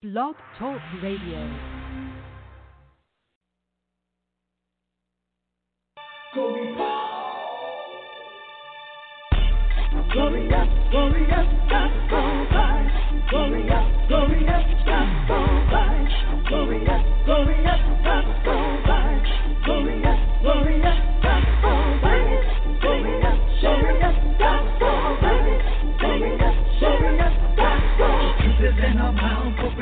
Blog 0.00 0.36
Talk 0.56 0.78
Radio. 1.02 1.42
Vibes. 15.68 16.12
Glorious, 16.46 17.02
glorious, 17.26 17.82
gospel 18.04 18.62
vibes. 18.86 19.64
Glorious, 19.64 20.20
glorious, 20.44 20.98
gospel 21.24 21.98
vibes. 22.02 22.07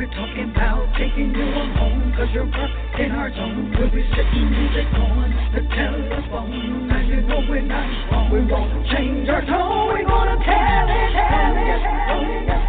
We're 0.07 0.15
talking 0.15 0.51
about. 0.51 0.87
Taking 0.97 1.35
you 1.35 1.43
on 1.43 1.77
home, 1.77 2.15
cause 2.17 2.29
you're 2.33 2.49
up 2.49 2.71
in 2.99 3.11
our 3.13 3.31
zone. 3.35 3.75
We'll 3.79 3.91
be 3.91 4.03
sitting 4.11 4.51
music 4.51 4.87
on 4.95 5.31
the 5.53 5.61
telephone. 5.75 6.89
Now 6.89 7.01
you 7.03 7.21
know 7.23 7.41
we're 7.49 7.61
not 7.63 8.11
wrong. 8.11 8.31
We 8.31 8.41
won't 8.47 8.87
change 8.89 9.29
our 9.29 9.43
tone. 9.43 9.89
We're 9.93 10.07
gonna 10.07 10.37
tell 10.45 10.89
it, 10.89 11.13
tell 11.13 11.55
it. 11.57 11.67
Glorious, 11.67 11.83
glorious, 12.09 12.66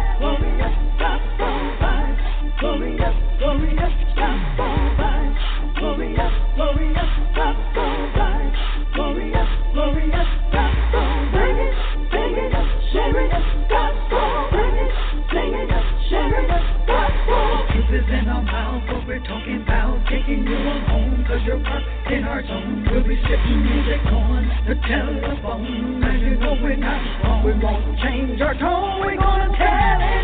home, 21.50 21.64
cause 21.64 22.12
in 22.12 22.24
our 22.24 22.42
zone. 22.46 22.86
We'll 22.90 23.02
be 23.02 23.16
sitting 23.22 23.62
music 23.62 24.04
on 24.12 24.48
the 24.66 24.74
telephone. 24.86 26.00
Now 26.00 26.12
you 26.12 26.36
know 26.36 26.56
we're 26.62 26.76
not 26.76 27.24
wrong. 27.24 27.44
We 27.44 27.52
won't 27.58 27.98
change 28.00 28.40
our 28.40 28.54
tone. 28.54 29.00
We're 29.00 29.16
gonna 29.16 29.48
tell 29.56 29.98
it, 30.00 30.17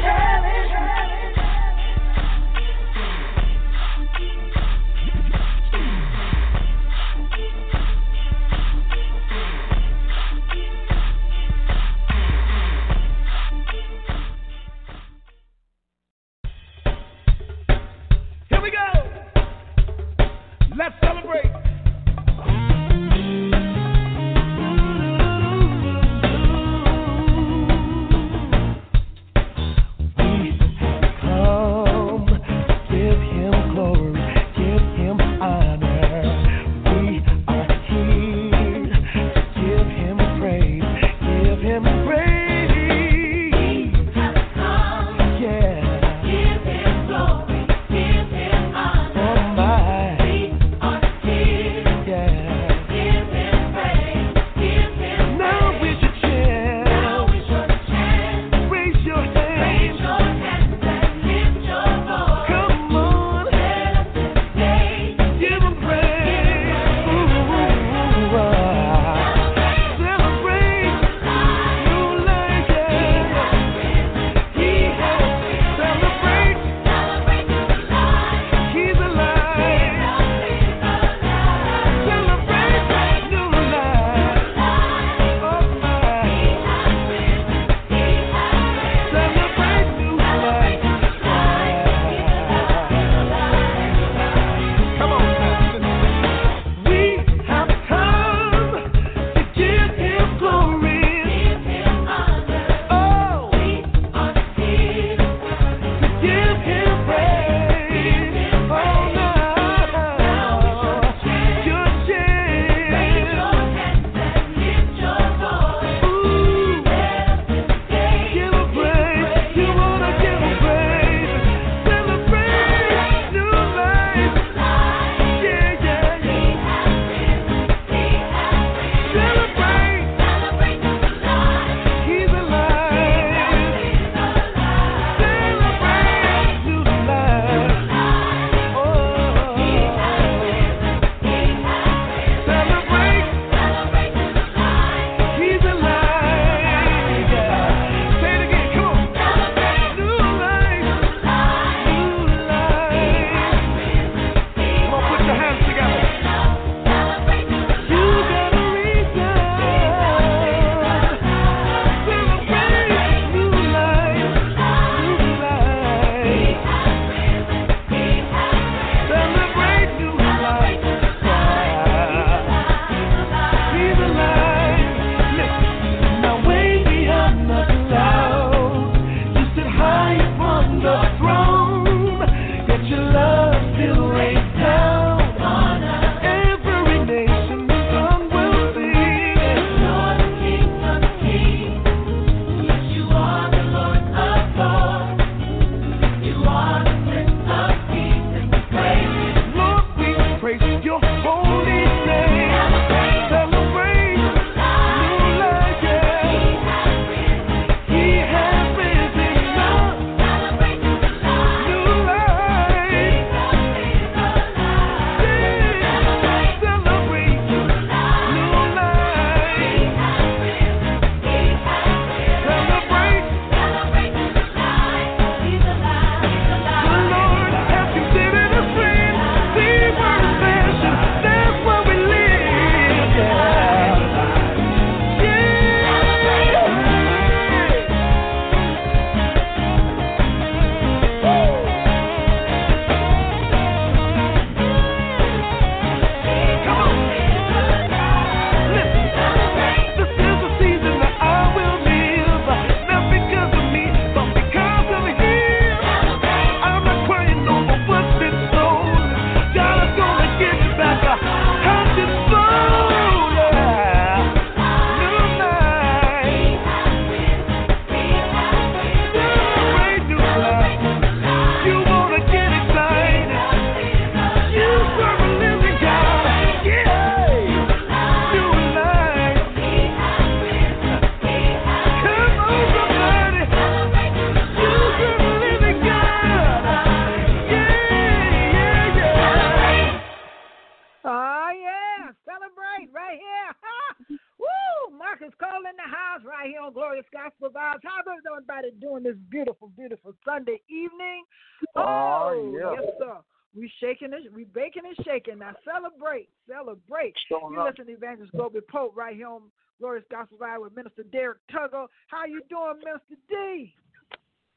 and 305.40 305.42
shaking. 305.42 305.64
Now 305.66 305.72
celebrate, 305.80 306.28
celebrate. 306.48 307.14
Showing 307.28 307.54
You 307.54 307.64
listen 307.64 307.86
to 307.86 307.92
Evangelist 307.92 308.32
Globee 308.34 308.66
Pope 308.70 308.96
right 308.96 309.14
here 309.16 309.28
on 309.28 309.42
Glorious 309.80 310.04
Gospel 310.10 310.38
Live 310.40 310.60
with 310.62 310.76
Minister 310.76 311.02
Derrick 311.10 311.38
Tuggle. 311.52 311.86
How 312.08 312.24
you 312.26 312.40
doing, 312.48 312.78
Minister 312.84 313.16
D? 313.28 313.74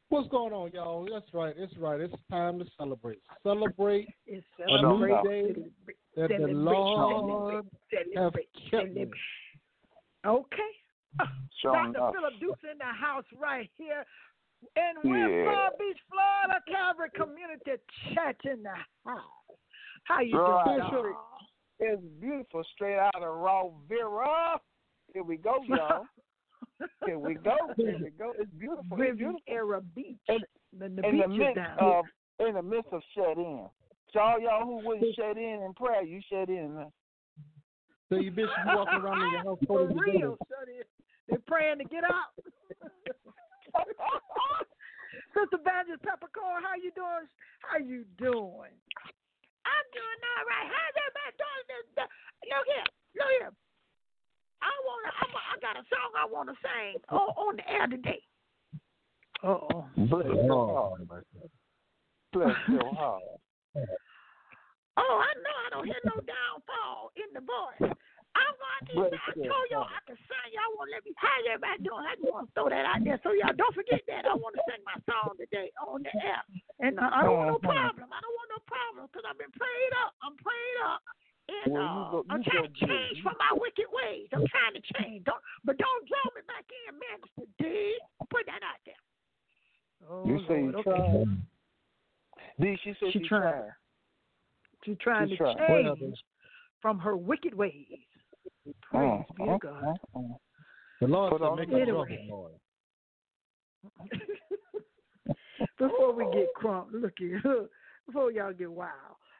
What's 0.09 0.29
going 0.29 0.53
on, 0.53 0.71
y'all? 0.73 1.05
That's 1.11 1.25
right. 1.33 1.53
It's 1.57 1.75
right. 1.77 1.99
It's 1.99 2.13
time 2.31 2.59
to 2.59 2.65
celebrate. 2.77 3.19
Celebrate 3.43 4.07
It's 4.25 4.45
I 4.61 4.81
know. 4.81 4.97
new 4.97 5.07
celebrate, 5.07 5.23
day 5.29 5.47
celebrate, 5.53 5.97
that 6.15 6.47
the 6.47 6.53
Lord 6.53 7.55
have 7.55 7.65
celebrate, 8.15 8.47
kept 8.71 8.87
me. 8.93 8.93
celebrate. 8.93 9.11
Okay. 10.25 10.71
Showing 11.61 11.91
Dr. 11.91 12.03
up. 12.05 12.13
Phillip 12.13 12.33
Dukes 12.39 12.61
in 12.71 12.77
the 12.77 12.85
house 12.85 13.25
right 13.37 13.69
here 13.77 14.05
in 14.77 15.09
West 15.09 15.31
Yeah. 15.33 15.45
Palm 15.45 15.71
Beach, 15.79 15.97
Florida, 16.09 16.63
Calvary 16.71 17.09
Community 17.15 17.71
Church 18.13 18.41
in 18.45 18.63
the 18.63 18.75
house. 19.03 19.21
How 20.07 20.21
you 20.21 20.37
Right. 20.39 20.65
doing? 20.91 21.13
dog? 21.13 21.15
It's 21.79 22.01
beautiful, 22.19 22.63
straight 22.73 22.97
out 22.97 23.15
of 23.21 23.35
Raw 23.37 23.69
Vera. 23.87 24.59
Here 25.13 25.23
we 25.23 25.37
go, 25.37 25.61
y'all. 25.67 26.05
Here 27.05 27.19
we 27.19 27.35
go. 27.35 27.55
Here 27.75 27.97
we 28.01 28.09
go. 28.11 28.33
It's 28.37 28.51
beautiful. 28.51 28.83
It's 28.83 29.17
beautiful. 29.17 29.37
Riviera 29.47 29.81
Beach. 29.81 30.17
And- 30.27 30.43
And 30.79 30.97
the 30.97 31.07
In 31.07 31.17
the 31.17 31.27
beach 31.27 31.31
is 31.31 31.37
midst 31.39 31.55
down 31.55 31.79
of 31.79 32.05
in 32.39 32.53
the 32.55 32.61
midst 32.61 32.91
of 32.93 33.01
shut 33.15 33.37
in. 33.37 33.69
So 34.13 34.19
all 34.19 34.39
y'all 34.39 34.63
who 34.65 34.85
wouldn't 34.87 35.15
shut 35.15 35.37
in 35.37 35.61
in 35.63 35.73
prayer, 35.73 36.03
you 36.03 36.21
shut 36.29 36.49
in. 36.49 36.75
man. 36.75 36.91
So 38.09 38.15
you 38.17 38.31
bitch 38.31 38.47
you 38.47 38.75
walking 38.77 38.99
around 39.01 39.21
in 39.23 39.31
your 39.31 39.43
house 39.43 39.59
For 39.67 39.85
real, 39.87 39.93
together. 39.93 40.35
son. 40.47 40.83
They're 41.27 41.39
praying 41.47 41.79
to 41.79 41.83
get 41.85 42.03
out. 42.05 42.31
Sister 45.33 45.57
Evangelist 45.59 46.03
Peppercorn, 46.03 46.63
how 46.63 46.75
you 46.81 46.91
doing? 46.95 47.27
How 47.61 47.77
you 47.77 48.05
doing? 48.17 48.71
I'm 49.67 49.87
doing 49.91 50.19
all 50.31 50.43
right. 50.47 50.67
How's 50.71 50.95
everybody 50.95 51.33
doing? 51.35 51.65
This, 51.67 51.85
this? 51.99 52.09
Look 52.47 52.65
here, 52.71 52.87
look 53.19 53.31
here. 53.43 53.51
I 54.63 54.71
wanna, 54.87 55.11
I'm 55.21 55.31
a, 55.35 55.41
I 55.43 55.55
got 55.59 55.75
a 55.75 55.85
song 55.91 56.09
I 56.15 56.25
wanna 56.25 56.55
sing 56.63 57.03
on, 57.11 57.29
on 57.35 57.53
the 57.59 57.65
air 57.67 57.87
today. 57.87 58.23
Uh 59.43 59.59
oh. 59.59 59.85
Bless 60.09 60.25
your 60.25 60.65
heart. 60.71 61.03
Bless 62.33 62.55
your 62.67 62.93
heart. 62.95 63.23
Oh, 64.97 65.21
I 65.21 65.29
know 65.45 65.53
I 65.53 65.69
don't 65.69 65.85
hear 65.85 66.01
no 66.05 66.17
downfall 66.25 67.11
in 67.13 67.29
the 67.29 67.41
voice. 67.45 67.93
I'm 68.37 68.55
going 68.61 68.81
to 68.85 68.93
Bless 68.97 69.21
I 69.25 69.33
told 69.49 69.65
y'all 69.73 69.89
I 69.89 69.99
can 70.05 70.17
sing. 70.29 70.49
Y'all 70.53 70.71
won't 70.77 70.93
let 70.93 71.01
me. 71.03 71.11
How's 71.17 71.43
everybody 71.49 71.81
doing? 71.81 72.05
I 72.05 72.13
just 72.21 72.29
want 72.29 72.45
to 72.47 72.53
throw 72.53 72.69
that 72.69 72.85
out 72.85 73.01
there. 73.01 73.17
So 73.25 73.33
y'all 73.33 73.57
don't 73.57 73.73
forget 73.73 74.01
that. 74.07 74.29
I 74.29 74.33
want 74.37 74.53
to 74.55 74.61
sing 74.69 74.81
my 74.85 74.95
song 75.09 75.35
today 75.41 75.73
on 75.81 76.05
the 76.05 76.13
air. 76.21 76.41
And 76.79 77.01
uh, 77.01 77.09
I 77.09 77.25
don't 77.25 77.33
want 77.35 77.49
no 77.49 77.57
Uh-huh. 77.57 77.73
problem. 77.73 78.07
I 78.13 78.19
don't 78.21 78.37
want 78.37 78.49
no 78.53 78.61
problem 78.69 79.09
because 79.09 79.25
I've 79.25 79.41
been 79.41 79.53
prayed 79.57 79.93
up. 80.05 80.13
I'm 80.21 80.37
prayed 80.37 80.79
up. 80.85 81.01
And 81.47 81.69
Well, 81.73 81.81
you 81.81 82.01
uh, 82.05 82.11
go- 82.13 82.25
I'm 82.29 82.43
trying 82.43 82.63
go 82.63 82.69
to 82.69 82.73
good. 82.77 82.85
change 82.85 83.17
from 83.25 83.35
my 83.41 83.51
wicked 83.57 83.89
ways. 83.89 84.27
I'm 84.35 84.45
trying 84.51 84.75
to 84.77 84.83
change. 85.01 85.25
Don't, 85.25 85.41
but 85.65 85.79
don't 85.81 86.03
draw 86.05 86.25
me 86.37 86.43
back 86.45 86.67
in, 86.69 86.93
Minister 86.99 87.47
D. 87.57 87.97
Put 88.29 88.45
that 88.51 88.61
out 88.61 88.81
there. 88.85 89.01
Oh, 90.05 90.27
You 90.27 90.37
say 90.47 90.61
you 90.61 90.71
Lord, 90.71 90.85
trying. 90.85 91.41
D, 92.59 92.77
she 92.83 92.93
said 92.99 93.09
She 93.13 93.19
she 93.19 93.27
trying. 93.27 93.41
trying. 93.41 93.71
She's 94.85 94.97
trying 95.01 95.29
She's 95.29 95.37
to 95.37 95.55
trying. 95.55 95.95
change 95.95 96.17
from 96.81 96.99
her 96.99 97.17
wicked 97.17 97.53
ways. 97.55 97.87
Praise 98.81 99.23
be 99.35 99.43
to 99.43 99.49
mm, 99.49 99.59
God. 99.61 99.83
mm, 99.83 99.97
mm. 100.15 100.37
The 101.01 101.07
Lord 101.07 101.31
Put 101.31 101.41
said, 101.41 101.55
make 101.55 101.69
the 101.69 101.75
a 101.75 101.81
Anyway. 101.81 102.07
joyful 102.09 102.49
noise. 102.49 102.59
Before 105.79 106.13
we 106.13 106.23
get 106.33 106.53
crump, 106.55 106.89
look 106.91 107.13
here. 107.17 107.41
Before 108.07 108.31
y'all 108.31 108.53
get 108.53 108.71
wild, 108.71 108.91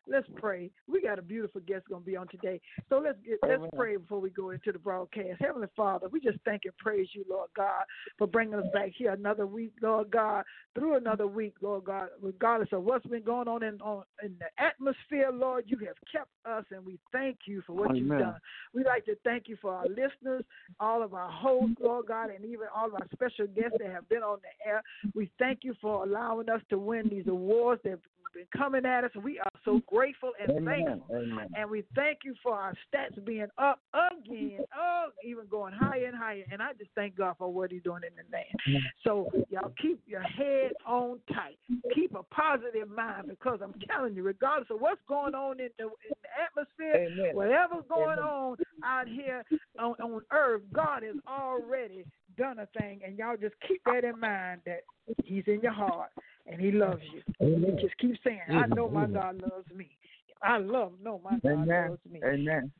let's 0.09 0.27
pray. 0.36 0.69
We 0.88 1.01
got 1.01 1.19
a 1.19 1.21
beautiful 1.21 1.62
guest 1.62 1.86
gonna 1.89 2.01
be 2.01 2.15
on 2.15 2.27
today, 2.27 2.59
so 2.89 3.00
let's 3.04 3.18
get 3.25 3.39
let's 3.44 3.59
Amen. 3.59 3.69
pray 3.75 3.98
before 3.98 4.19
we 4.19 4.30
go 4.30 4.51
into 4.51 4.71
the 4.71 4.80
broadcast. 4.80 5.39
Heavenly 5.39 5.68
Father, 5.75 6.07
we 6.09 6.19
just 6.19 6.38
thank 6.45 6.63
and 6.65 6.75
praise 6.77 7.07
you, 7.13 7.25
Lord 7.30 7.50
God, 7.56 7.83
for 8.18 8.27
bringing 8.27 8.56
us 8.56 8.65
back 8.74 8.92
here 8.98 9.12
another 9.12 9.45
week, 9.45 9.74
Lord 9.81 10.12
God, 10.12 10.44
through 10.75 10.95
another 10.95 11.27
week, 11.27 11.56
Lord 11.62 11.86
God. 11.86 12.09
Regardless 12.21 12.69
of 12.71 12.83
what's 12.83 13.06
been 13.06 13.24
going 13.24 13.48
on 13.48 13.63
in 13.63 13.81
on 13.81 14.04
in 14.24 14.36
the 14.39 14.63
atmosphere, 14.63 15.29
Lord, 15.31 15.65
you 15.67 15.77
have 15.79 15.98
kept 16.12 16.29
us, 16.46 16.65
and 16.72 16.86
we 16.86 17.00
thank 17.12 17.39
you 17.46 17.62
for 17.65 17.74
what 17.74 17.96
you've 17.96 18.10
done. 18.10 18.39
We 18.74 18.84
like 18.84 19.05
to 19.05 19.15
thank 19.24 19.48
you 19.48 19.58
for 19.62 19.74
our 19.74 19.86
listeners, 19.88 20.43
all 20.79 21.03
of 21.03 21.13
our 21.13 21.29
hosts, 21.29 21.77
Lord 21.81 22.08
God, 22.08 22.29
and 22.29 22.46
even 22.46 22.67
all 22.75 22.88
of 22.88 22.93
our 22.93 23.08
special 23.13 23.48
guests 23.48 23.77
that 23.79 23.91
have 23.91 24.08
been 24.10 24.24
on 24.24 24.39
the 24.41 24.70
air. 24.70 24.81
We 25.13 25.29
thank 25.39 25.60
you 25.63 25.75
for 25.81 26.03
allowing 26.03 26.50
us 26.50 26.62
to 26.70 26.77
win 26.77 27.10
these 27.10 27.27
awards 27.27 27.81
that 27.84 28.00
been 28.38 28.48
coming 28.56 28.86
at 28.86 29.03
us. 29.03 29.12
We 29.24 29.39
are 29.39 29.51
so 29.65 29.82
grateful 29.88 30.32
and 30.39 30.51
Amen. 30.51 30.86
thankful. 30.86 31.15
Amen. 31.15 31.48
And 31.56 31.70
we 31.70 31.84
thank 31.96 32.20
you 32.24 32.36
for 32.44 32.53
our 32.53 32.74
stats 32.74 33.24
being 33.25 33.48
up 33.58 33.79
again, 33.94 34.60
oh, 34.77 35.08
even 35.24 35.46
going 35.50 35.74
higher 35.74 36.06
and 36.06 36.15
higher. 36.15 36.44
And 36.51 36.62
I 36.62 36.74
just 36.74 36.91
thank 36.94 37.17
God 37.17 37.36
for 37.39 37.51
what 37.51 37.72
He's 37.72 37.82
doing 37.82 38.01
in 38.08 38.13
the 38.15 38.32
land. 38.32 38.84
So 39.03 39.32
y'all 39.50 39.74
keep 39.82 40.00
your 40.06 40.22
head 40.22 40.74
on 40.86 41.20
tight. 41.34 41.58
Keep 41.96 42.13
a 42.13 42.24
positive 42.24 42.89
mind 42.89 43.27
because 43.27 43.60
I'm 43.63 43.74
telling 43.89 44.15
you, 44.15 44.24
regardless 44.24 44.70
of 44.70 44.79
what's 44.79 45.01
going 45.08 45.34
on 45.34 45.60
in 45.60 45.70
the, 45.79 45.86
in 45.86 46.15
the 46.22 46.29
atmosphere, 46.44 47.08
Amen. 47.08 47.36
whatever's 47.36 47.86
going 47.89 48.20
on 48.20 48.58
out 48.84 49.08
here 49.08 49.44
on, 49.79 49.94
on 49.94 50.22
earth, 50.32 50.62
God 50.74 51.01
has 51.03 51.15
already 51.27 52.06
done 52.38 52.60
a 52.60 52.67
thing. 52.79 53.00
And 53.06 53.17
y'all 53.17 53.38
just 53.38 53.56
keep 53.67 53.82
that 53.86 54.03
in 54.03 54.20
mind 54.20 54.62
that 54.65 54.82
He's 55.24 55.44
in 55.48 55.62
your 55.62 55.74
heart 55.74 56.12
and 56.48 56.60
He 56.60 56.72
loves 56.72 57.01
you. 57.13 57.22
And 57.39 57.80
just 57.80 57.98
keep 57.98 58.16
saying, 58.24 58.42
I 58.50 58.66
know 58.68 58.89
my 58.89 59.08
God 59.08 59.42
loves 59.42 59.66
me. 59.75 59.98
I 60.42 60.58
love, 60.58 60.94
know 61.01 61.20
my 61.24 61.39
God 61.39 61.63
Amen. 61.63 61.89
loves 61.89 62.01
me 62.10 62.22
Amen. 62.24 62.72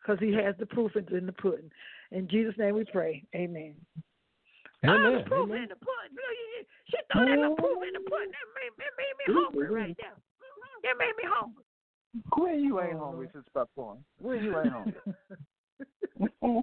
because 0.00 0.20
he 0.20 0.32
has 0.34 0.54
the 0.58 0.66
proof 0.66 0.92
in 0.94 1.26
the 1.26 1.32
pudding. 1.32 1.70
In 2.12 2.28
Jesus' 2.28 2.54
name 2.58 2.76
we 2.76 2.84
pray. 2.84 3.24
Amen. 3.34 3.74
Oh, 4.84 4.88
Amen. 4.88 5.18
the 5.18 5.28
proof 5.28 5.50
Amen. 5.50 5.62
in 5.64 5.68
the 5.68 5.76
pudding. 5.76 6.16
She 6.90 6.96
threw 7.12 7.26
that 7.26 7.38
little 7.38 7.56
proof 7.56 7.78
in 7.86 7.92
the 7.92 8.08
pudding. 8.08 8.30
That 8.30 8.48
made, 8.54 8.72
that 8.78 8.92
made 8.96 9.14
me 9.18 9.34
hungry 9.42 9.68
right 9.68 9.96
there. 9.98 10.14
Mhm, 10.14 10.82
That 10.82 10.98
made 10.98 11.16
me 11.16 11.24
hungry. 11.26 11.64
When 12.36 12.60
you 12.64 12.80
ain't 12.80 12.96
Oh, 12.96 13.06
hungry. 13.06 13.26
Sister 13.26 13.50
Popcorn. 13.52 14.04
When 14.20 14.42
you 14.42 14.58
ain't 14.58 14.72
hungry. 14.72 15.00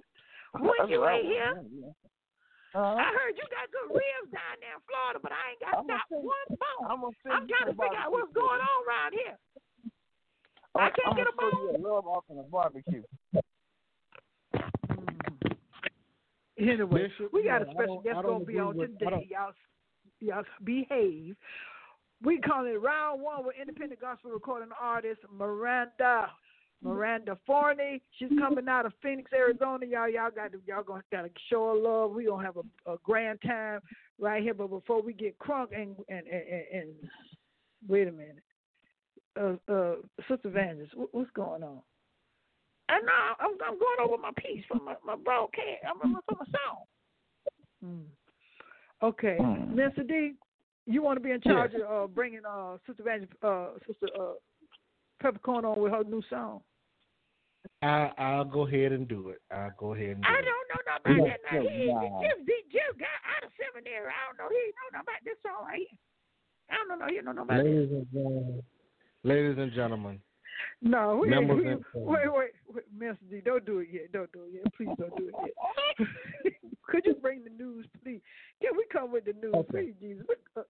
When 0.54 0.88
you 0.88 1.06
ain't 1.06 1.26
here, 1.26 1.62
Uh-huh. 2.74 3.00
I 3.00 3.08
heard 3.16 3.32
you 3.36 3.44
got 3.48 3.66
good 3.72 3.88
ribs 3.96 4.28
down 4.32 4.60
there 4.60 4.76
in 4.76 4.82
Florida, 4.84 5.18
but 5.22 5.32
I 5.32 5.42
ain't 5.56 5.60
got 5.64 5.78
I'm 5.80 5.86
not 5.88 6.04
gonna 6.12 6.20
send- 6.20 6.28
one 6.28 6.48
bone. 6.60 6.84
I'm 6.90 7.00
gonna 7.00 7.16
I'm 7.32 7.44
trying 7.48 7.68
to 7.72 7.76
figure 7.80 7.96
out 7.98 8.12
what's 8.12 8.32
going 8.36 8.60
on 8.60 8.78
around 8.84 9.12
here. 9.16 9.36
I 10.76 10.80
I'm, 10.80 10.92
can't 10.92 11.08
I'm 11.08 11.16
get 11.16 11.26
a 11.26 11.32
gonna 11.32 11.50
show 11.50 11.56
bone. 11.56 11.80
you 11.80 11.80
a 11.80 11.82
love 11.88 12.06
offering 12.06 12.38
of 12.40 12.50
barbecue. 12.52 13.02
Anyway, 16.58 17.08
Bishop, 17.08 17.32
we 17.32 17.44
got 17.44 17.62
a 17.62 17.70
special 17.70 18.00
guest 18.00 18.16
gonna 18.22 18.44
be 18.44 18.54
agree 18.54 18.58
on 18.58 18.76
with- 18.76 18.98
today. 18.98 19.10
don't- 19.10 19.28
Y'all, 19.30 19.52
y'all 20.20 20.44
behave. 20.64 21.36
We 22.20 22.38
call 22.40 22.66
it 22.66 22.74
round 22.82 23.22
one 23.22 23.46
with 23.46 23.54
independent 23.56 24.00
gospel 24.00 24.32
recording 24.32 24.70
artist 24.78 25.20
Maranda. 25.30 26.30
Maranda 26.82 27.36
Forney. 27.46 28.00
She's 28.18 28.28
coming 28.38 28.68
out 28.68 28.86
of 28.86 28.92
Phoenix, 29.02 29.32
Arizona. 29.32 29.84
Y'all, 29.86 30.08
y'all 30.08 30.30
got 30.30 30.52
to, 30.52 30.60
y'all 30.66 30.82
gonna 30.84 31.02
gotta 31.10 31.30
show 31.50 31.74
her 31.74 31.80
love. 31.80 32.12
We 32.12 32.26
gonna 32.26 32.44
have 32.44 32.56
a, 32.56 32.92
a 32.92 32.96
grand 33.02 33.40
time 33.44 33.80
right 34.18 34.42
here. 34.42 34.54
But 34.54 34.70
before 34.70 35.02
we 35.02 35.12
get 35.12 35.38
crunk 35.38 35.68
and 35.74 35.96
and 36.08 36.26
and, 36.26 36.42
and, 36.50 36.64
and 36.72 36.88
wait 37.88 38.08
a 38.08 38.12
minute, 38.12 38.42
uh, 39.40 39.72
uh, 39.72 39.94
Sister 40.28 40.48
Evangelist, 40.48 40.96
what, 40.96 41.08
what's 41.12 41.30
going 41.32 41.62
on? 41.62 41.80
And 42.90 43.04
now 43.04 43.36
I'm, 43.40 43.50
I'm 43.66 43.78
going 43.78 43.98
over 44.02 44.16
my 44.16 44.30
piece 44.38 44.64
for 44.66 44.78
my, 44.82 44.94
my 45.04 45.16
broadcast. 45.16 45.84
I'm 45.84 46.00
I'm- 46.00 46.20
for 46.28 46.36
my 46.38 46.46
song. 46.46 46.84
Mm. 47.84 48.04
Okay. 49.02 49.36
Mr. 49.40 50.06
D, 50.06 50.32
you 50.86 51.02
want 51.02 51.16
to 51.16 51.22
be 51.22 51.30
in 51.30 51.40
charge 51.40 51.72
of 51.74 51.82
uh, 51.82 52.06
bringing 52.08 52.40
uh, 52.48 52.76
Sister 52.86 53.02
Evangelist, 53.02 53.32
uh, 53.42 53.68
Sister 53.86 54.08
uh, 54.18 54.32
Peppercorn 55.20 55.64
on 55.64 55.80
with 55.80 55.92
her 55.92 56.04
new 56.04 56.22
song? 56.30 56.60
I, 57.82 58.10
I'll 58.18 58.44
go 58.44 58.66
ahead 58.66 58.92
and 58.92 59.06
do 59.08 59.30
it. 59.30 59.40
I'll 59.52 59.72
go 59.78 59.94
ahead 59.94 60.10
and 60.10 60.22
do. 60.22 60.28
I 60.28 60.38
it. 60.38 60.44
don't 60.46 60.68
know 60.70 60.82
nothing 60.86 61.26
about 61.26 61.38
that. 61.50 61.52
Now, 61.52 61.62
No, 61.62 61.68
he, 61.68 61.86
no. 61.86 62.20
this 62.22 62.38
big 62.46 62.64
Jeff 62.72 62.98
got 62.98 63.18
out 63.26 63.44
of 63.44 63.50
seminary. 63.58 64.06
I 64.08 64.20
don't 64.26 64.38
know. 64.38 64.48
He 64.50 64.58
ain't 64.58 64.74
know 64.78 64.98
nothing 64.98 65.06
about 65.06 65.22
this 65.24 65.38
song 65.42 65.66
right 65.66 65.78
here. 65.78 65.98
I 66.70 66.76
don't 66.86 66.98
know. 66.98 67.06
He 67.08 67.16
don't 67.20 67.36
know 67.36 67.42
about 67.42 67.62
this. 67.62 67.66
Ladies 67.66 67.90
and 67.92 68.06
gentlemen, 68.12 68.62
ladies 69.24 69.58
and 69.58 69.72
gentlemen, 69.72 70.20
No, 70.82 71.16
we, 71.16 71.28
Members 71.30 71.58
we, 71.64 71.70
and 71.72 71.84
wait, 71.94 72.32
wait, 72.32 72.50
wait, 72.72 72.86
Mr. 72.98 73.18
D, 73.30 73.40
don't 73.44 73.64
do 73.64 73.78
it 73.78 73.88
yet. 73.92 74.12
Don't 74.12 74.30
do 74.32 74.42
it 74.46 74.52
yet. 74.62 74.72
Please 74.74 74.90
don't 74.98 75.14
do 75.16 75.28
it 75.28 75.34
yet. 75.42 76.52
Could 76.88 77.04
you 77.04 77.14
bring 77.14 77.44
the 77.44 77.50
news, 77.50 77.86
please? 78.02 78.20
Can 78.62 78.72
we 78.76 78.84
come 78.90 79.12
with 79.12 79.24
the 79.24 79.34
news, 79.34 79.54
Okay. 79.54 79.92
please, 79.92 79.94
Jesus? 80.00 80.24
Uh, 80.56 80.62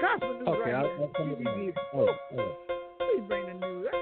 gospel 0.00 0.34
news 0.34 0.48
okay, 0.48 0.72
right 0.72 0.74
I'll, 0.74 1.10
here. 1.14 1.72
I'll 1.94 2.75
please 3.16 3.24
bring 3.28 3.46
the 3.46 3.54
news. 3.66 3.86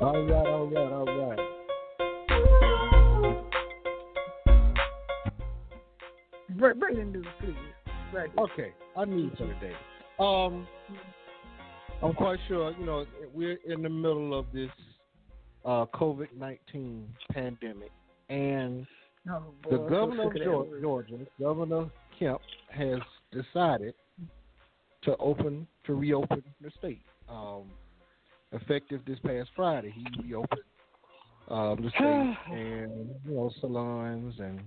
All 0.00 0.22
right, 0.22 0.46
all 0.46 0.66
right, 0.66 0.92
all 0.92 1.04
right. 1.04 1.38
Bring, 6.56 6.78
bring 6.78 7.12
the 7.12 7.22
please. 7.40 7.56
Okay, 8.38 8.72
I 8.96 9.04
need 9.04 9.32
you 9.38 9.46
today. 9.46 9.74
Um, 10.18 10.66
I'm 12.02 12.14
quite 12.14 12.38
sure, 12.46 12.72
you 12.78 12.86
know, 12.86 13.04
we're 13.34 13.58
in 13.66 13.82
the 13.82 13.90
middle 13.90 14.38
of 14.38 14.46
this 14.52 14.70
uh, 15.68 15.86
COVID 15.94 16.28
nineteen 16.36 17.08
pandemic, 17.32 17.90
and 18.28 18.86
Oh, 19.30 19.42
boy, 19.62 19.70
the 19.70 19.76
so 19.76 19.88
governor 19.88 20.26
of 20.26 20.36
Georgia. 20.42 20.80
Georgia, 20.80 21.18
Governor 21.38 21.90
Kemp, 22.18 22.40
has 22.70 23.00
decided 23.32 23.94
to 25.02 25.16
open 25.18 25.66
to 25.84 25.94
reopen 25.94 26.42
the 26.60 26.70
state. 26.78 27.02
Um, 27.28 27.64
effective 28.52 29.02
this 29.06 29.18
past 29.24 29.50
Friday, 29.54 29.94
he 29.94 30.22
reopened 30.22 30.62
um, 31.48 31.82
the 31.82 31.90
state, 31.90 32.36
and 32.56 33.10
you 33.26 33.34
know 33.34 33.50
salons 33.60 34.34
and 34.38 34.60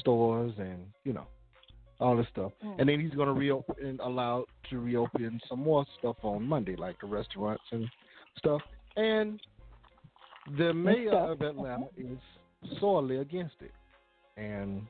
stores 0.00 0.52
and 0.58 0.84
you 1.04 1.12
know 1.12 1.26
all 2.00 2.16
this 2.16 2.26
stuff. 2.32 2.52
And 2.78 2.88
then 2.88 3.00
he's 3.00 3.12
going 3.12 3.28
to 3.28 3.34
reopen 3.34 3.76
and 3.82 4.00
allow 4.00 4.46
to 4.70 4.78
reopen 4.78 5.40
some 5.48 5.60
more 5.60 5.86
stuff 5.98 6.16
on 6.22 6.46
Monday, 6.46 6.76
like 6.76 7.00
the 7.00 7.06
restaurants 7.06 7.64
and 7.70 7.88
stuff. 8.36 8.60
And 8.96 9.40
the 10.58 10.72
mayor 10.72 11.12
of 11.12 11.40
Atlanta 11.40 11.86
is 11.96 12.18
sorely 12.80 13.18
against 13.18 13.56
it, 13.60 13.72
and 14.36 14.82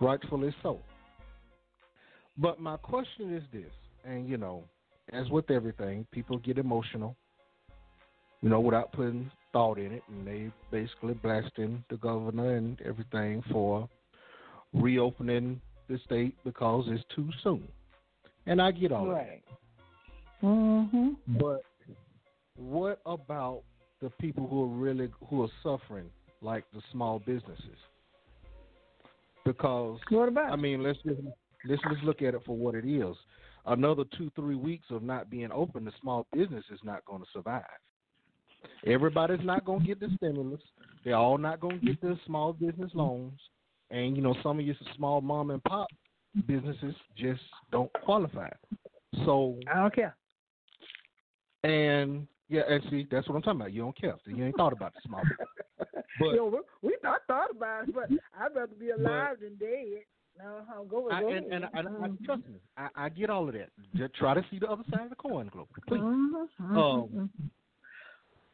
rightfully 0.00 0.54
so. 0.62 0.80
But 2.38 2.60
my 2.60 2.76
question 2.78 3.34
is 3.34 3.42
this, 3.52 3.72
and 4.04 4.28
you 4.28 4.36
know, 4.36 4.64
as 5.12 5.28
with 5.30 5.50
everything, 5.50 6.06
people 6.10 6.38
get 6.38 6.58
emotional, 6.58 7.16
you 8.42 8.48
know, 8.48 8.60
without 8.60 8.92
putting 8.92 9.30
thought 9.52 9.78
in 9.78 9.92
it, 9.92 10.02
and 10.08 10.26
they 10.26 10.50
basically 10.70 11.14
blasting 11.14 11.84
the 11.90 11.96
governor 11.96 12.56
and 12.56 12.80
everything 12.82 13.42
for 13.52 13.88
reopening 14.72 15.60
the 15.88 15.98
state 16.04 16.34
because 16.44 16.86
it's 16.88 17.04
too 17.14 17.28
soon. 17.42 17.66
And 18.46 18.60
I 18.60 18.72
get 18.72 18.92
all 18.92 19.10
of 19.10 19.16
that. 19.16 19.40
Mm-hmm. 20.42 21.38
But 21.38 21.62
what 22.56 23.00
about 23.06 23.62
the 24.04 24.10
people 24.20 24.46
who 24.46 24.62
are 24.62 24.66
really 24.66 25.08
who 25.30 25.42
are 25.42 25.48
suffering, 25.62 26.10
like 26.42 26.64
the 26.74 26.82
small 26.92 27.20
businesses? 27.20 27.78
Because 29.46 29.98
What 30.10 30.28
about? 30.28 30.52
I 30.52 30.56
mean, 30.56 30.82
let's 30.82 30.98
just 31.06 31.20
let's 31.66 31.82
just 31.90 32.04
look 32.04 32.20
at 32.20 32.34
it 32.34 32.42
for 32.44 32.54
what 32.54 32.74
it 32.74 32.84
is. 32.84 33.16
Another 33.64 34.04
two 34.16 34.30
three 34.36 34.56
weeks 34.56 34.84
of 34.90 35.02
not 35.02 35.30
being 35.30 35.50
open, 35.50 35.86
the 35.86 35.92
small 36.02 36.26
business 36.34 36.64
is 36.70 36.80
not 36.84 37.02
going 37.06 37.22
to 37.22 37.28
survive. 37.32 37.62
Everybody's 38.86 39.44
not 39.44 39.64
going 39.64 39.80
to 39.80 39.86
get 39.86 40.00
the 40.00 40.10
stimulus. 40.16 40.60
They're 41.02 41.16
all 41.16 41.38
not 41.38 41.60
going 41.60 41.80
to 41.80 41.86
get 41.86 42.00
the 42.02 42.18
small 42.26 42.52
business 42.52 42.90
loans, 42.92 43.40
and 43.90 44.14
you 44.16 44.22
know 44.22 44.36
some 44.42 44.58
of 44.58 44.66
your 44.66 44.76
small 44.96 45.22
mom 45.22 45.50
and 45.50 45.64
pop 45.64 45.88
businesses 46.46 46.94
just 47.16 47.40
don't 47.72 47.90
qualify. 48.04 48.50
So 49.24 49.58
I 49.72 49.80
don't 49.80 49.94
care. 49.94 50.14
and 51.62 52.26
yeah, 52.48 52.62
and 52.68 52.82
see, 52.90 53.06
that's 53.10 53.28
what 53.28 53.36
I'm 53.36 53.42
talking 53.42 53.60
about. 53.60 53.72
You 53.72 53.82
don't 53.82 53.98
care. 54.00 54.16
So 54.24 54.30
you 54.30 54.44
ain't 54.44 54.56
thought 54.56 54.72
about 54.72 54.94
the 54.94 55.00
small 55.06 55.22
business. 55.22 55.48
But 56.18 56.34
Yo, 56.36 56.46
we, 56.46 56.58
we 56.90 56.96
thought, 57.02 57.22
thought 57.26 57.50
about 57.50 57.88
it, 57.88 57.94
but 57.94 58.08
I'd 58.38 58.54
rather 58.54 58.74
be 58.78 58.90
alive 58.90 59.38
than 59.40 59.56
dead. 59.56 60.04
No, 60.38 60.60
I'll 60.72 60.84
go, 60.84 61.08
I, 61.10 61.20
go 61.20 61.28
and, 61.28 61.52
and, 61.52 61.64
and, 61.74 61.88
and 61.88 62.18
trust 62.24 62.46
me, 62.48 62.60
I, 62.76 62.88
I 62.94 63.08
get 63.08 63.30
all 63.30 63.48
of 63.48 63.54
that. 63.54 63.70
Just 63.96 64.14
try 64.14 64.32
to 64.34 64.44
see 64.48 64.60
the 64.60 64.70
other 64.70 64.84
side 64.92 65.02
of 65.02 65.10
the 65.10 65.16
coin, 65.16 65.48
Glow. 65.52 65.66
Please. 65.88 66.00
Mhm, 66.00 66.46
mhm, 66.60 66.76
Um. 66.76 67.30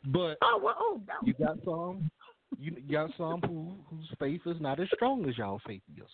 But 0.06 0.38
oh, 0.42 0.60
well, 0.62 0.76
oh, 0.78 1.00
no. 1.06 1.14
you 1.22 1.34
got 1.34 1.58
some, 1.64 2.10
you 2.58 2.74
got 2.90 3.10
some 3.18 3.42
who 3.42 3.74
whose 3.90 4.08
faith 4.18 4.40
is 4.46 4.56
not 4.60 4.80
as 4.80 4.88
strong 4.94 5.28
as 5.28 5.36
y'all 5.36 5.60
faith 5.66 5.82
is, 5.96 6.10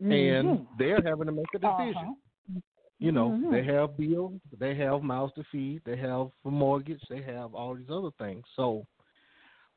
and 0.00 0.12
Mhm. 0.12 0.66
they're 0.78 1.02
having 1.02 1.26
to 1.26 1.32
make 1.32 1.52
a 1.54 1.58
decision. 1.58 1.96
Uh-huh. 1.96 2.14
You 2.98 3.10
know, 3.12 3.30
Mhm. 3.30 3.50
they 3.50 3.64
have 3.64 3.96
bills, 3.96 4.40
they 4.58 4.74
have 4.76 5.02
mouths 5.02 5.34
to 5.34 5.44
feed, 5.44 5.82
they 5.84 5.96
have 5.96 6.30
a 6.44 6.50
mortgage, 6.50 7.02
they 7.08 7.20
have 7.22 7.54
all 7.54 7.74
these 7.74 7.90
other 7.90 8.12
things. 8.12 8.44
So, 8.54 8.86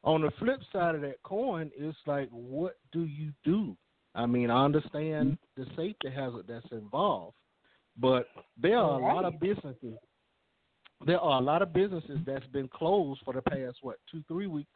on 0.04 0.22
the 0.22 0.32
flip 0.32 0.62
side 0.72 0.94
of 0.96 1.02
that 1.02 1.22
coin, 1.24 1.72
it's 1.76 1.98
like, 2.06 2.30
what 2.30 2.78
do 2.92 3.06
you 3.06 3.34
do? 3.44 3.76
I 4.14 4.26
mean, 4.28 4.52
I 4.52 4.64
understand 4.64 5.38
the 5.58 5.66
safety 5.76 6.10
hazard 6.10 6.46
that's 6.48 6.72
involved, 6.72 7.36
but 7.98 8.28
there 8.62 8.78
are 8.78 9.00
a 9.00 9.04
lot 9.04 9.26
of 9.26 9.40
businesses. 9.40 9.98
There 11.06 11.20
are 11.20 11.40
a 11.42 11.44
lot 11.44 11.62
of 11.62 11.74
businesses 11.74 12.20
that's 12.26 12.46
been 12.48 12.68
closed 12.70 13.22
for 13.26 13.34
the 13.34 13.42
past 13.42 13.78
what 13.82 13.98
two, 14.10 14.24
three 14.28 14.48
weeks 14.48 14.70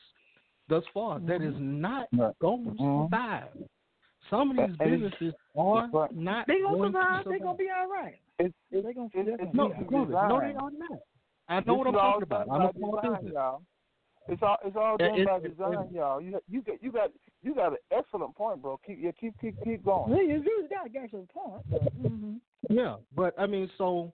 thus 0.67 0.84
far. 0.93 1.19
That 1.19 1.41
is 1.41 1.55
not 1.58 2.10
going 2.41 2.65
to 2.65 2.72
Mhm. 2.72 3.05
survive. 3.05 3.50
Some 4.29 4.51
of 4.51 4.58
these 4.58 4.75
businesses 4.77 5.34
it's 5.59 5.93
right. 5.93 6.15
not 6.15 6.47
They 6.47 6.61
gonna 6.61 6.77
going 6.77 6.93
survive. 6.93 7.23
to 7.23 7.29
They 7.29 7.39
gonna 7.39 7.57
be 7.57 7.67
all 7.75 7.89
right. 7.89 8.19
It's, 8.39 8.53
They 8.71 8.77
it's, 8.79 8.95
gonna 8.95 9.09
it's, 9.13 9.41
it's 9.41 9.53
no, 9.53 9.73
it's 9.77 9.91
no, 9.91 10.05
they 10.05 10.55
are 10.55 10.71
not. 10.71 10.99
I 11.49 11.59
know 11.61 11.61
This 11.65 11.77
what 11.77 11.87
I'm 11.87 11.93
talking 11.93 12.23
about. 12.23 12.47
done 12.47 12.61
I'm 12.61 12.67
a 12.67 12.73
small 12.77 12.95
design, 13.01 13.13
business. 13.15 13.33
y'all. 13.33 13.61
It's 14.27 14.43
all 14.43 14.57
it's 14.63 14.75
all 14.75 14.97
done 14.97 15.25
by 15.25 15.39
design, 15.39 15.87
y'all. 15.93 16.21
You 16.21 16.39
you 16.47 16.61
got 16.61 16.83
you 16.83 16.91
got 16.91 17.11
you 17.41 17.55
got 17.55 17.71
an 17.71 17.77
excellent 17.91 18.35
point, 18.35 18.61
bro. 18.61 18.79
Keep 18.85 18.99
yeah, 19.01 19.11
keep 19.19 19.33
keep 19.41 19.55
keep 19.63 19.83
going. 19.83 20.11
Well, 20.11 20.21
you 20.21 20.43
got 20.69 20.93
got 20.93 21.09
some 21.11 21.27
point. 21.33 21.63
Mm-hmm. 22.01 22.33
Yeah, 22.69 22.97
but 23.15 23.33
I 23.39 23.47
mean, 23.47 23.69
so, 23.77 24.13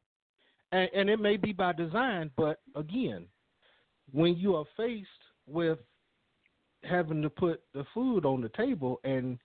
and, 0.72 0.90
and 0.96 1.10
it 1.10 1.20
may 1.20 1.36
be 1.36 1.52
by 1.52 1.74
design, 1.74 2.32
but 2.38 2.62
again, 2.76 3.26
when 4.14 4.38
you 4.38 4.56
are 4.56 4.66
faced 4.78 5.08
with 5.48 5.80
having 6.84 7.22
to 7.22 7.30
put 7.30 7.62
the 7.74 7.84
food 7.94 8.26
on 8.26 8.42
the 8.42 8.50
table 8.50 9.02
and 9.04 9.38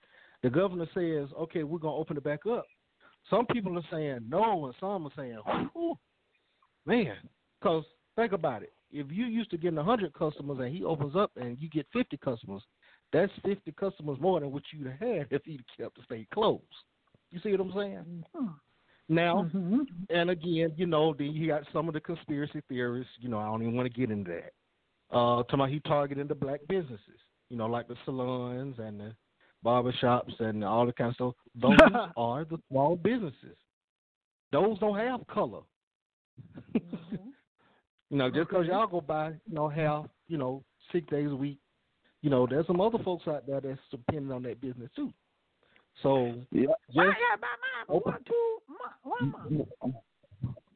the 0.43 0.49
governor 0.49 0.87
says, 0.93 1.29
okay, 1.39 1.63
we're 1.63 1.79
going 1.79 1.93
to 1.93 1.99
open 1.99 2.17
it 2.17 2.23
back 2.23 2.45
up, 2.45 2.65
some 3.29 3.45
people 3.47 3.77
are 3.77 3.85
saying 3.91 4.25
no, 4.27 4.65
and 4.65 4.75
some 4.79 5.05
are 5.05 5.11
saying, 5.15 5.37
Whew, 5.73 5.97
man, 6.85 7.15
because 7.59 7.83
think 8.15 8.33
about 8.33 8.63
it. 8.63 8.73
If 8.91 9.07
you 9.09 9.25
used 9.25 9.51
to 9.51 9.57
getting 9.57 9.77
100 9.77 10.13
customers 10.13 10.57
and 10.59 10.75
he 10.75 10.83
opens 10.83 11.15
up 11.15 11.31
and 11.37 11.57
you 11.59 11.69
get 11.69 11.87
50 11.93 12.17
customers, 12.17 12.61
that's 13.13 13.31
50 13.45 13.71
customers 13.73 14.17
more 14.19 14.39
than 14.39 14.51
what 14.51 14.63
you'd 14.73 14.87
have 14.87 14.99
had 14.99 15.27
if 15.31 15.43
he'd 15.45 15.63
kept 15.77 15.95
the 15.95 16.03
state 16.03 16.27
closed. 16.33 16.63
You 17.31 17.39
see 17.41 17.51
what 17.51 17.61
I'm 17.61 17.73
saying? 17.73 18.23
Now, 19.07 19.43
Mm-hmm. 19.53 19.79
and 20.09 20.29
again, 20.29 20.73
you 20.75 20.85
know, 20.85 21.13
then 21.17 21.31
you 21.31 21.47
got 21.47 21.63
some 21.73 21.87
of 21.87 21.93
the 21.93 21.99
conspiracy 21.99 22.61
theorists. 22.67 23.11
You 23.19 23.29
know, 23.29 23.39
I 23.39 23.45
don't 23.45 23.61
even 23.61 23.75
want 23.75 23.91
to 23.91 23.99
get 23.99 24.11
into 24.11 24.31
that. 24.31 24.51
Uh, 25.15 25.43
talking 25.43 25.55
about 25.55 25.69
he 25.69 25.79
targeting 25.81 26.27
the 26.27 26.35
black 26.35 26.61
businesses. 26.67 27.19
You 27.49 27.57
know, 27.57 27.65
like 27.67 27.87
the 27.87 27.95
salons 28.05 28.75
and 28.79 28.99
the 28.99 29.15
barbershops 29.65 30.39
and 30.39 30.63
all 30.63 30.85
the 30.85 30.93
kind 30.93 31.09
of 31.09 31.15
stuff. 31.15 31.33
Those 31.61 31.77
are 32.17 32.45
the 32.45 32.57
small 32.69 32.95
businesses. 32.95 33.57
Those 34.51 34.79
don't 34.79 34.97
have 34.97 35.25
color. 35.27 35.61
Mm-hmm. 36.75 37.15
you 38.09 38.17
know, 38.17 38.29
just 38.29 38.49
because 38.49 38.65
y'all 38.67 38.87
go 38.87 39.01
by, 39.01 39.29
you 39.29 39.53
know, 39.53 39.69
have 39.69 40.05
you 40.27 40.37
know 40.37 40.63
six 40.91 41.07
days 41.09 41.29
a 41.29 41.35
week. 41.35 41.59
You 42.21 42.29
know, 42.29 42.45
there's 42.47 42.67
some 42.67 42.81
other 42.81 42.99
folks 43.03 43.27
out 43.27 43.47
there 43.47 43.61
that's 43.61 43.79
depending 43.89 44.31
on 44.31 44.43
that 44.43 44.61
business 44.61 44.89
too. 44.95 45.11
So 46.03 46.33
Yeah. 46.51 46.67
Why 46.93 47.05
just 47.05 47.17
I 47.17 47.35
got 47.35 47.41
my 47.41 47.47
mind 47.61 47.87
for 47.87 47.99
one, 47.99 48.23
two, 48.25 48.57
month, 48.69 49.31
one 49.41 49.67
month. 49.81 49.95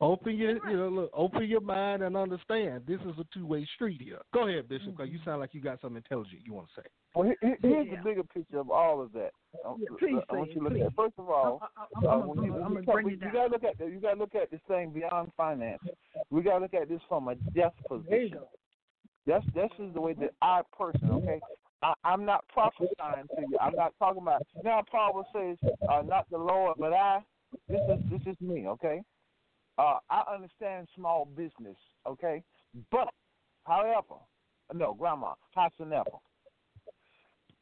Open 0.01 0.35
your, 0.35 0.57
you 0.69 0.75
know, 0.77 0.89
look, 0.89 1.09
open 1.13 1.45
your 1.45 1.61
mind 1.61 2.03
and 2.03 2.17
understand. 2.17 2.83
This 2.85 2.99
is 3.01 3.17
a 3.17 3.23
two-way 3.33 3.65
street 3.75 4.01
here. 4.01 4.19
Go 4.33 4.45
ahead, 4.47 4.67
Bishop, 4.67 4.97
because 4.97 5.09
you 5.09 5.19
sound 5.23 5.39
like 5.39 5.53
you 5.53 5.61
got 5.61 5.79
something 5.79 5.95
intelligent 5.95 6.41
you 6.45 6.53
want 6.53 6.67
to 6.75 6.81
say. 6.81 6.87
Well, 7.15 7.23
here- 7.27 7.37
here- 7.41 7.57
here's 7.61 7.87
Yeah. 7.87 7.95
the 7.95 8.03
bigger 8.03 8.23
picture 8.25 8.59
of 8.59 8.69
all 8.69 8.99
of 8.99 9.13
that. 9.13 9.31
I- 9.65 9.75
Yeah, 9.79 9.87
please 9.97 10.21
I 10.29 10.35
want 10.35 10.49
you 10.49 10.55
to 10.55 10.59
it, 10.59 10.63
look 10.63 10.81
at. 10.81 10.87
please. 10.89 10.95
First 10.97 11.17
of 11.19 11.29
all, 11.29 11.61
I'm, 11.95 12.05
uh, 12.05 12.09
I'm, 12.09 12.27
when 12.27 12.39
I'm, 12.39 12.45
you, 12.45 12.61
I'm, 12.61 12.73
you 12.77 12.81
talk- 12.83 13.03
we- 13.03 13.11
you 13.13 13.31
gotta 13.31 13.47
look 13.51 13.63
at 13.63 13.77
the, 13.77 13.85
you 13.85 13.99
gotta 14.01 14.19
look 14.19 14.35
at 14.35 14.51
this 14.51 14.59
thing 14.67 14.91
beyond 14.91 15.31
finance. 15.37 15.81
We 16.29 16.41
gotta 16.41 16.59
look 16.59 16.73
at 16.73 16.89
this 16.89 17.01
from 17.07 17.29
a 17.29 17.35
death 17.35 17.73
position. 17.87 18.39
go. 18.39 18.49
That's 19.25 19.45
this 19.53 19.71
is 19.79 19.93
the 19.93 20.01
way 20.01 20.11
that 20.13 20.33
I 20.41 20.61
person, 20.77 21.09
okay. 21.09 21.39
I, 21.81 21.93
I'm 22.03 22.25
not 22.25 22.45
prophesying 22.49 23.27
to 23.33 23.41
you. 23.49 23.57
I'm 23.61 23.75
not 23.75 23.93
talking 23.97 24.21
about 24.21 24.41
now. 24.61 24.83
Paul 24.91 25.25
says, 25.33 25.57
uh, 25.89 26.01
"Not 26.01 26.29
the 26.29 26.37
Lord, 26.37 26.75
but 26.77 26.91
I." 26.93 27.23
This 27.69 27.79
is 27.89 28.09
this 28.09 28.21
is 28.27 28.41
me, 28.41 28.67
okay. 28.67 29.01
Uh, 29.77 29.97
I 30.09 30.23
understand 30.33 30.87
small 30.95 31.25
business, 31.25 31.75
okay, 32.07 32.41
but 32.91 33.09
however, 33.65 34.15
no, 34.73 34.93
Grandma, 34.93 35.33
Hassanella, 35.55 36.19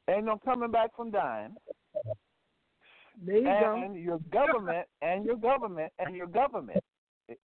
ain't 0.10 0.26
no 0.26 0.38
coming 0.46 0.70
back 0.70 0.96
from 0.96 1.10
dying, 1.10 1.56
There 3.26 3.38
you 3.38 3.44
go. 3.44 3.82
and 3.84 3.96
your 3.96 4.20
government 4.32 4.88
and 5.02 5.26
your 5.26 5.38
government 5.38 5.92
and 5.98 6.16
your 6.16 6.28
government 6.28 6.84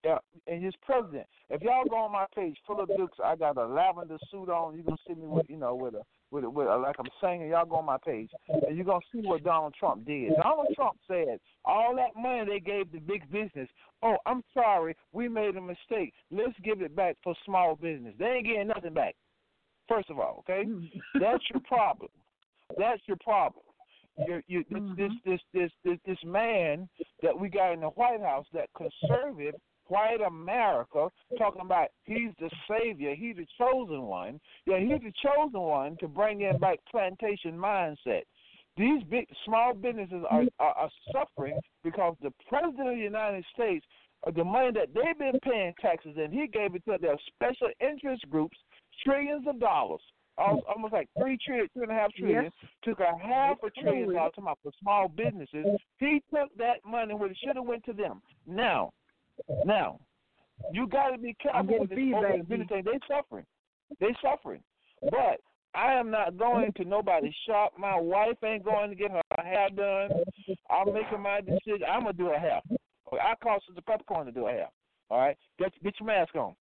uh, 0.09 0.17
and 0.47 0.63
his 0.63 0.73
president. 0.81 1.27
If 1.49 1.61
y'all 1.61 1.85
go 1.89 1.95
on 1.95 2.11
my 2.11 2.25
page, 2.35 2.57
Phillip 2.65 2.89
Dukes, 2.97 3.19
I 3.23 3.35
got 3.35 3.57
a 3.57 3.65
lavender 3.65 4.17
suit 4.29 4.49
on. 4.49 4.75
You 4.75 4.83
gonna 4.83 4.97
see 5.07 5.13
me 5.13 5.27
with 5.27 5.45
you 5.49 5.57
know 5.57 5.75
with 5.75 5.93
a 5.93 6.01
with 6.31 6.45
with 6.45 6.67
like 6.67 6.95
I'm 6.99 7.05
singing. 7.21 7.49
Y'all 7.49 7.65
go 7.65 7.77
on 7.77 7.85
my 7.85 7.97
page, 7.97 8.29
and 8.49 8.75
you're 8.75 8.85
gonna 8.85 8.99
see 9.11 9.19
what 9.19 9.43
Donald 9.43 9.73
Trump 9.79 10.05
did. 10.05 10.33
Donald 10.41 10.67
Trump 10.75 10.97
said 11.07 11.39
all 11.65 11.95
that 11.95 12.19
money 12.19 12.45
they 12.45 12.59
gave 12.59 12.91
the 12.91 12.99
big 12.99 13.29
business. 13.31 13.69
Oh, 14.03 14.17
I'm 14.25 14.43
sorry, 14.53 14.95
we 15.11 15.27
made 15.27 15.55
a 15.55 15.61
mistake. 15.61 16.13
Let's 16.31 16.53
give 16.63 16.81
it 16.81 16.95
back 16.95 17.15
for 17.23 17.33
small 17.45 17.75
business. 17.75 18.13
They 18.19 18.25
ain't 18.25 18.45
getting 18.45 18.67
nothing 18.67 18.93
back. 18.93 19.15
First 19.87 20.09
of 20.09 20.19
all, 20.19 20.43
okay, 20.47 20.69
that's 21.19 21.43
your 21.51 21.61
problem. 21.61 22.09
That's 22.77 23.01
your 23.07 23.17
problem. 23.23 23.63
You, 24.17 24.41
you, 24.47 24.65
this, 24.69 24.79
Mhm. 24.81 24.97
this, 24.97 25.11
this, 25.25 25.41
this, 25.53 25.71
this, 25.83 25.99
this 26.05 26.23
man 26.25 26.89
that 27.21 27.37
we 27.37 27.49
got 27.49 27.73
in 27.73 27.81
the 27.81 27.89
White 27.89 28.19
House, 28.21 28.47
that 28.51 28.67
conservative 28.75 29.55
white 29.89 30.21
America, 30.25 31.09
talking 31.37 31.61
about 31.61 31.87
he's 32.05 32.31
the 32.39 32.49
savior, 32.69 33.15
he's 33.15 33.35
the 33.35 33.45
chosen 33.57 34.03
one. 34.03 34.39
Yeah, 34.65 34.79
he's 34.79 35.01
the 35.01 35.13
chosen 35.23 35.59
one 35.59 35.97
to 35.99 36.07
bring 36.07 36.41
in 36.41 36.57
back 36.59 36.79
plantation 36.89 37.57
mindset. 37.57 38.23
These 38.77 39.03
big, 39.09 39.27
small 39.45 39.73
businesses 39.73 40.23
are, 40.29 40.43
are, 40.59 40.73
are 40.73 40.89
suffering 41.11 41.59
because 41.83 42.15
the 42.21 42.31
president 42.47 42.89
of 42.89 42.95
the 42.95 43.01
United 43.01 43.43
States, 43.53 43.85
uh, 44.25 44.31
the 44.31 44.43
money 44.43 44.71
that 44.71 44.93
they've 44.93 45.17
been 45.17 45.39
paying 45.39 45.73
taxes 45.81 46.15
in, 46.15 46.31
he 46.31 46.47
gave 46.47 46.75
it 46.75 46.83
to 46.85 46.97
their 47.01 47.17
special 47.33 47.69
interest 47.81 48.23
groups, 48.29 48.57
trillions 49.03 49.47
of 49.47 49.59
dollars, 49.59 50.01
almost 50.37 50.93
like 50.93 51.09
three 51.19 51.39
trillion, 51.43 51.67
two 51.73 51.81
and 51.81 51.91
a 51.91 51.95
half 51.95 52.13
trillion. 52.13 52.43
Yes. 52.43 52.53
Took 52.83 52.99
a 52.99 53.17
half 53.17 53.57
a 53.63 53.69
trillion 53.81 54.13
dollars 54.13 54.31
talking 54.35 54.43
about 54.43 54.59
for 54.61 54.71
small 54.79 55.07
businesses. 55.07 55.65
He 55.97 56.21
took 56.29 56.55
that 56.57 56.85
money 56.85 57.15
where 57.15 57.31
it 57.31 57.37
should 57.43 57.55
have 57.55 57.65
went 57.65 57.83
to 57.85 57.93
them. 57.93 58.21
Now, 58.45 58.91
now, 59.65 59.99
you 60.71 60.87
got 60.87 61.09
to 61.09 61.17
be 61.17 61.35
careful 61.41 61.79
with 61.79 61.89
this 61.89 61.97
feedback, 61.97 62.47
thing. 62.47 62.83
They 62.85 62.99
suffering. 63.07 63.45
They 63.99 64.15
suffering. 64.21 64.61
But 65.01 65.39
I 65.75 65.93
am 65.93 66.09
not 66.09 66.37
going 66.37 66.71
to 66.73 66.85
nobody's 66.85 67.35
shop. 67.47 67.73
My 67.77 67.99
wife 67.99 68.37
ain't 68.43 68.65
going 68.65 68.89
to 68.89 68.95
get 68.95 69.11
her 69.11 69.21
hair 69.43 69.69
done. 69.75 70.09
I'm 70.69 70.93
making 70.93 71.21
my 71.21 71.41
decision. 71.41 71.85
I'm 71.87 72.01
gonna 72.01 72.13
do 72.13 72.33
a 72.33 72.37
hair. 72.37 72.61
I 73.13 73.35
call 73.41 73.59
Sister 73.65 73.81
Peppercorn 73.87 74.25
to 74.25 74.31
do 74.31 74.47
a 74.47 74.51
hair. 74.51 74.69
All 75.09 75.19
right, 75.19 75.37
get 75.59 75.71
get 75.83 75.93
your 75.99 76.07
mask 76.07 76.35
on. 76.35 76.55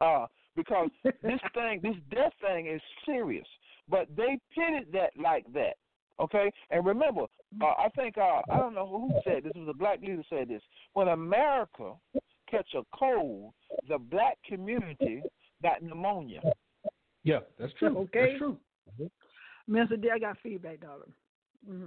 Uh, 0.00 0.26
because 0.56 0.88
this 1.04 1.40
thing, 1.54 1.80
this 1.82 1.96
death 2.10 2.32
thing 2.40 2.66
is 2.66 2.80
serious. 3.06 3.46
But 3.88 4.08
they 4.16 4.38
pitted 4.54 4.92
that 4.92 5.10
like 5.20 5.44
that. 5.54 5.76
Okay, 6.20 6.50
and 6.70 6.84
remember, 6.84 7.22
uh, 7.62 7.64
I 7.64 7.88
think 7.94 8.18
uh, 8.18 8.40
I 8.50 8.56
don't 8.56 8.74
know 8.74 8.86
who 8.86 9.20
said 9.24 9.44
this. 9.44 9.52
It 9.54 9.58
was 9.58 9.68
a 9.70 9.78
black 9.78 10.00
leader 10.00 10.22
said 10.28 10.48
this. 10.48 10.62
When 10.94 11.08
America 11.08 11.92
catch 12.50 12.74
a 12.74 12.82
cold, 12.96 13.52
the 13.88 13.98
black 13.98 14.36
community 14.44 15.22
got 15.62 15.82
pneumonia. 15.82 16.40
Yeah, 17.24 17.40
that's 17.58 17.72
true. 17.74 17.96
Okay. 17.96 18.30
That's 18.30 18.38
true. 18.38 18.56
Mr. 19.68 20.00
D, 20.00 20.10
I 20.10 20.18
got 20.18 20.38
feedback, 20.42 20.80
darling. 20.80 21.12
Mm-hmm. 21.68 21.84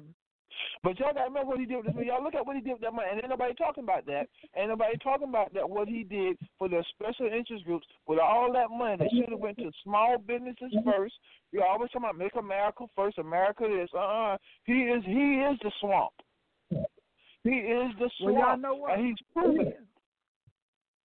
But 0.84 1.00
y'all 1.00 1.14
gotta 1.14 1.30
remember 1.30 1.50
what 1.50 1.60
he 1.60 1.66
did 1.66 1.78
with 1.78 1.96
this. 1.96 2.06
Y'all 2.06 2.24
look 2.24 2.36
at 2.36 2.46
what 2.46 2.56
he 2.56 2.62
did 2.62 2.74
with 2.74 2.82
that 2.82 2.94
money, 2.94 3.08
and 3.12 3.20
ain't 3.20 3.30
nobody 3.30 3.54
talking 3.54 3.84
about 3.84 4.06
that. 4.08 4.28
Ain't 4.56 4.70
nobody 4.70 4.98
talking 4.98 5.30
about 5.30 5.54
that. 5.54 5.70
What 5.70 5.88
he 5.88 6.04
did 6.04 6.38
for 6.58 6.68
the 6.70 6.84
special 6.94 7.28
interest 7.28 7.66
groups 7.66 7.86
with 8.08 8.20
all 8.20 8.52
that 8.54 8.70
money 8.70 8.98
that 8.98 9.10
should 9.12 9.30
have 9.30 9.40
went 9.40 9.58
to 9.58 9.72
small 9.84 10.18
businesses 10.18 10.74
first. 10.86 11.14
You 11.52 11.64
always 11.64 11.90
talking 11.92 12.08
about 12.10 12.18
make 12.18 12.36
America 12.36 12.86
first, 12.96 13.18
America 13.18 13.66
this. 13.68 13.90
Uh, 13.94 14.00
uh 14.00 14.38
he 14.66 14.74
is 14.74 15.04
he 15.06 15.42
is 15.42 15.58
the 15.64 15.72
swamp. 15.80 16.14
He 17.44 17.50
is 17.50 17.92
the 17.98 18.10
Well, 18.24 18.34
swamp, 18.34 18.38
y'all 18.38 18.58
know 18.58 18.76
what? 18.76 18.98
and 18.98 19.08
he's 19.08 19.18
proven 19.34 19.68
it. 19.68 19.80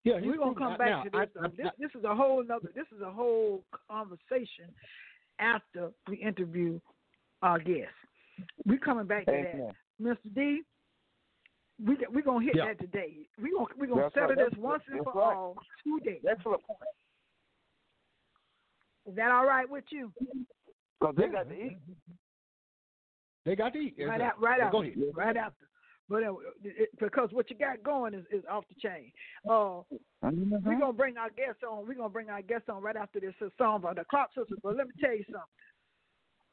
Yeah, 0.05 0.21
We're 0.23 0.37
gonna 0.37 0.55
come 0.55 0.77
back 0.79 0.89
now, 0.89 1.03
to 1.03 1.11
this. 1.11 1.21
I- 1.37 1.45
I- 1.45 1.49
this, 1.49 1.67
I- 1.67 1.71
this 1.79 1.91
is 1.97 2.05
a 2.05 2.15
whole 2.15 2.41
another. 2.41 2.71
This 2.75 2.87
is 2.95 3.01
a 3.01 3.11
whole 3.11 3.65
conversation 3.91 4.73
after 5.41 5.91
we 6.07 6.17
interview 6.17 6.79
our 7.43 7.59
guest. 7.59 7.91
We're 8.67 8.79
coming 8.79 9.07
back 9.07 9.27
to 9.27 9.33
Amen. 9.33 9.69
that, 10.01 10.17
Mr. 10.25 10.35
D. 10.35 10.63
We 11.85 11.97
we 12.13 12.23
gonna 12.23 12.45
hit 12.45 12.57
Yeah. 12.57 12.67
that 12.67 12.79
today. 12.81 13.29
We 13.41 13.51
gonna 13.53 13.67
we 13.79 13.87
gonna 13.87 14.03
That's 14.03 14.15
settle 14.15 14.29
right. 14.31 14.39
this 14.39 14.45
That's- 14.51 14.63
once 14.63 14.83
and 14.89 14.99
that's 14.99 15.05
for 15.05 15.21
right. 15.21 15.37
all 15.37 15.57
today. 15.99 16.21
Excellent 16.29 16.63
point. 16.67 16.81
Is 19.07 19.15
that 19.17 19.31
all 19.31 19.47
right 19.47 19.69
with 19.69 19.85
you? 19.91 20.13
Because 21.01 21.15
they 21.17 21.29
got 21.29 21.49
to 21.49 21.55
eat. 21.55 21.79
They 23.45 23.55
got 23.55 23.73
to 23.75 23.79
eat. 23.79 23.95
right 23.99 24.15
Exactly. 24.15 24.25
out, 24.27 24.41
right 24.41 24.61
out, 24.61 24.73
Go 24.73 24.83
ahead. 24.83 24.95
right 25.15 25.37
after. 25.37 25.67
But 26.09 26.23
uh, 26.25 26.35
it, 26.65 26.89
because 26.99 27.29
what 27.33 27.51
you 27.51 27.57
got 27.57 27.83
going 27.83 28.15
is, 28.15 28.25
is 28.33 28.43
off 28.51 28.65
the 28.69 28.75
chain. 28.89 29.13
Uh, 29.49 29.83
Mm-hmm. 30.25 30.67
We're 30.67 30.81
gonna 30.81 30.93
bring 30.93 31.19
our 31.19 31.31
guests 31.31 31.63
on. 31.63 31.87
We're 31.87 31.95
gonna 31.95 32.09
bring 32.09 32.31
our 32.31 32.43
guests 32.43 32.69
on 32.69 32.83
right 32.83 32.97
after 32.97 33.21
this 33.21 33.35
song 33.59 33.81
by 33.83 33.95
the 33.95 34.03
Clark 34.11 34.31
Sisters. 34.37 34.59
But 34.63 34.77
let 34.77 34.87
me 34.89 34.93
tell 35.01 35.13
you 35.13 35.23
something. 35.27 35.41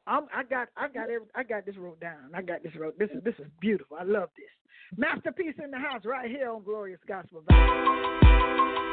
I'm, 0.06 0.24
I 0.36 0.44
got, 0.44 0.68
I 0.76 0.88
got, 0.88 1.10
every, 1.10 1.28
I 1.36 1.44
got 1.44 1.66
this 1.66 1.78
wrote 1.78 2.00
down. 2.00 2.32
I 2.34 2.42
got 2.42 2.63
this 2.63 2.74
wrote. 2.78 2.98
This 3.00 3.10
is, 3.12 3.24
this 3.24 3.36
is 3.39 3.46
beautiful. 3.60 3.98
I 4.00 4.04
love 4.04 4.30
this. 4.36 4.98
Masterpiece 4.98 5.56
in 5.63 5.72
the 5.72 5.80
house 5.80 6.02
right 6.06 6.30
here 6.30 6.52
on 6.52 6.63
Glorious 6.63 7.00
Gospel 7.08 7.44
Vibe. 7.50 8.93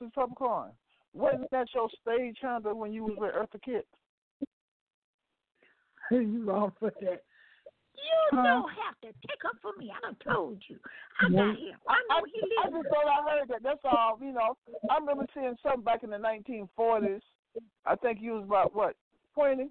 Hey, 0.00 0.06
uh, 0.06 0.08
Popcorn, 0.14 0.70
wasn't 1.12 1.50
that 1.50 1.68
your 1.74 1.88
stage 2.02 2.38
handle 2.40 2.74
when 2.74 2.92
you 2.92 3.04
was 3.04 3.16
with 3.18 3.34
Eartha 3.34 3.62
Kitt? 3.62 3.86
you 6.10 6.44
wrong 6.44 6.72
for 6.78 6.90
that. 7.00 7.22
You 7.94 8.38
Huh? 8.38 8.42
don't 8.42 8.70
have 8.70 8.98
to 9.02 9.08
take 9.28 9.44
up 9.44 9.56
for 9.60 9.72
me. 9.78 9.92
I 9.94 10.00
done 10.00 10.16
told 10.24 10.62
you. 10.68 10.78
I 11.20 11.28
got 11.28 11.58
him. 11.58 11.76
I 11.88 11.96
know 12.08 12.24
he 12.24 12.40
I 12.64 12.70
just 12.70 12.88
thought 12.88 13.06
I 13.06 13.30
heard 13.30 13.48
that. 13.48 13.62
That's 13.62 13.80
all. 13.84 14.18
You 14.20 14.32
know, 14.32 14.56
I 14.90 14.98
remember 14.98 15.26
seeing 15.34 15.56
something 15.62 15.82
back 15.82 16.02
in 16.02 16.10
the 16.10 16.16
1940s. 16.16 17.20
I 17.84 17.96
think 17.96 18.20
you 18.22 18.34
was 18.34 18.44
about 18.44 18.74
what, 18.74 18.96
20, 19.34 19.68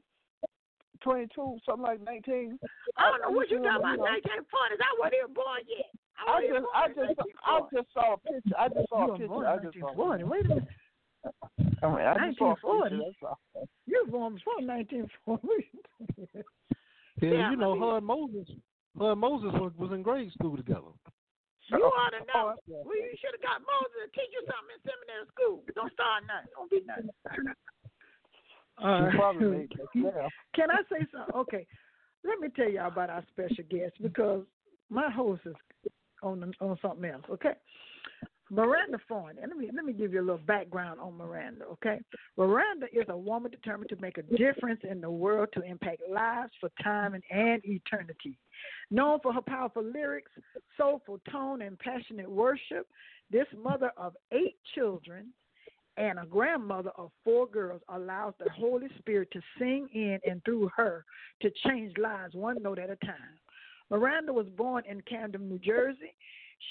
22, 1.02 1.58
something 1.66 1.84
like 1.84 2.02
19. 2.04 2.60
I 2.98 3.10
don't 3.10 3.22
know 3.22 3.30
what 3.36 3.50
you 3.50 3.58
just 3.58 3.66
talking 3.68 3.80
about. 3.80 3.92
remember, 3.98 4.08
you 4.08 4.30
know, 4.30 4.44
1940s. 4.44 4.84
I 4.84 5.00
wasn't 5.00 5.14
even 5.24 5.34
born 5.34 5.62
yet. 5.68 5.90
I 6.28 6.32
I 6.32 6.42
just, 6.48 6.66
I 6.74 6.88
born 6.88 7.10
in 7.10 7.16
just, 7.16 7.30
I 7.46 7.60
just 7.74 7.94
saw 7.94 8.14
a 8.14 8.18
picture. 8.18 8.56
I 8.58 8.68
just 8.70 8.90
saw 8.90 9.14
a 9.14 9.18
picture. 9.18 9.48
I 9.48 9.58
just 9.58 9.78
saw. 9.80 9.94
1940. 9.94 10.24
Wait 10.24 10.46
a 10.46 10.48
minute. 10.50 10.68
I 11.84 11.88
mean, 11.88 12.06
I 12.06 12.28
just 12.28 12.38
saw 12.40 12.56
a 12.56 12.60
1940? 12.60 12.98
picture. 12.98 13.36
You 13.88 14.04
were 14.06 14.12
born 14.12 14.36
before 14.36 14.60
1940. 14.60 15.72
Yeah, 17.22 17.32
Yeah, 17.32 17.52
you 17.52 17.58
know, 17.58 17.72
I 17.72 17.74
mean- 17.74 17.84
her 17.84 17.98
and 17.98 18.06
Moses, 18.06 18.48
her 19.00 19.12
and 19.12 19.20
Moses 19.22 19.52
was, 19.60 19.72
was 19.78 19.92
in 19.92 20.02
grade 20.04 20.32
school 20.34 20.56
together. 20.56 20.92
You 21.70 21.78
oh, 21.84 21.94
ought 21.94 22.10
to 22.18 22.26
know. 22.34 22.56
Oh. 22.58 22.82
Well, 22.84 22.98
you 22.98 23.14
should 23.22 23.36
have 23.38 23.46
got 23.46 23.62
Moses 23.62 24.10
to 24.10 24.10
teach 24.18 24.34
you 24.34 24.42
something 24.50 24.74
in 24.74 24.82
seminary 24.90 25.28
school. 25.30 25.62
Don't 25.78 25.94
start 25.94 26.24
nothing. 26.26 26.50
Don't 26.58 26.72
be 26.72 26.82
nothing. 26.82 27.14
All 28.82 29.12
She 29.12 29.18
probably 29.18 29.46
right. 29.46 29.70
made 29.70 29.72
that 29.78 30.18
laugh. 30.18 30.32
Can 30.56 30.72
I 30.72 30.82
say 30.90 31.06
something? 31.14 31.36
Okay. 31.36 31.68
Let 32.24 32.40
me 32.40 32.50
tell 32.56 32.70
y'all 32.70 32.88
about 32.88 33.10
our 33.12 33.24
special 33.30 33.64
guest 33.70 33.94
because 34.02 34.44
my 34.90 35.12
host 35.12 35.42
is 35.46 35.54
on 36.24 36.54
on 36.60 36.78
something 36.82 37.10
else. 37.10 37.24
Okay. 37.30 37.54
Maranda 38.52 38.98
Ford. 39.08 39.38
And 39.42 39.50
let 39.50 39.58
me 39.58 39.70
let 39.74 39.86
me 39.86 39.94
give 39.94 40.14
you 40.14 40.22
a 40.22 40.26
little 40.26 40.38
background 40.38 41.00
on 41.00 41.16
Maranda. 41.16 41.66
Okay. 41.66 42.00
Maranda 42.38 42.88
is 42.92 43.06
a 43.10 43.18
woman 43.18 43.52
determined 43.52 43.90
to 43.90 43.98
make 44.02 44.18
a 44.18 44.24
difference 44.24 44.82
in 44.90 45.02
the 45.02 45.10
world 45.10 45.50
to 45.54 45.62
impact 45.62 46.02
lives 46.10 46.52
for 46.60 46.70
time 46.84 47.14
and, 47.14 47.24
and 47.30 47.64
eternity. 47.66 48.38
Known 48.90 49.20
for 49.22 49.34
her 49.34 49.42
powerful 49.42 49.84
lyrics, 49.84 50.32
soulful 50.78 51.20
tone, 51.32 51.62
and 51.62 51.78
passionate 51.80 52.30
worship, 52.30 52.88
this 53.32 53.48
mother 53.56 53.92
of 53.98 54.16
eight 54.32 54.58
children 54.74 55.28
and 55.98 56.18
a 56.18 56.26
grandmother 56.26 56.92
of 56.98 57.12
four 57.24 57.46
girls 57.46 57.82
allows 57.90 58.34
the 58.40 58.50
Holy 58.52 58.88
Spirit 59.00 59.30
to 59.32 59.42
sing 59.60 59.88
in 59.94 60.20
and 60.26 60.44
through 60.46 60.70
her 60.76 61.04
to 61.42 61.52
change 61.68 61.94
lives 61.98 62.34
one 62.34 62.62
note 62.64 62.80
at 62.80 62.90
a 62.90 62.96
time. 63.06 63.38
Maranda 63.90 64.34
was 64.34 64.48
born 64.56 64.84
in 64.90 65.02
Camden, 65.02 65.50
New 65.50 65.60
Jersey. 65.60 66.14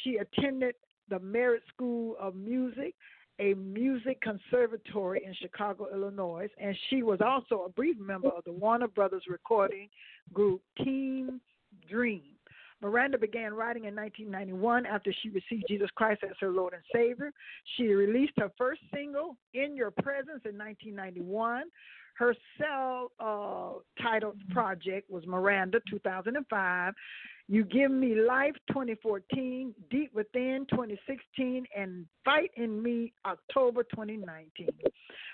She 0.02 0.18
attended 0.18 0.74
the 1.09 1.18
Merit 1.18 1.62
School 1.74 2.16
of 2.20 2.35
Music, 2.35 2.94
a 3.38 3.54
music 3.54 4.20
conservatory 4.20 5.22
in 5.24 5.35
Chicago, 5.35 5.87
Illinois, 5.92 6.48
and 6.61 6.76
she 6.90 7.02
was 7.02 7.20
also 7.24 7.64
a 7.64 7.68
brief 7.68 7.98
member 7.98 8.28
of 8.28 8.44
the 8.44 8.52
Warner 8.52 8.88
Brothers 8.88 9.22
recording 9.28 9.88
group 10.33 10.61
Team 10.85 11.40
Dream. 11.88 12.22
Maranda 12.81 13.19
began 13.19 13.55
writing 13.55 13.85
in 13.85 13.95
1991 13.95 14.87
after 14.87 15.12
she 15.23 15.31
received 15.31 15.64
Jesus 15.69 15.91
Christ 15.97 16.23
as 16.23 16.37
her 16.41 16.51
Lord 16.51 16.75
and 16.75 16.83
Savior. 16.93 17.33
She 17.77 17.88
released 17.88 18.35
her 18.38 18.51
first 18.57 18.81
single, 18.95 19.37
In 19.55 19.77
Your 19.77 19.91
Presence, 19.91 20.43
in 20.45 20.57
1991. 20.57 21.64
Her 22.19 22.35
self 22.59 23.12
uh, 23.21 23.81
titled 24.03 24.37
project 24.51 25.11
was 25.11 25.25
Maranda 25.27 25.81
2005. 25.88 26.95
You 27.50 27.64
Give 27.64 27.90
Me 27.90 28.14
Life 28.14 28.56
2014, 28.68 29.74
Deep 29.90 30.14
Within 30.14 30.66
2016, 30.70 31.64
and 31.74 32.04
Fight 32.22 32.50
in 32.56 32.82
Me 32.82 33.14
October 33.24 33.84
2019. 33.84 34.68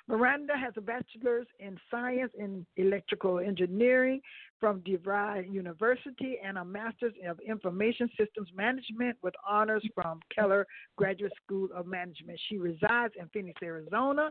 Maranda 0.06 0.52
has 0.56 0.74
a 0.76 0.80
bachelor's 0.80 1.46
in 1.58 1.76
science 1.90 2.30
in 2.38 2.64
electrical 2.76 3.40
engineering 3.40 4.20
from 4.60 4.80
DeVry 4.80 5.52
University 5.52 6.38
and 6.44 6.56
a 6.56 6.64
master's 6.64 7.14
of 7.28 7.40
information 7.40 8.08
systems 8.18 8.48
management 8.54 9.16
with 9.22 9.34
honors 9.46 9.84
from 9.94 10.20
Keller 10.34 10.66
Graduate 10.96 11.32
School 11.44 11.68
of 11.74 11.86
Management. 11.86 12.38
She 12.48 12.58
resides 12.58 13.14
in 13.18 13.28
Phoenix, 13.32 13.60
Arizona, 13.62 14.30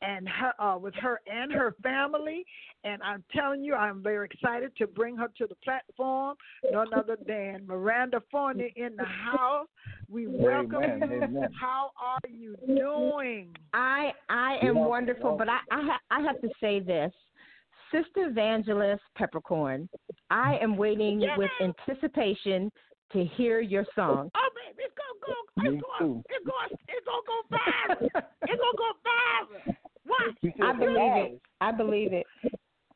and 0.00 0.28
her, 0.28 0.52
uh, 0.62 0.78
with 0.78 0.94
her 0.94 1.20
and 1.26 1.52
her 1.52 1.74
family. 1.82 2.44
And 2.84 3.02
I'm 3.02 3.24
telling 3.34 3.64
you, 3.64 3.74
I'm 3.74 4.02
very 4.02 4.26
excited 4.26 4.72
to 4.78 4.86
bring 4.86 5.16
her 5.16 5.28
to 5.38 5.46
the 5.46 5.56
platform. 5.56 6.36
None 6.70 6.94
other 6.94 7.15
than 7.26 7.66
Maranda 7.66 8.22
Forney 8.30 8.72
in 8.76 8.96
the 8.96 9.04
house. 9.04 9.66
We 10.08 10.26
welcome 10.26 10.82
Amen, 10.82 11.08
you. 11.10 11.22
amen. 11.24 11.48
How 11.60 11.90
are 12.00 12.28
you 12.28 12.56
doing? 12.66 13.54
I 13.72 14.12
I 14.28 14.58
am 14.62 14.76
Yeah, 14.76 14.86
wonderful, 14.86 15.36
but 15.36 15.48
I 15.48 15.58
I, 15.70 15.82
ha- 15.82 16.00
I 16.10 16.20
have 16.20 16.40
to 16.42 16.48
say 16.60 16.80
this, 16.80 17.12
Sister 17.90 18.28
Evangelist 18.28 19.02
Peppercorn. 19.16 19.88
I 20.30 20.58
am 20.62 20.76
waiting 20.76 21.20
Yeah, 21.20 21.36
with 21.36 21.50
anticipation 21.60 22.70
to 23.12 23.24
hear 23.24 23.60
your 23.60 23.84
song. 23.94 24.30
Oh, 24.34 24.48
baby, 24.54 24.84
it's 24.84 24.94
gonna 24.94 25.20
go. 25.26 25.62
Me 25.62 25.76
It's 25.76 25.82
going. 25.82 26.14
too. 26.14 26.24
It's 26.28 26.44
going. 26.46 26.68
It's 26.88 27.06
gonna 27.06 27.22
go 27.26 27.38
viral. 27.56 28.22
It's 28.46 28.60
gonna 28.60 28.78
go 28.78 28.92
viral. 29.06 29.74
What? 30.06 30.36
I 30.62 30.72
believe 30.72 30.96
"Yes." 30.96 31.30
it. 31.32 31.40
I 31.60 31.72
believe 31.72 32.12
it. 32.12 32.26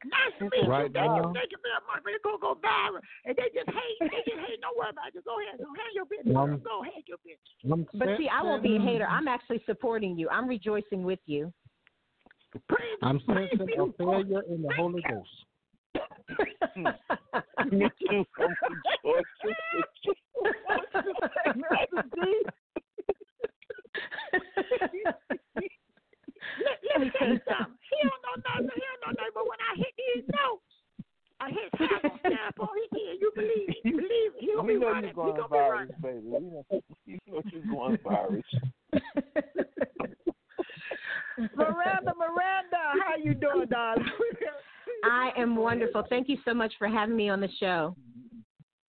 Nice 0.04 0.32
to 0.40 0.44
meet 0.48 0.64
Right 0.64 0.88
you. 0.88 0.96
Thank 0.96 1.12
you. 1.16 1.22
now. 1.28 1.32
Thank 1.36 1.52
you 1.52 1.60
very 1.60 1.82
much. 1.84 2.00
But 2.00 2.12
it's 2.16 2.24
gonna 2.24 2.40
go 2.40 2.56
viral. 2.56 3.00
And 3.28 3.36
they 3.36 3.52
just 3.52 3.68
hate. 3.68 3.98
They 4.00 4.22
just 4.24 4.40
hate. 4.48 4.60
Don't 4.64 4.72
worry 4.76 4.88
about 4.90 5.08
it. 5.12 5.14
Just 5.14 5.26
go 5.28 5.36
ahead. 5.36 5.60
Go 5.60 5.68
handle 5.76 5.92
your 5.92 6.08
business. 6.08 6.32
Um, 6.32 6.56
girl. 6.56 6.64
Go 6.64 6.82
ahead, 6.88 7.04
your 7.04 7.20
business. 7.20 7.52
I'm 7.68 7.84
But 7.98 8.08
set- 8.08 8.18
see, 8.18 8.28
I 8.32 8.40
won't 8.42 8.62
be 8.62 8.76
a 8.76 8.80
hater. 8.80 9.04
I'm 9.06 9.28
actually 9.28 9.60
supporting 9.66 10.16
you. 10.16 10.28
I'm 10.30 10.48
rejoicing 10.48 11.02
with 11.04 11.20
you. 11.26 11.52
Praise. 12.68 12.98
I'm 13.02 13.20
praise 13.20 13.48
sensing 13.52 13.66
be 13.66 13.74
a 13.74 13.84
to 13.84 13.92
failure 13.98 14.42
in 14.48 14.62
the 14.62 14.72
Holy 14.74 15.02
Ghost. 15.04 15.28
Me 17.70 17.90
too. 18.00 18.24
I'm 21.44 21.60
rejoicing. 21.60 22.44
Let, 26.58 26.76
let 26.82 26.96
me 27.00 27.08
tell 27.18 27.28
you 27.28 27.40
something. 27.46 27.78
He 27.86 27.96
don't 28.02 28.22
know 28.26 28.36
nothing. 28.42 28.70
He 28.74 28.82
don't 28.82 29.00
know 29.06 29.12
nothing. 29.14 29.34
But 29.34 29.46
when 29.46 29.60
I 29.62 29.72
hit 29.78 29.92
these 29.94 30.24
notes, 30.34 30.66
I 31.40 31.48
hit 31.50 31.70
half 31.78 32.04
on 32.04 32.18
snap 32.20 32.54
on 32.60 32.74
his 32.76 32.90
head. 32.92 33.16
You 33.20 33.30
believe 33.34 33.68
it? 33.70 33.82
Believe 33.84 34.32
it? 34.36 34.40
He 34.40 34.46
gonna 34.54 34.62
We 34.66 34.74
be 34.74 34.80
know 34.80 34.92
running. 34.92 35.12
you're 35.14 35.26
He 35.26 35.32
going 35.32 35.36
gonna 35.36 35.48
be 35.48 35.56
virus, 35.56 35.90
running. 36.02 36.20
baby. 36.20 36.26
We 36.26 36.40
know, 36.50 36.64
you 37.06 37.18
know 37.26 37.42
you're 37.50 37.66
going 37.70 37.98
virus. 38.04 38.44
Maranda, 41.56 42.12
Maranda, 42.18 42.82
how 43.04 43.16
you 43.22 43.34
doing, 43.34 43.66
darling? 43.70 44.04
I 45.04 45.30
am 45.36 45.56
wonderful. 45.56 46.04
Thank 46.08 46.28
you 46.28 46.36
so 46.44 46.52
much 46.52 46.72
for 46.78 46.88
having 46.88 47.16
me 47.16 47.30
on 47.30 47.40
the 47.40 47.48
show. 47.58 47.96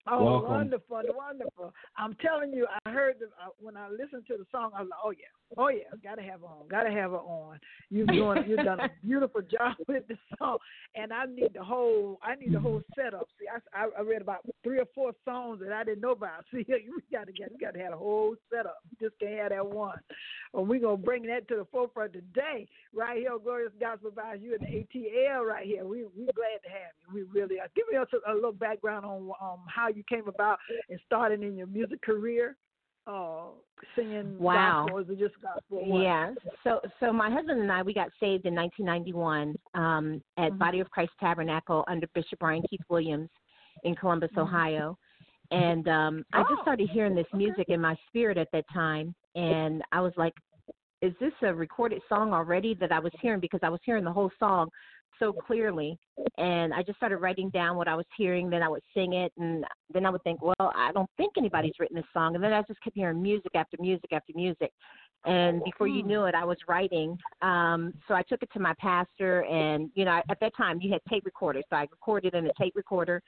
Oh, 0.09 0.25
Welcome. 0.25 0.51
wonderful, 0.51 1.03
wonderful. 1.15 1.73
I'm 1.97 2.15
telling 2.17 2.53
you, 2.53 2.67
I 2.85 2.91
heard 2.91 3.17
the, 3.21 3.27
uh, 3.27 3.51
when 3.61 3.77
I 3.77 3.89
listened 3.91 4.25
to 4.27 4.37
the 4.37 4.47
song, 4.51 4.73
I 4.75 4.81
was 4.81 4.89
like, 4.91 4.99
oh 5.05 5.11
yeah, 5.11 5.31
oh 5.57 5.69
yeah, 5.69 5.85
gotta 6.03 6.23
have 6.23 6.41
her 6.41 6.47
on, 6.47 6.69
gotta 6.69 6.91
have 6.91 7.11
her 7.11 7.19
on. 7.19 7.59
You've 7.91 8.09
doing, 8.09 8.45
you've 8.47 8.65
done 8.65 8.81
a 8.81 8.91
beautiful 9.03 9.43
job 9.43 9.77
with 9.89 10.07
the 10.09 10.17
song, 10.39 10.59
and 10.95 11.13
I 11.13 11.27
need 11.27 11.51
the 11.55 11.65
whole, 11.65 12.19
I 12.23 12.35
need 12.37 12.55
the 12.55 12.61
whole 12.61 12.83
setup. 12.95 13.29
See, 13.39 13.47
I, 13.75 13.87
I 13.99 14.03
read 14.03 14.23
about 14.23 14.41
three 14.63 14.79
or 14.79 14.87
four 14.95 15.13
songs 15.25 15.61
that 15.63 15.73
I 15.73 15.85
didn't 15.85 16.03
know 16.03 16.13
about. 16.13 16.45
See, 16.53 16.65
you 16.69 17.01
gotta 17.13 17.33
get, 17.33 17.51
you 17.53 17.59
gotta 17.61 17.79
have 17.79 17.93
a 17.93 17.97
whole 17.97 18.35
setup. 18.53 18.79
You 18.91 19.09
just 19.09 19.21
can't 19.21 19.39
have 19.39 19.51
that 19.51 19.67
one. 19.67 19.99
And 20.55 20.69
we're 20.69 20.81
gonna 20.81 20.97
bring 20.97 21.25
that 21.25 21.49
to 21.49 21.57
the 21.57 21.67
forefront 21.71 22.13
today, 22.13 22.67
right 22.95 23.19
here, 23.19 23.37
Glorious 23.43 23.73
Gospel 23.81 24.11
by 24.11 24.35
you 24.35 24.55
in 24.55 24.61
the 24.61 24.99
ATL 24.99 25.47
right 25.47 25.67
here. 25.67 25.85
We 25.85 26.05
we 26.17 26.25
glad 26.35 26.63
to 26.65 26.71
have 26.71 26.93
you. 27.01 27.15
We 27.15 27.41
really 27.41 27.61
are. 27.61 27.69
Give 27.75 27.85
me 27.91 27.97
a, 27.99 28.31
a 28.31 28.35
little 28.35 28.53
background 28.53 29.05
on 29.05 29.31
um 29.41 29.61
how 29.67 29.89
you 29.89 30.03
came 30.09 30.29
about 30.29 30.59
and 30.89 30.99
starting 31.07 31.43
in 31.43 31.57
your 31.57 31.67
music 31.67 32.03
career, 32.03 32.57
uh, 33.07 33.47
singing 33.97 34.37
Wow. 34.39 34.85
gospel. 34.85 34.99
Is 34.99 35.07
it 35.11 35.19
just 35.19 35.41
gospel? 35.43 35.85
what? 35.87 36.03
Yeah. 36.03 36.35
So 36.65 36.81
so 37.01 37.13
my 37.13 37.31
husband 37.31 37.61
and 37.61 37.73
I 37.73 37.83
we 37.83 37.95
got 37.95 38.11
saved 38.21 38.47
in 38.47 38.55
1991 38.55 39.57
um, 39.75 40.23
at 40.37 40.53
Mhm. 40.53 40.59
Body 40.59 40.81
of 40.81 40.91
Christ 40.91 41.13
Tabernacle 41.19 41.85
under 41.89 42.07
Bishop 42.09 42.39
Brian 42.39 42.63
Keith 42.69 42.81
Williams 42.89 43.31
in 43.85 43.95
Columbus, 43.95 44.31
Mhm. 44.33 44.43
Ohio. 44.43 44.99
And 45.51 45.89
um 45.89 46.25
I 46.33 46.43
Oh, 46.43 46.47
just 46.49 46.63
started 46.63 46.89
hearing 46.91 47.15
this 47.15 47.27
okay. 47.29 47.39
music 47.39 47.69
in 47.69 47.81
my 47.81 47.97
spirit 48.09 48.39
at 48.39 48.51
that 48.53 48.69
time 48.69 49.15
and 49.35 49.83
I 49.93 50.01
was 50.01 50.13
like 50.17 50.35
is 51.03 51.15
this 51.19 51.33
a 51.43 51.55
recorded 51.55 52.03
song 52.09 52.35
already 52.35 52.75
that 52.75 52.93
I 52.93 52.99
was 52.99 53.13
hearing 53.23 53.41
because 53.41 53.61
I 53.63 53.71
was 53.71 53.81
hearing 53.85 54.05
the 54.05 54.13
whole 54.13 54.31
song 54.39 54.69
so 55.21 55.33
clearly 55.33 55.97
and 56.39 56.75
I 56.75 56.83
just 56.83 56.97
started 56.97 57.19
writing 57.19 57.51
down 57.51 57.77
what 57.77 57.87
I 57.87 57.95
was 57.95 58.07
hearing 58.17 58.51
then 58.51 58.63
I 58.63 58.69
would 58.69 58.83
sing 58.93 59.13
it 59.13 59.33
and 59.39 59.65
then 59.93 60.05
I 60.05 60.11
would 60.11 60.23
think 60.25 60.43
well 60.43 60.55
I 60.59 60.91
don't 60.93 61.11
think 61.17 61.35
anybody's 61.37 61.75
written 61.79 61.97
this 61.97 62.05
song 62.13 62.35
and 62.35 62.43
then 62.43 62.53
I 62.53 62.63
just 62.63 62.83
kept 62.83 62.97
hearing 62.97 63.23
music 63.23 63.53
after 63.55 63.77
music 63.79 64.13
after 64.13 64.33
music. 64.35 64.73
And 65.27 65.63
before 65.65 65.87
you 65.87 66.03
knew 66.03 66.25
it 66.25 66.35
I 66.35 66.45
was 66.45 66.57
writing 66.67 67.17
um 67.43 67.95
so 68.09 68.15
I 68.15 68.23
took 68.23 68.43
it 68.43 68.51
to 68.55 68.61
my 68.61 68.75
pastor 68.81 69.45
and 69.45 69.91
you 69.95 70.05
know 70.05 70.21
at 70.29 70.41
that 70.41 70.57
time 70.57 70.81
you 70.81 70.91
had 70.91 71.01
tape 71.09 71.25
recorders 71.25 71.65
so 71.71 71.77
I 71.77 71.87
recorded 71.91 72.35
in 72.35 72.47
a 72.47 72.53
tape 72.59 72.75
recorder 72.75 73.23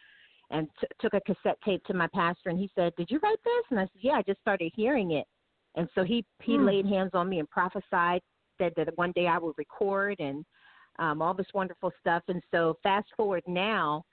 and 0.50 0.68
t- 0.80 0.86
took 1.00 1.14
a 1.14 1.20
cassette 1.20 1.58
tape 1.64 1.84
to 1.84 1.94
my 1.94 2.08
pastor 2.14 2.48
and 2.48 2.58
he 2.58 2.70
said 2.74 2.92
did 2.96 3.10
you 3.10 3.20
write 3.22 3.38
this? 3.44 3.64
And 3.70 3.78
I 3.78 3.84
said 3.84 4.00
yeah 4.00 4.12
I 4.14 4.22
just 4.22 4.40
started 4.40 4.72
hearing 4.74 5.12
it. 5.12 5.26
And 5.76 5.88
so 5.94 6.02
he 6.04 6.24
he 6.42 6.56
Hmm. 6.56 6.66
laid 6.66 6.86
hands 6.86 7.10
on 7.14 7.28
me 7.28 7.38
and 7.38 7.48
prophesied 7.50 8.22
said 8.58 8.72
that 8.76 8.96
one 8.96 9.12
day 9.12 9.26
I 9.26 9.38
would 9.38 9.54
record 9.56 10.20
and 10.20 10.44
um, 10.98 11.22
all 11.22 11.34
this 11.34 11.46
wonderful 11.54 11.92
stuff. 12.00 12.22
And 12.28 12.42
so 12.50 12.76
fast 12.82 13.08
forward 13.16 13.42
now, 13.46 14.04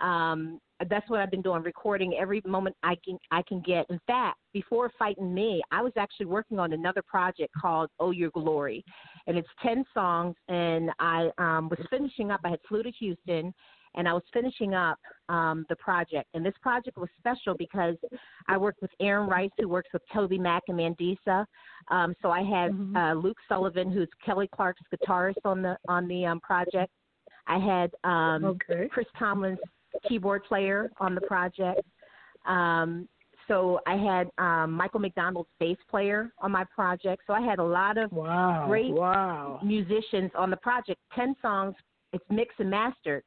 um, 0.00 0.60
that's 0.88 1.08
what 1.10 1.20
I've 1.20 1.30
been 1.30 1.42
doing, 1.42 1.62
recording 1.62 2.14
every 2.14 2.40
moment 2.46 2.76
I 2.84 2.96
can 3.04 3.18
I 3.32 3.42
can 3.42 3.60
get. 3.62 3.86
In 3.90 3.98
fact, 4.06 4.38
before 4.52 4.92
fighting 4.96 5.34
me, 5.34 5.60
I 5.72 5.82
was 5.82 5.92
actually 5.96 6.26
working 6.26 6.58
on 6.60 6.72
another 6.72 7.02
project 7.02 7.52
called 7.60 7.90
Oh 7.98 8.12
Your 8.12 8.30
Glory, 8.30 8.84
and 9.26 9.36
it's 9.36 9.48
ten 9.60 9.84
songs. 9.92 10.36
And 10.48 10.90
I 11.00 11.30
um, 11.38 11.68
was 11.68 11.80
finishing 11.90 12.30
up. 12.30 12.40
I 12.44 12.50
had 12.50 12.60
flew 12.68 12.84
to 12.84 12.92
Houston, 12.92 13.52
and 13.94 14.08
I 14.08 14.12
was 14.12 14.22
finishing 14.32 14.74
up 14.74 14.98
um, 15.28 15.66
the 15.68 15.76
project. 15.76 16.28
And 16.34 16.44
this 16.44 16.54
project 16.62 16.96
was 16.96 17.08
special 17.18 17.54
because 17.54 17.96
I 18.48 18.56
worked 18.56 18.82
with 18.82 18.90
Aaron 19.00 19.28
Rice, 19.28 19.50
who 19.58 19.68
works 19.68 19.88
with 19.92 20.02
TobyMac 20.14 20.60
and 20.68 20.78
Mandisa. 20.78 21.44
Um, 21.88 22.14
so 22.22 22.30
I 22.30 22.42
had 22.42 22.72
uh, 22.96 23.14
Luke 23.14 23.38
Sullivan, 23.48 23.90
who's 23.90 24.08
Kelly 24.24 24.48
Clark's 24.54 24.82
guitarist 24.92 25.44
on 25.44 25.62
the 25.62 25.76
on 25.88 26.06
the 26.08 26.26
um, 26.26 26.40
project. 26.40 26.92
I 27.46 27.58
had 27.58 27.90
um, 28.04 28.44
Okay. 28.44 28.88
Chris 28.90 29.06
Tomlin's 29.18 29.58
keyboard 30.06 30.44
player 30.44 30.90
on 31.00 31.14
the 31.14 31.20
project. 31.22 31.80
Um, 32.46 33.08
so 33.46 33.80
I 33.86 33.96
had 33.96 34.28
um, 34.36 34.72
Michael 34.72 35.00
McDonald's 35.00 35.48
bass 35.58 35.78
player 35.90 36.30
on 36.38 36.52
my 36.52 36.64
project. 36.74 37.22
So 37.26 37.32
I 37.32 37.40
had 37.40 37.58
a 37.58 37.64
lot 37.64 37.96
of 37.96 38.12
Wow. 38.12 38.66
great 38.66 38.92
Wow. 38.92 39.60
musicians 39.64 40.30
on 40.34 40.50
the 40.50 40.56
project. 40.58 41.00
Ten 41.14 41.34
songs. 41.40 41.74
It's 42.12 42.24
mixed 42.30 42.60
and 42.60 42.70
mastered. 42.70 43.22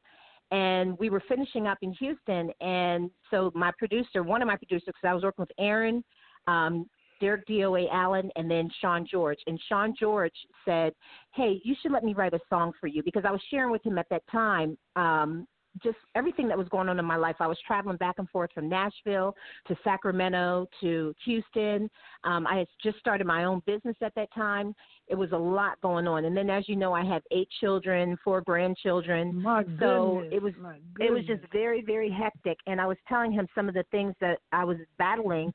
And 0.52 0.98
we 1.00 1.10
were 1.10 1.24
finishing 1.28 1.68
up 1.68 1.78
in 1.82 1.94
Houston, 1.94 2.52
and 2.60 3.10
so 3.30 3.52
my 3.56 3.72
producer, 3.78 4.22
one 4.22 4.42
of 4.42 4.48
my 4.48 4.58
producers, 4.58 4.84
because 4.88 5.10
I 5.10 5.14
was 5.14 5.24
working 5.24 5.44
with 5.44 5.52
Aaron, 5.58 6.04
um, 6.48 6.90
Derek 7.22 7.48
DOA 7.48 7.88
Allen, 7.92 8.30
and 8.36 8.52
then 8.52 8.70
Sean 8.82 9.08
George. 9.10 9.38
And 9.48 9.60
Sean 9.70 9.96
George 9.98 10.36
said, 10.66 10.94
"Hey, 11.34 11.62
you 11.64 11.76
should 11.82 11.92
let 11.92 12.04
me 12.04 12.14
write 12.14 12.34
a 12.34 12.40
song 12.50 12.74
for 12.82 12.88
you," 12.88 13.02
because 13.04 13.24
I 13.26 13.32
was 13.32 13.42
sharing 13.50 13.72
with 13.72 13.84
him 13.86 13.98
at 13.98 14.10
that 14.10 14.24
time 14.30 14.78
um, 14.96 15.48
just 15.84 15.98
everything 16.16 16.48
that 16.48 16.58
was 16.58 16.68
going 16.70 16.90
on 16.90 17.00
in 17.00 17.06
my 17.06 17.16
life. 17.16 17.38
I 17.40 17.48
was 17.48 17.58
traveling 17.66 17.98
back 17.98 18.16
and 18.18 18.30
forth 18.30 18.52
from 18.54 18.68
Nashville 18.68 19.36
to 19.68 19.78
Sacramento 19.84 20.68
to 20.82 21.14
Houston. 21.26 21.90
Um, 22.24 22.46
I 22.46 22.58
had 22.58 22.68
just 22.84 23.00
started 23.00 23.26
my 23.26 23.46
own 23.46 23.62
business 23.66 23.96
at 24.02 24.14
that 24.16 24.34
time. 24.34 24.76
It 25.08 25.16
was 25.16 25.32
a 25.32 25.38
lot 25.38 25.80
going 25.82 26.08
on, 26.08 26.26
and 26.26 26.36
then, 26.36 26.50
as 26.50 26.68
you 26.68 26.76
know, 26.76 26.94
I 26.94 27.04
have 27.06 27.22
eight 27.32 27.48
children, 27.60 28.18
four 28.24 28.42
grandchildren. 28.42 29.36
My 29.42 29.64
So 29.80 30.24
goodness. 30.24 30.34
it 30.34 30.42
was 30.42 30.54
it 31.00 31.12
was 31.12 31.26
just 31.26 31.42
very 31.52 31.82
very 31.82 32.10
hectic 32.10 32.58
and 32.68 32.80
i 32.80 32.86
was 32.86 32.98
telling 33.08 33.32
him 33.32 33.48
some 33.56 33.68
of 33.68 33.74
the 33.74 33.84
things 33.92 34.14
that 34.22 34.40
i 34.52 34.64
was 34.64 34.78
battling 34.98 35.54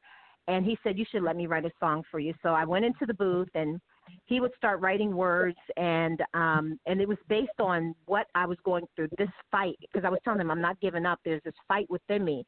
and 0.49 0.65
he 0.65 0.79
said 0.83 0.99
you 0.99 1.05
should 1.11 1.23
let 1.23 1.37
me 1.37 1.47
write 1.47 1.65
a 1.65 1.71
song 1.79 2.03
for 2.11 2.19
you 2.19 2.33
so 2.43 2.51
i 2.51 2.65
went 2.65 2.85
into 2.85 3.07
the 3.07 3.15
booth 3.15 3.49
and 3.55 3.81
he 4.25 4.41
would 4.41 4.53
start 4.57 4.81
writing 4.81 5.15
words 5.15 5.57
and 5.77 6.23
um 6.35 6.79
and 6.87 7.01
it 7.01 7.09
was 7.09 7.19
based 7.29 7.59
on 7.59 7.95
what 8.07 8.27
i 8.35 8.47
was 8.47 8.59
going 8.65 8.85
through 8.95 9.09
this 9.19 9.29
fight 9.51 9.77
because 9.81 10.05
i 10.05 10.09
was 10.09 10.21
telling 10.25 10.41
him 10.41 10.51
i'm 10.51 10.61
not 10.61 10.81
giving 10.81 11.07
up 11.07 11.19
there's 11.25 11.43
this 11.45 11.55
fight 11.69 11.89
within 11.91 12.25
me 12.25 12.45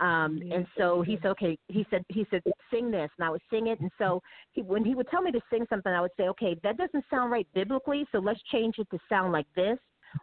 um 0.00 0.40
and 0.50 0.66
so 0.76 1.02
he 1.02 1.18
said 1.22 1.30
okay 1.30 1.58
he 1.68 1.86
said 1.90 2.04
he 2.08 2.26
said 2.30 2.42
sing 2.70 2.90
this 2.90 3.10
and 3.18 3.26
i 3.26 3.30
would 3.30 3.42
sing 3.50 3.66
it 3.68 3.78
and 3.80 3.90
so 3.98 4.20
he 4.52 4.62
when 4.62 4.84
he 4.84 4.94
would 4.94 5.08
tell 5.08 5.22
me 5.22 5.30
to 5.30 5.40
sing 5.50 5.66
something 5.68 5.92
i 5.92 6.00
would 6.00 6.10
say 6.16 6.24
okay 6.24 6.56
that 6.62 6.76
doesn't 6.76 7.04
sound 7.10 7.30
right 7.30 7.46
biblically 7.54 8.06
so 8.12 8.18
let's 8.18 8.40
change 8.50 8.76
it 8.78 8.88
to 8.90 8.98
sound 9.08 9.32
like 9.32 9.46
this 9.54 9.78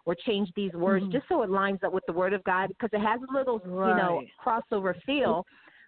or 0.06 0.16
change 0.16 0.50
these 0.56 0.74
words 0.74 1.06
Mhm. 1.06 1.12
just 1.12 1.28
so 1.28 1.42
it 1.44 1.50
lines 1.50 1.80
up 1.84 1.94
with 1.94 2.06
the 2.08 2.14
word 2.14 2.34
of 2.34 2.44
God 2.44 2.70
because 2.70 2.90
it 2.94 3.02
has 3.02 3.20
a 3.28 3.34
little, 3.34 3.60
you 3.60 3.96
know, 3.96 4.24
crossover 4.44 4.94
feel, 5.04 5.46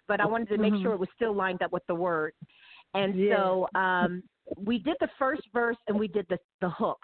but 0.08 0.20
I 0.20 0.26
wanted 0.26 0.48
to 0.48 0.58
make 0.58 0.72
Mhm. 0.72 0.82
sure 0.82 0.92
it 0.92 0.98
was 1.00 1.08
still 1.14 1.32
lined 1.34 1.62
up 1.62 1.72
with 1.72 1.86
the 1.86 1.94
word. 1.94 2.34
And 2.94 3.14
Yeah. 3.16 3.36
so 3.36 3.68
um 3.74 4.22
we 4.56 4.78
did 4.78 4.96
the 5.00 5.08
first 5.18 5.42
verse 5.52 5.76
and 5.88 5.98
we 5.98 6.08
did 6.08 6.26
the 6.28 6.38
the 6.60 6.70
hook. 6.70 6.98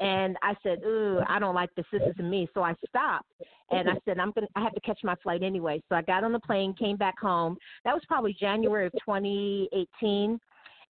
And 0.00 0.38
I 0.42 0.54
said, 0.62 0.82
"Ooh, 0.82 1.20
I 1.28 1.38
don't 1.38 1.54
like 1.54 1.68
this. 1.74 1.84
This 1.92 2.00
isn't 2.14 2.30
me." 2.30 2.48
So 2.54 2.62
I 2.62 2.74
stopped, 2.88 3.30
and 3.70 3.88
I 3.90 3.94
said, 4.06 4.18
"I'm 4.18 4.32
gonna. 4.32 4.46
I 4.56 4.62
have 4.62 4.72
to 4.72 4.80
catch 4.80 5.00
my 5.04 5.14
flight 5.16 5.42
anyway." 5.42 5.82
So 5.90 5.94
I 5.94 6.00
got 6.02 6.24
on 6.24 6.32
the 6.32 6.40
plane, 6.40 6.72
came 6.74 6.96
back 6.96 7.18
home. 7.18 7.58
That 7.84 7.92
was 7.92 8.02
probably 8.08 8.32
January 8.32 8.86
of 8.86 8.92
2018 9.04 10.40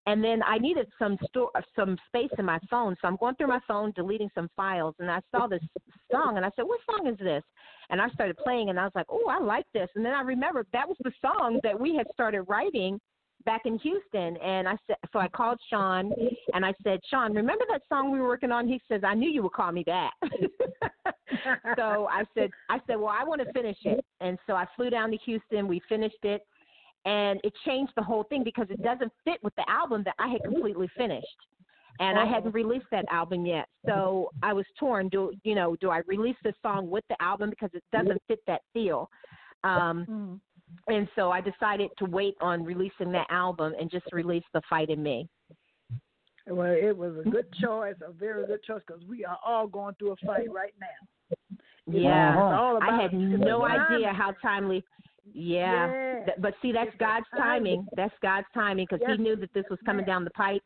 and 0.07 0.25
then 0.25 0.43
I 0.43 0.59
needed 0.59 0.89
some 0.99 1.19
store 1.29 1.51
some 1.77 1.99
space 2.09 2.31
in 2.39 2.45
my 2.45 2.59
phone, 2.71 2.97
so 3.01 3.09
I'm 3.09 3.17
going 3.17 3.35
through 3.35 3.49
my 3.49 3.61
phone, 3.69 3.93
deleting 3.93 4.31
some 4.35 4.49
files, 4.57 4.95
and 4.99 5.11
I 5.11 5.21
saw 5.31 5.47
this 5.47 5.63
song, 6.11 6.37
and 6.37 6.47
I 6.47 6.51
said, 6.57 6.63
"What 6.63 6.81
song 6.87 7.07
is 7.07 7.19
this?" 7.19 7.45
And 7.91 8.01
I 8.01 8.09
started 8.11 8.37
playing, 8.39 8.71
and 8.71 8.81
I 8.81 8.85
was 8.85 8.95
like, 8.95 9.07
"Oh, 9.09 9.27
I 9.29 9.39
like 9.39 9.67
this." 9.73 9.91
And 9.95 10.05
then 10.05 10.15
I 10.15 10.23
remembered 10.23 10.67
that 10.73 10.89
was 10.89 10.97
the 11.01 11.13
song 11.21 11.61
that 11.63 11.79
we 11.79 11.95
had 11.95 12.07
started 12.13 12.43
writing 12.43 13.01
back 13.45 13.63
in 13.65 13.79
Houston, 13.79 14.37
and 14.39 14.69
I 14.69 14.77
said, 14.87 14.97
so 15.13 15.19
I 15.19 15.29
called 15.29 15.59
Sean, 15.69 16.13
and 16.55 16.65
I 16.65 16.75
said, 16.83 17.01
"Sean, 17.09 17.35
remember 17.35 17.65
that 17.71 17.83
song 17.89 18.11
we 18.11 18.21
were 18.21 18.29
working 18.29 18.53
on?" 18.53 18.69
He 18.69 18.81
says, 18.89 19.03
"I 19.05 19.15
knew 19.15 19.31
you 19.31 19.43
would 19.43 19.53
call 19.53 19.73
me 19.73 19.83
back." 19.83 20.13
so 21.77 22.07
I 22.11 22.25
said, 22.35 22.51
I 22.69 22.81
said, 22.87 22.97
well, 22.97 23.15
I 23.19 23.25
want 23.25 23.41
to 23.43 23.53
finish 23.53 23.79
it, 23.85 24.05
and 24.21 24.39
so 24.47 24.55
I 24.55 24.67
flew 24.77 24.91
down 24.91 25.11
to 25.11 25.17
Houston. 25.19 25.69
We 25.69 25.81
finished 25.89 26.23
it, 26.25 26.43
and 27.05 27.41
it 27.45 27.53
changed 27.65 27.93
the 27.97 28.03
whole 28.03 28.25
thing 28.25 28.45
because 28.45 28.67
it 28.71 28.83
doesn't 28.83 29.13
fit 29.25 29.43
with 29.43 29.55
the 29.57 29.69
album 29.69 30.03
that 30.05 30.15
I 30.19 30.29
had 30.29 30.43
completely 30.43 30.89
finished. 30.97 31.27
And 31.99 32.19
I 32.19 32.25
hadn't 32.25 32.53
released 32.53 32.87
that 32.93 33.05
album 33.11 33.45
yet, 33.45 33.69
so 33.85 34.31
I 34.43 34.55
was 34.55 34.65
torn. 34.79 35.09
Do 35.11 35.33
you 35.45 35.55
know? 35.55 35.77
Do 35.77 35.91
I 35.91 35.99
release 36.07 36.37
the 36.43 36.55
song 36.63 36.89
with 36.89 37.05
the 37.11 37.23
album 37.23 37.51
because 37.51 37.69
it 37.75 37.85
doesn't 37.93 38.23
fit 38.27 38.41
that 38.47 38.63
feel? 38.73 39.11
Um, 39.65 40.07
Mhm. 40.07 40.41
And 40.89 41.09
so 41.15 41.31
I 41.31 41.41
decided 41.41 41.91
to 41.99 42.05
wait 42.05 42.35
on 42.41 42.65
releasing 42.65 43.13
that 43.13 43.27
album 43.31 43.75
and 43.79 43.91
just 43.91 44.07
release 44.13 44.45
"The 44.53 44.63
Fight 44.69 44.91
in 44.91 45.03
Me." 45.03 45.29
Well, 46.47 46.73
it 46.73 46.97
was 46.97 47.15
a 47.25 47.29
good 47.29 47.47
choice, 47.63 47.95
a 48.07 48.13
very 48.13 48.47
good 48.47 48.63
choice, 48.65 48.81
because 48.87 49.03
we 49.09 49.25
are 49.25 49.39
all 49.45 49.67
going 49.67 49.95
through 49.97 50.13
a 50.13 50.17
fight 50.27 50.51
right 50.53 50.75
now. 50.81 51.57
Yeah, 51.87 52.33
about, 52.35 52.83
I 52.83 53.01
had 53.01 53.13
no 53.13 53.65
idea 53.65 54.13
how 54.13 54.33
timely. 54.43 54.85
Yeah, 55.33 55.87
Yeah. 55.87 56.25
Th- 56.25 56.39
but 56.39 56.55
see, 56.61 56.73
that's 56.73 56.89
It's 56.89 56.97
God's 56.99 57.27
timing. 57.37 57.87
That's 57.97 58.15
God's 58.23 58.47
timing 58.53 58.87
because 58.91 59.01
Yes. 59.07 59.17
He 59.17 59.23
knew 59.23 59.37
that 59.37 59.53
this 59.53 59.65
was 59.71 59.79
coming 59.87 60.05
down 60.05 60.25
the 60.25 60.31
pipe, 60.31 60.63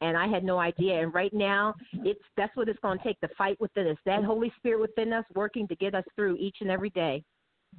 and 0.00 0.16
I 0.16 0.26
had 0.26 0.44
no 0.44 0.58
idea. 0.58 1.02
And 1.02 1.12
right 1.12 1.32
now, 1.32 1.74
it's 1.92 2.22
that's 2.36 2.54
what 2.56 2.68
it's 2.68 2.78
going 2.80 2.98
to 2.98 3.04
take—the 3.04 3.28
fight 3.36 3.60
within 3.60 3.88
us. 3.88 3.98
That 4.06 4.24
Holy 4.24 4.52
Spirit 4.58 4.80
within 4.80 5.12
us, 5.12 5.24
working 5.34 5.68
to 5.68 5.76
get 5.76 5.94
us 5.94 6.04
through 6.14 6.36
each 6.36 6.58
and 6.60 6.70
every 6.70 6.90
day. 6.90 7.22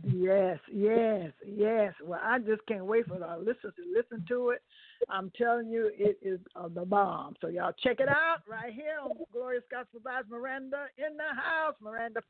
Yes, 0.03 0.59
yes, 0.71 1.31
yes. 1.45 1.93
Well, 2.03 2.19
I 2.23 2.39
just 2.39 2.65
can't 2.67 2.85
wait 2.85 3.07
for 3.07 3.23
our 3.23 3.39
listeners 3.39 3.73
to 3.75 3.83
listen 3.95 4.25
to 4.29 4.49
it. 4.51 4.61
I'm 5.09 5.31
telling 5.37 5.69
you, 5.69 5.91
it 5.97 6.17
is 6.21 6.39
uh, 6.55 6.67
the 6.73 6.85
bomb. 6.85 7.35
So 7.41 7.47
y'all 7.47 7.73
check 7.83 7.99
it 7.99 8.09
out 8.09 8.37
right 8.49 8.73
here 8.73 8.97
on 9.03 9.11
Glorious 9.33 9.63
Gospel 9.71 9.99
Vibes. 10.01 10.29
Maranda 10.29 10.85
in 10.97 11.17
the 11.17 11.33
house. 11.35 11.75
Maranda 11.81 12.21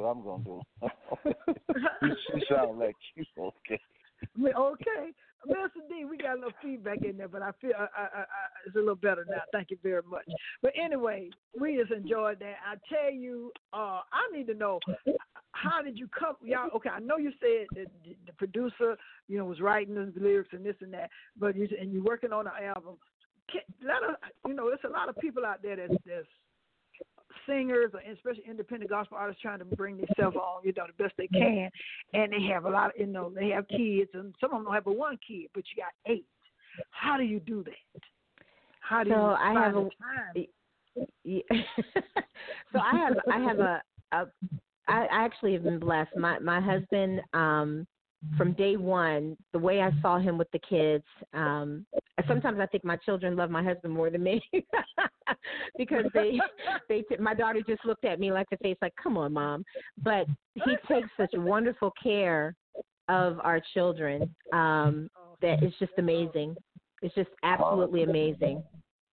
what 0.00 0.08
I'm 0.08 0.24
gonna 0.24 0.44
do. 0.44 0.60
she 2.32 2.44
sound 2.48 2.78
like 2.78 2.96
you 3.14 3.24
okay. 3.38 3.80
Okay, 4.38 5.12
Mr. 5.48 5.80
D, 5.88 6.04
we 6.04 6.18
got 6.18 6.32
a 6.32 6.34
little 6.34 6.52
feedback 6.62 7.02
in 7.02 7.16
there, 7.16 7.28
but 7.28 7.42
I 7.42 7.52
feel 7.60 7.72
I, 7.78 7.84
I, 7.96 8.02
I, 8.02 8.24
it's 8.66 8.76
a 8.76 8.78
little 8.78 8.94
better 8.94 9.24
now. 9.28 9.40
Thank 9.52 9.70
you 9.70 9.78
very 9.82 10.02
much. 10.08 10.26
But 10.62 10.72
anyway, 10.80 11.30
we 11.58 11.76
just 11.76 11.92
enjoyed 11.92 12.38
that. 12.40 12.56
I 12.66 12.76
tell 12.92 13.12
you, 13.12 13.50
uh, 13.72 14.00
I 14.12 14.36
need 14.36 14.46
to 14.48 14.54
know 14.54 14.78
how 15.52 15.82
did 15.82 15.98
you 15.98 16.08
come? 16.08 16.36
Y'all, 16.42 16.68
okay, 16.76 16.90
I 16.90 17.00
know 17.00 17.16
you 17.16 17.32
said 17.40 17.66
that 17.74 17.86
the 18.04 18.32
producer, 18.34 18.96
you 19.28 19.38
know, 19.38 19.46
was 19.46 19.60
writing 19.60 19.94
the 19.94 20.12
lyrics 20.20 20.50
and 20.52 20.64
this 20.64 20.76
and 20.80 20.92
that, 20.92 21.10
but 21.38 21.56
you 21.56 21.68
and 21.80 21.92
you're 21.92 22.04
working 22.04 22.32
on 22.32 22.46
an 22.46 22.52
album. 22.76 22.96
Can, 23.50 23.62
let 23.82 24.08
us, 24.08 24.16
you 24.46 24.54
know, 24.54 24.68
there's 24.68 24.80
a 24.84 24.88
lot 24.88 25.08
of 25.08 25.16
people 25.18 25.44
out 25.44 25.62
there 25.62 25.76
that's, 25.76 25.94
that's 26.06 26.26
singers, 27.50 27.90
or 27.94 28.00
especially 28.12 28.44
independent 28.48 28.90
gospel 28.90 29.16
artists, 29.18 29.42
trying 29.42 29.58
to 29.58 29.64
bring 29.64 29.96
themselves 29.96 30.36
on, 30.36 30.62
you 30.64 30.72
know, 30.76 30.86
the 30.86 31.02
best 31.02 31.14
they 31.18 31.26
can, 31.26 31.70
and 32.14 32.32
they 32.32 32.42
have 32.52 32.64
a 32.64 32.70
lot, 32.70 32.90
of, 32.90 32.92
you 33.00 33.06
know, 33.06 33.30
they 33.34 33.48
have 33.50 33.66
kids, 33.68 34.10
and 34.14 34.34
some 34.40 34.50
of 34.52 34.58
them 34.58 34.64
don't 34.64 34.74
have 34.74 34.84
but 34.84 34.96
one 34.96 35.18
kid, 35.26 35.46
but 35.54 35.64
you 35.74 35.82
got 35.82 35.92
eight. 36.12 36.26
How 36.90 37.16
do 37.16 37.24
you 37.24 37.40
do 37.40 37.64
that? 37.64 38.02
How 38.80 39.02
do 39.04 39.10
So 39.10 39.14
you 39.16 39.20
I 39.20 39.54
find 39.54 39.76
have 39.76 39.76
a- 39.76 39.90
time? 40.02 40.46
Yeah. 41.24 41.42
so 42.72 42.78
I 42.80 42.92
have 42.96 43.16
I 43.30 43.38
have 43.38 43.58
a, 43.60 43.82
a 44.12 44.26
I 44.88 45.06
I 45.06 45.24
actually 45.24 45.52
have 45.52 45.62
been 45.64 45.78
blessed. 45.78 46.16
My 46.16 46.38
my 46.40 46.60
husband 46.60 47.20
um 47.32 47.86
from 48.36 48.52
day 48.54 48.76
one, 48.76 49.36
the 49.52 49.58
way 49.58 49.80
I 49.80 49.90
saw 50.02 50.18
him 50.18 50.36
with 50.38 50.50
the 50.52 50.58
kids, 50.60 51.04
um 51.32 51.86
sometimes 52.26 52.58
I 52.60 52.66
think 52.66 52.84
my 52.84 52.96
children 52.96 53.36
love 53.36 53.50
my 53.50 53.62
husband 53.62 53.94
more 53.94 54.10
than 54.10 54.22
me 54.22 54.42
because 55.78 56.04
they 56.14 56.38
they 56.88 57.02
t- 57.02 57.16
my 57.18 57.34
daughter 57.34 57.60
just 57.66 57.84
looked 57.84 58.04
at 58.04 58.18
me 58.20 58.32
like 58.32 58.48
the 58.50 58.56
face 58.58 58.76
like 58.82 58.94
come 59.02 59.16
on 59.16 59.32
mom. 59.32 59.64
But 60.02 60.26
he 60.54 60.76
takes 60.88 61.08
such 61.16 61.30
wonderful 61.34 61.92
care 62.02 62.54
of 63.08 63.38
our 63.40 63.60
children 63.74 64.34
um 64.52 65.08
that 65.42 65.62
it's 65.62 65.78
just 65.78 65.92
amazing. 65.98 66.56
It's 67.02 67.14
just 67.14 67.30
absolutely 67.42 68.02
amazing. 68.02 68.62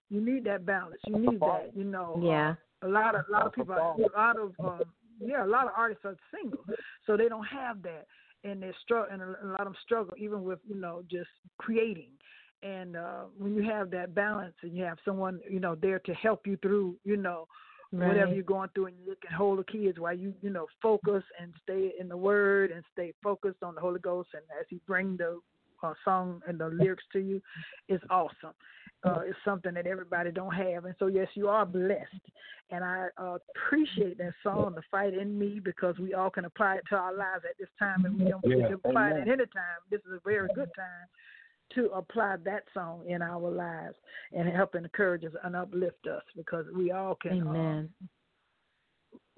You 0.10 0.22
need 0.22 0.43
that 0.45 0.66
balance. 0.66 0.99
You 1.05 1.20
need 1.20 1.39
that. 1.39 1.72
You 1.74 1.84
know. 1.84 2.20
yeah. 2.24 2.55
a 2.82 2.88
lot 2.88 3.16
of 3.16 3.26
a 3.30 3.32
lot 3.32 3.45
of 3.47 3.53
people 3.53 3.76
a 3.76 4.18
lot 4.18 4.38
of 4.38 4.53
um 4.60 4.82
yeah 5.20 5.43
a 5.43 5.47
lot 5.47 5.66
of 5.66 5.72
artists 5.76 6.05
are 6.05 6.16
single 6.34 6.64
so 7.05 7.18
they 7.18 7.30
don't 7.30 7.47
have 7.47 7.82
that. 7.84 8.05
And 8.43 8.62
they're 8.62 8.76
struggle 8.84 9.12
and 9.12 9.22
a 9.22 9.36
a 9.43 9.47
lot 9.47 9.62
of 9.62 9.68
them 9.68 9.76
struggle 9.84 10.14
even 10.18 10.43
with 10.43 10.60
you 10.68 10.76
know 10.76 11.03
just 11.10 11.30
creating 11.58 12.12
and 12.64 12.95
uh 12.95 13.24
when 13.38 13.53
you 13.53 13.64
have 13.64 13.91
that 13.91 14.16
balance 14.16 14.55
and 14.64 14.76
you 14.76 14.84
have 14.84 14.97
someone 15.05 15.39
you 15.49 15.60
know 15.60 15.76
there 15.76 15.99
to 15.99 16.14
help 16.14 16.47
you 16.47 16.58
through 16.58 16.95
you 17.03 17.18
know 17.18 17.47
whatever 17.91 18.34
you're 18.34 18.43
going 18.43 18.70
through 18.76 18.88
and 18.88 18.95
you 19.05 19.16
can 19.26 19.36
hold 19.36 19.60
the 19.60 19.64
kids 19.64 19.97
while 19.99 20.14
you 20.14 20.34
you 20.41 20.49
know 20.49 20.66
focus 20.82 21.24
and 21.41 21.53
stay 21.64 21.93
in 21.99 22.10
the 22.10 22.18
word 22.18 22.72
and 22.72 22.84
stay 22.91 23.14
focused 23.24 23.64
on 23.64 23.76
the 23.76 23.82
holy 23.82 23.99
ghost 23.99 24.30
and 24.34 24.43
as 24.60 24.66
he 24.70 24.80
bring 24.86 25.16
the 25.18 25.39
uh, 25.84 25.93
song 26.03 26.41
and 26.47 26.60
the 26.60 26.68
lyrics 26.68 27.03
to 27.14 27.20
you 27.20 27.41
is 27.88 28.01
awesome 28.10 28.53
uh, 29.03 29.20
it's 29.26 29.38
something 29.45 29.74
that 29.74 29.86
everybody 29.86 30.32
don't 30.32 30.53
have, 30.53 30.86
and 30.86 30.95
so 30.97 31.08
yes, 31.08 31.28
you 31.36 31.47
are 31.47 31.66
blessed. 31.66 32.08
And 32.72 32.84
I 32.84 33.08
uh, 33.18 33.38
appreciate 33.55 34.18
that 34.18 34.34
song, 34.43 34.74
"The 34.76 34.82
Fight 34.89 35.14
in 35.14 35.38
Me," 35.38 35.62
because 35.64 35.97
we 35.99 36.14
all 36.14 36.30
can 36.30 36.45
apply 36.45 36.76
it 36.78 36.84
to 36.89 36.95
our 36.95 37.14
lives 37.14 37.45
at 37.47 37.58
this 37.60 37.70
time, 37.78 38.05
and 38.05 38.18
we 38.18 38.26
don't 38.26 38.43
Yeah. 38.43 38.74
apply 38.74 39.10
it 39.10 39.12
Amen. 39.12 39.22
at 39.22 39.28
any 39.28 39.45
time. 39.45 39.80
This 39.89 40.01
is 40.01 40.14
a 40.14 40.20
very 40.26 40.49
good 40.49 40.70
time 40.76 41.08
to 41.76 41.86
apply 41.91 42.36
that 42.43 42.63
song 42.74 43.03
in 43.07 43.22
our 43.22 43.49
lives 43.49 43.95
and 44.34 44.47
help 44.49 44.76
encourage 44.76 45.24
us 45.24 45.34
and 45.43 45.55
uplift 45.55 46.07
us, 46.07 46.24
because 46.36 46.65
we 46.76 46.91
all 46.91 47.15
can. 47.15 47.47
uh, 47.47 47.51
amen 47.51 47.89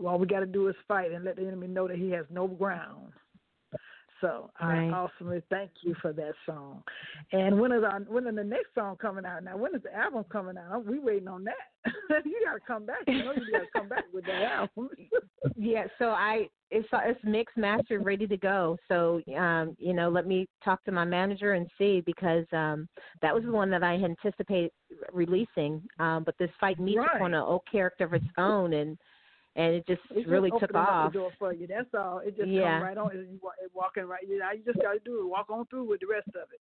all 0.06 0.18
we 0.18 0.28
got 0.28 0.40
to 0.40 0.46
do 0.46 0.68
is 0.68 0.76
fight 0.88 1.12
and 1.12 1.26
let 1.26 1.36
the 1.36 1.46
enemy 1.46 1.68
know 1.68 1.88
that 1.88 1.98
he 1.98 2.10
has 2.12 2.26
no 2.30 2.48
ground. 2.48 3.12
So 4.22 4.50
Right. 4.62 4.90
I 4.90 4.94
awesomely 4.94 5.42
thank 5.50 5.72
you 5.82 5.96
for 6.02 6.14
that 6.14 6.34
song. 6.46 6.84
And 7.32 7.60
when 7.60 7.72
is 7.72 7.84
our 7.84 8.00
when 8.02 8.28
is 8.28 8.36
the 8.36 8.44
next 8.44 8.74
song 8.76 8.98
coming 8.98 9.26
out? 9.26 9.44
Now 9.44 9.58
when 9.58 9.76
is 9.76 9.84
the 9.84 9.96
album 9.96 10.26
coming 10.32 10.58
out? 10.58 10.86
We 10.86 11.00
waiting 11.00 11.28
on 11.28 11.44
that. 11.46 11.56
you 12.26 12.42
gotta 12.46 12.60
come 12.66 12.86
back. 12.86 13.04
You 13.08 13.24
know 13.24 13.34
you 13.34 13.52
gotta 13.52 13.68
come 13.74 13.88
back 13.88 14.06
with 14.14 14.26
that 14.26 14.42
album. 14.42 14.90
Yeah, 15.56 15.86
so 15.98 16.10
I 16.10 16.48
it's 16.70 16.88
it's 16.92 17.20
mixed, 17.24 17.58
mastered, 17.58 18.06
ready 18.06 18.28
to 18.28 18.38
go. 18.38 18.78
So 18.88 19.22
um, 19.38 19.76
you 19.80 19.94
know, 19.94 20.10
let 20.10 20.28
me 20.28 20.48
talk 20.64 20.84
to 20.84 20.92
my 20.92 21.06
manager 21.06 21.54
and 21.54 21.68
see 21.78 22.02
because 22.06 22.46
um 22.52 22.88
that 23.22 23.34
was 23.34 23.44
the 23.44 23.52
one 23.52 23.70
that 23.72 23.84
I 23.84 23.94
anticipated 23.96 24.72
releasing. 25.14 25.82
Um, 26.00 26.24
but 26.24 26.36
this 26.40 26.50
fight 26.60 26.80
needs 26.80 26.98
Right. 26.98 27.10
took 27.14 27.22
on 27.22 27.34
a 27.34 27.46
old 27.46 27.62
character 27.72 28.04
of 28.04 28.14
its 28.14 28.26
own 28.38 28.74
and 28.74 28.98
and 29.56 29.74
it 29.76 29.88
just 29.88 30.02
It 30.12 30.16
just 30.16 30.28
really 30.28 30.52
took 30.52 30.74
off. 30.76 31.12
the 31.12 31.20
door 31.20 31.32
for 31.40 31.54
you. 31.54 31.68
That's 31.68 31.94
all. 31.94 32.20
It 32.20 32.38
just 32.38 32.50
Yeah. 32.50 32.80
come 32.80 32.84
right 32.84 32.98
on. 32.98 33.12
You 33.16 33.40
wa- 33.42 33.52
it 33.64 33.72
walking 33.74 34.04
right. 34.06 34.24
You, 34.28 34.40
know, 34.40 34.52
you 34.52 34.64
just 34.64 34.80
got 34.80 34.94
to 34.94 35.00
do 35.00 35.22
it. 35.22 35.26
Walk 35.28 35.50
on 35.50 35.66
through 35.68 35.86
with 35.86 36.02
the 36.02 36.08
rest 36.08 36.28
of 36.30 36.52
it. 36.54 36.62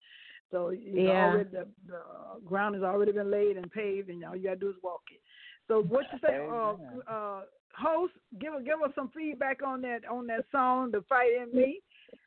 So 0.50 0.70
you 0.70 0.92
know, 0.94 1.12
Yeah. 1.12 1.24
already 1.32 1.48
the, 1.50 1.66
the 1.86 2.00
ground 2.44 2.74
has 2.74 2.84
already 2.84 3.12
been 3.12 3.30
laid 3.30 3.56
and 3.56 3.70
paved, 3.72 4.10
and 4.10 4.24
all 4.24 4.36
you 4.36 4.44
got 4.44 4.50
to 4.50 4.56
do 4.56 4.70
is 4.70 4.76
walk 4.82 5.02
it. 5.10 5.20
So 5.66 5.82
what 5.82 6.04
you 6.12 6.18
say, 6.20 6.36
uh, 6.46 6.74
uh, 7.10 7.42
host? 7.74 8.12
Give 8.38 8.52
give 8.64 8.82
us 8.82 8.90
some 8.94 9.08
feedback 9.08 9.62
on 9.62 9.80
that 9.82 10.04
on 10.06 10.26
that 10.26 10.44
song, 10.52 10.90
"The 10.90 11.00
Fight 11.08 11.32
in 11.32 11.56
Me." 11.56 11.80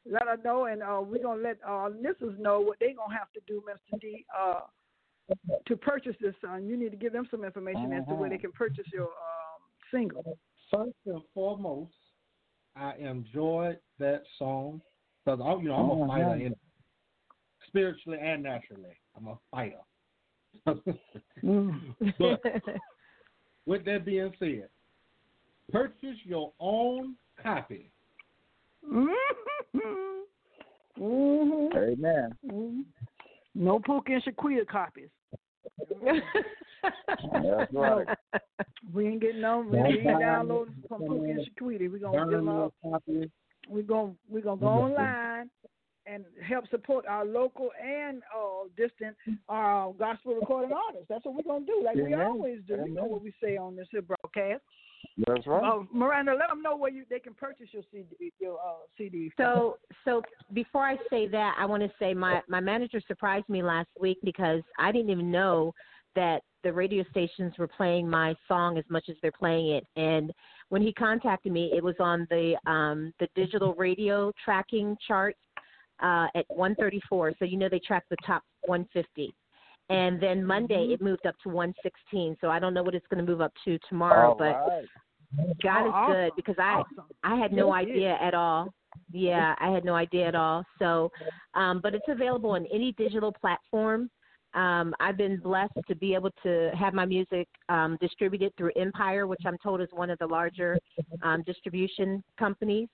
Let 0.10 0.28
us 0.28 0.40
know, 0.44 0.66
and 0.66 0.82
uh, 0.82 1.02
we're 1.06 1.22
gonna 1.22 1.42
let 1.42 1.58
our 1.64 1.90
listeners 1.92 2.38
know 2.40 2.60
what 2.60 2.80
they're 2.80 2.96
gonna 2.96 3.14
have 3.18 3.32
to 3.34 3.40
do, 3.48 3.62
Mr. 3.70 4.00
D, 4.02 4.26
uh, 4.38 4.62
to 5.68 5.78
purchase 5.78 6.16
this 6.20 6.34
song. 6.42 6.66
You 6.66 6.76
need 6.76 6.92
to 6.92 6.98
give 6.98 7.14
them 7.14 7.28
some 7.30 7.44
information 7.46 7.94
as 7.94 8.06
to 8.08 8.16
where 8.16 8.30
they 8.30 8.38
can 8.40 8.52
purchase 8.52 8.88
your 8.92 9.04
um, 9.06 9.37
single. 9.92 10.38
First 10.72 10.96
and 11.06 11.22
foremost, 11.34 11.94
I 12.76 12.96
enjoyed 12.96 13.80
that 14.00 14.24
song 14.38 14.82
because 15.24 15.40
I'm, 15.44 15.62
you 15.62 15.70
know, 15.70 15.76
I'm 15.76 15.90
a 15.90 15.96
Mhm. 15.96 16.08
fighter 16.08 16.36
in 16.36 16.56
spiritually 17.68 18.20
and 18.22 18.44
naturally. 18.44 18.98
I'm 19.16 19.28
a 19.28 19.40
fighter. 19.52 19.82
but 22.20 22.42
with 23.66 23.86
that 23.86 24.06
being 24.06 24.34
said, 24.40 24.70
purchase 25.72 26.18
your 26.24 26.54
own 26.60 27.16
copy. 27.42 27.92
Mm-hmm. 28.86 29.14
Amen. 31.78 32.38
hmm 32.50 32.82
No 33.54 33.80
Pookie 33.80 34.14
and 34.14 34.24
Shaquita 34.24 34.68
copies. 34.68 35.10
That's 35.80 37.74
right. 37.74 38.08
We 38.94 39.08
ain't 39.08 39.22
getting 39.22 39.42
no. 39.42 39.66
We 39.70 39.78
ain't 39.78 40.20
downloading 40.20 40.76
from 40.88 41.02
Pookie 41.02 41.32
and 41.32 41.40
Shaquita. 41.42 41.92
We 41.92 42.00
gonna 42.00 42.18
Burn 42.18 42.30
give 42.30 42.40
them 42.40 42.46
your 42.46 42.66
up. 42.66 42.74
copy. 42.84 43.32
We 43.70 43.82
gonna 43.84 44.14
we 44.30 44.42
gonna 44.42 44.62
go 44.62 44.68
online 44.68 45.50
and 46.06 46.24
help 46.48 46.70
support 46.70 47.06
our 47.06 47.26
local 47.26 47.70
and 47.84 48.22
uh, 48.36 48.68
distant 48.78 49.16
uh, 49.50 49.90
gospel 50.00 50.36
recording 50.36 50.72
artists. 50.72 51.08
That's 51.10 51.26
what 51.26 51.36
we're 51.36 51.44
gonna 51.44 51.66
do, 51.66 51.82
like 51.84 51.96
we 51.96 52.14
Amen. 52.14 52.22
always 52.22 52.60
do. 52.68 52.76
You 52.76 52.94
know 52.94 53.04
what 53.04 53.22
we 53.22 53.34
say 53.44 53.58
on 53.58 53.76
this 53.76 53.88
here 53.92 54.02
broadcast. 54.02 54.64
That's 55.26 55.48
right. 55.48 55.64
Uh, 55.64 55.84
Maranda, 55.92 56.34
let 56.34 56.50
them 56.50 56.62
know 56.62 56.76
where 56.76 56.92
you 56.92 57.04
they 57.10 57.20
can 57.20 57.34
purchase 57.34 57.68
your 57.72 57.84
CD. 57.92 58.32
Your 58.40 58.56
uh, 58.56 58.86
CD. 58.98 59.32
So, 59.38 59.78
so 60.06 60.22
before 60.54 60.86
I 60.86 60.98
say 61.10 61.28
that, 61.28 61.56
I 61.60 61.66
want 61.66 61.84
to 61.84 61.92
say 62.00 62.14
my 62.14 62.42
my 62.48 62.60
manager 62.60 63.02
surprised 63.08 63.50
me 63.50 63.64
last 63.64 63.90
week 64.00 64.20
because 64.24 64.62
I 64.78 64.92
didn't 64.92 65.10
even 65.10 65.32
know 65.32 65.74
that 66.16 66.42
the 66.64 66.72
radio 66.72 67.04
stations 67.12 67.54
were 67.58 67.68
playing 67.68 68.10
my 68.10 68.36
song 68.48 68.78
as 68.78 68.84
much 68.90 69.06
as 69.10 69.16
they're 69.22 69.32
playing 69.32 69.70
it. 69.72 69.86
And 69.96 70.32
when 70.70 70.82
he 70.82 70.94
contacted 70.94 71.52
me, 71.52 71.72
it 71.76 71.84
was 71.84 71.96
on 72.00 72.28
the 72.30 72.56
um 72.70 73.14
the 73.20 73.28
digital 73.36 73.74
radio 73.74 74.32
tracking 74.44 74.96
charts 75.08 75.40
uh, 76.02 76.28
at 76.36 76.46
134. 76.50 77.34
So 77.40 77.46
you 77.46 77.58
know 77.58 77.70
they 77.70 77.80
track 77.80 78.04
the 78.10 78.18
top 78.26 78.44
150. 78.66 79.34
And 79.90 80.20
then 80.22 80.44
Monday 80.44 80.90
it 80.92 81.02
moved 81.02 81.26
up 81.26 81.36
to 81.44 81.50
116. 81.50 82.38
So 82.42 82.50
I 82.50 82.60
don't 82.60 82.74
know 82.74 82.84
what 82.84 82.96
it's 82.96 83.08
going 83.08 83.26
to 83.26 83.30
move 83.30 83.42
up 83.42 83.54
to 83.66 83.80
tomorrow, 83.88 84.30
All 84.30 84.36
but 84.36 84.68
right. 84.68 84.86
God 85.62 85.84
Oh, 85.84 85.88
is 85.88 85.94
awesome. 85.94 86.14
good 86.14 86.32
because 86.36 86.56
I 86.58 86.82
Awesome. 86.82 87.06
I 87.24 87.36
had 87.36 87.52
no 87.52 87.74
it 87.74 87.78
idea 87.78 88.18
at 88.22 88.34
all. 88.34 88.74
Yeah, 89.12 89.56
I 89.60 89.70
had 89.70 89.86
no 89.86 89.96
idea 89.96 90.28
at 90.28 90.36
all. 90.36 90.64
So, 90.80 91.12
um, 91.54 91.80
but 91.82 91.94
it's 91.94 92.08
available 92.08 92.52
on 92.52 92.66
any 92.74 92.92
digital 92.94 93.32
platform. 93.32 94.10
Um, 94.54 94.94
I've 95.00 95.18
been 95.18 95.40
blessed 95.40 95.78
to 95.88 95.96
be 95.96 96.16
able 96.16 96.32
to 96.44 96.72
have 96.78 96.94
my 96.94 97.06
music 97.06 97.48
um, 97.70 97.98
distributed 98.02 98.54
through 98.58 98.72
Empire, 98.76 99.28
which 99.28 99.42
I'm 99.46 99.58
told 99.60 99.82
is 99.82 99.90
one 99.92 100.10
of 100.10 100.18
the 100.20 100.26
larger 100.26 100.80
um, 101.22 101.44
distribution 101.46 102.24
companies. 102.40 102.88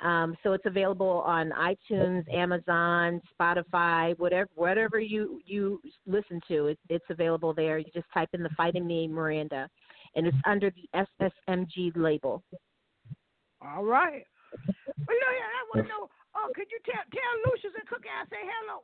Um, 0.00 0.36
so 0.42 0.52
it's 0.52 0.66
available 0.66 1.22
on 1.26 1.52
iTunes, 1.52 2.22
Amazon, 2.32 3.20
Spotify, 3.38 4.18
whatever 4.18 4.50
whatever 4.54 5.00
you 5.00 5.40
you 5.46 5.80
listen 6.06 6.40
to. 6.48 6.66
It, 6.66 6.78
it's 6.90 7.04
available 7.08 7.54
there. 7.54 7.78
You 7.78 7.86
just 7.94 8.06
type 8.12 8.28
in 8.34 8.42
the 8.42 8.50
Fight 8.56 8.74
in 8.74 8.86
Me 8.86 9.08
Maranda, 9.08 9.68
and 10.14 10.26
it's 10.26 10.36
under 10.44 10.70
the 10.70 11.06
SSMG 11.20 11.92
label. 11.96 12.42
All 13.62 13.84
right. 13.84 14.26
Well, 14.52 15.16
you 15.16 15.20
know, 15.20 15.32
yeah, 15.32 15.48
I 15.48 15.74
want 15.74 15.86
to 15.86 15.88
know. 15.88 16.10
Oh, 16.36 16.50
could 16.54 16.66
you 16.70 16.78
tell 16.84 17.02
tell 17.10 17.50
Lucious 17.50 17.70
and 17.78 17.88
Cookie 17.88 18.08
I 18.08 18.24
say 18.28 18.42
hello? 18.44 18.82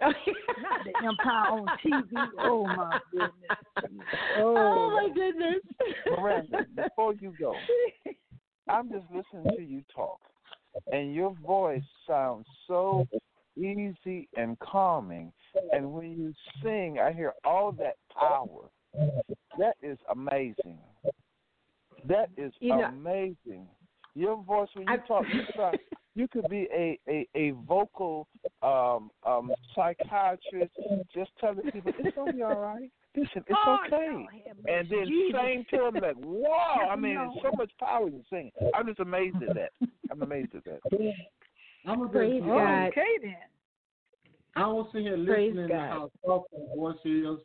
Not 0.00 0.80
the 0.84 1.06
Empire 1.06 1.50
on 1.52 1.66
TV. 1.84 2.28
Oh 2.40 2.66
my 2.66 3.00
goodness. 3.12 3.30
Oh 4.36 4.90
my 4.90 5.14
goodness. 5.14 5.60
Maranda, 6.10 6.66
before 6.74 7.14
you 7.14 7.32
go, 7.38 7.54
I'm 8.68 8.88
just 8.90 9.04
listening 9.12 9.54
to 9.56 9.62
you 9.62 9.82
talk, 9.94 10.20
and 10.92 11.14
your 11.14 11.34
voice 11.44 11.82
sounds 12.06 12.46
so 12.66 13.06
easy 13.56 14.28
and 14.36 14.58
calming. 14.58 15.32
And 15.72 15.92
when 15.92 16.10
you 16.12 16.32
sing, 16.62 16.98
I 16.98 17.12
hear 17.12 17.34
all 17.44 17.72
that 17.72 17.96
power. 18.18 18.68
That 19.58 19.76
is 19.82 19.98
amazing. 20.10 20.78
That 22.06 22.30
is 22.36 22.52
You 22.60 22.76
know- 22.76 22.84
amazing. 22.84 23.68
Your 24.16 24.36
voice 24.42 24.68
when 24.74 24.86
you 24.86 24.92
I- 24.94 24.96
talk, 24.98 25.24
you 25.32 25.42
sound, 25.56 25.78
you 26.14 26.28
could 26.28 26.48
be 26.48 26.68
a 26.72 26.98
a, 27.08 27.26
a 27.34 27.50
vocal 27.66 28.28
um 28.62 29.10
um 29.24 29.52
psychiatrist, 29.74 30.72
just 31.12 31.32
telling 31.40 31.68
people 31.72 31.92
it's 31.98 32.14
gonna 32.14 32.32
be 32.32 32.42
all 32.42 32.60
right. 32.60 32.90
Listen, 33.16 33.44
it's 33.46 33.58
Oh, 33.64 33.78
okay. 33.86 34.08
Lord 34.10 34.28
And 34.68 34.88
then 34.90 34.98
mercy. 35.00 35.32
sing 35.32 35.64
to 35.70 35.76
them 35.78 35.94
like, 36.02 36.16
wow! 36.18 36.88
I 36.90 36.96
mean, 36.96 37.14
No. 37.14 37.30
there's 37.32 37.52
so 37.52 37.56
much 37.56 37.70
power 37.78 38.08
in 38.08 38.24
singing. 38.28 38.50
I'm 38.74 38.86
just 38.86 39.00
amazed 39.00 39.36
at 39.48 39.54
that. 39.54 39.70
I'm 40.10 40.22
amazed 40.22 40.54
at 40.54 40.64
that. 40.64 40.80
I'm 41.86 42.02
a 42.02 42.08
Praise 42.08 42.42
bit, 42.42 42.48
God. 42.48 42.86
Okay 42.88 43.18
then. 43.22 43.36
I 44.56 44.66
was 44.66 44.86
sitting 44.92 45.06
here 45.08 45.24
Praise 45.24 45.50
listening 45.54 45.68
to 45.68 45.74
God. 45.74 45.88
how 45.90 46.10
soft 46.24 46.46
her 46.52 46.74
voice 46.76 46.96
is, 47.04 47.38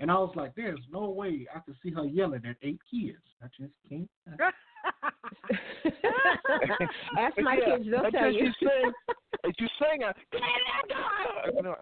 and 0.00 0.10
I 0.10 0.14
was 0.14 0.32
like, 0.36 0.54
"There's 0.54 0.80
no 0.90 1.10
way 1.10 1.46
I 1.54 1.58
could 1.60 1.76
see 1.82 1.90
her 1.90 2.04
yelling 2.04 2.44
at 2.46 2.56
eight 2.62 2.80
kids. 2.90 3.18
I 3.42 3.46
just 3.60 3.74
can't." 3.88 4.08
Ask 7.18 7.36
my 7.38 7.56
Yeah, 7.56 7.76
kids, 7.76 7.88
they'll 7.90 8.10
tell 8.10 8.32
you. 8.32 8.52
She 8.58 8.66
sing, 8.66 8.92
if 9.44 9.54
you 9.58 9.66
sing, 9.80 10.02
uh, 10.04 10.12
you 11.54 11.62
know, 11.62 11.76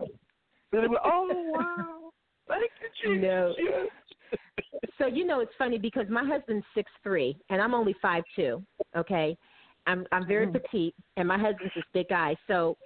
then 0.72 0.82
they 0.82 0.88
go, 0.88 0.98
oh 1.04 1.42
wow, 1.52 2.03
thank 2.48 2.70
you, 2.80 3.16
Jesus. 3.16 3.22
No. 3.22 3.54
So 4.98 5.06
you 5.06 5.26
know 5.26 5.40
it's 5.40 5.52
funny 5.58 5.78
because 5.78 6.06
my 6.08 6.24
husband's 6.24 6.64
six 6.74 6.90
three 7.02 7.36
and 7.50 7.60
I'm 7.60 7.74
only 7.74 7.94
five 8.00 8.24
two. 8.36 8.62
Okay, 8.96 9.36
I'm 9.86 10.06
I'm 10.12 10.26
very 10.26 10.46
mm-hmm. 10.46 10.58
petite 10.58 10.94
and 11.16 11.26
my 11.26 11.38
husband's 11.38 11.72
this 11.74 11.84
big 11.92 12.08
guy. 12.08 12.36
So 12.46 12.76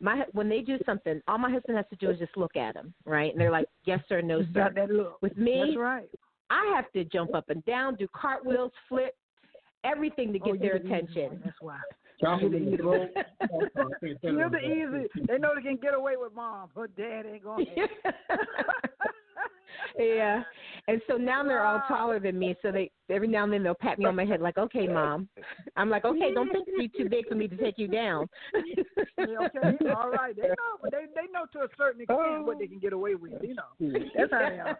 my 0.00 0.24
when 0.32 0.48
they 0.48 0.60
do 0.60 0.78
something, 0.86 1.20
all 1.28 1.38
my 1.38 1.50
husband 1.50 1.76
has 1.76 1.86
to 1.90 1.96
do 1.96 2.10
is 2.10 2.18
just 2.18 2.36
look 2.36 2.56
at 2.56 2.74
them, 2.74 2.94
right? 3.04 3.32
And 3.32 3.40
they're 3.40 3.50
like, 3.50 3.66
yes 3.84 4.00
sir, 4.08 4.20
no 4.20 4.42
sir. 4.42 4.46
Got 4.54 4.74
that 4.76 4.90
look. 4.90 5.20
With 5.22 5.36
me, 5.36 5.62
That's 5.66 5.78
right. 5.78 6.08
I 6.50 6.72
have 6.74 6.90
to 6.92 7.04
jump 7.04 7.34
up 7.34 7.50
and 7.50 7.64
down, 7.66 7.96
do 7.96 8.08
cartwheels, 8.14 8.72
flip, 8.88 9.14
everything 9.84 10.32
to 10.32 10.38
Oh, 10.40 10.44
get 10.46 10.54
you 10.54 10.60
their 10.60 10.78
the 10.78 10.84
easy 10.84 10.88
one, 10.88 11.00
attention. 11.00 11.42
That's 11.44 11.56
why. 11.60 11.78
Travel 12.20 12.48
You 12.50 12.50
the 12.50 12.58
the 12.58 12.72
easy 12.72 12.82
road. 12.82 13.10
You're 14.22 14.50
the 14.50 14.58
easy. 14.58 15.26
They 15.26 15.38
know 15.38 15.50
they 15.54 15.62
can 15.62 15.76
get 15.76 15.94
away 15.94 16.14
with 16.16 16.34
mom, 16.34 16.70
but 16.74 16.94
dad 16.96 17.26
ain't 17.26 17.44
going. 17.44 17.66
to 17.76 17.88
yeah. 19.98 20.42
And 20.86 21.00
so 21.08 21.16
now 21.16 21.42
they're 21.42 21.64
all 21.64 21.82
taller 21.86 22.18
than 22.18 22.38
me, 22.38 22.54
so 22.62 22.72
they 22.72 22.90
every 23.10 23.28
now 23.28 23.44
and 23.44 23.52
then 23.52 23.62
they'll 23.62 23.74
pat 23.74 23.98
me 23.98 24.06
on 24.06 24.16
my 24.16 24.24
head 24.24 24.40
like, 24.40 24.58
"Okay, 24.58 24.86
mom." 24.86 25.28
I'm 25.76 25.90
like, 25.90 26.04
"Okay, 26.04 26.32
don't 26.32 26.50
think 26.50 26.66
you're 26.66 27.04
too 27.04 27.10
big 27.10 27.28
for 27.28 27.34
me 27.34 27.46
to 27.48 27.56
take 27.56 27.78
you 27.78 27.88
down." 27.88 28.28
okay, 29.18 29.76
all 29.94 30.10
right. 30.10 30.34
They 30.34 30.48
know, 30.48 30.78
but 30.82 30.90
they 30.90 31.06
they 31.14 31.30
know 31.32 31.44
to 31.52 31.60
a 31.60 31.68
certain 31.76 32.00
extent 32.00 32.46
what 32.46 32.58
they 32.58 32.66
can 32.66 32.78
get 32.78 32.92
away 32.92 33.14
with. 33.14 33.32
You 33.42 33.54
know, 33.54 34.00
that's 34.16 34.32
how 34.32 34.48
they 34.48 34.58
are. 34.58 34.78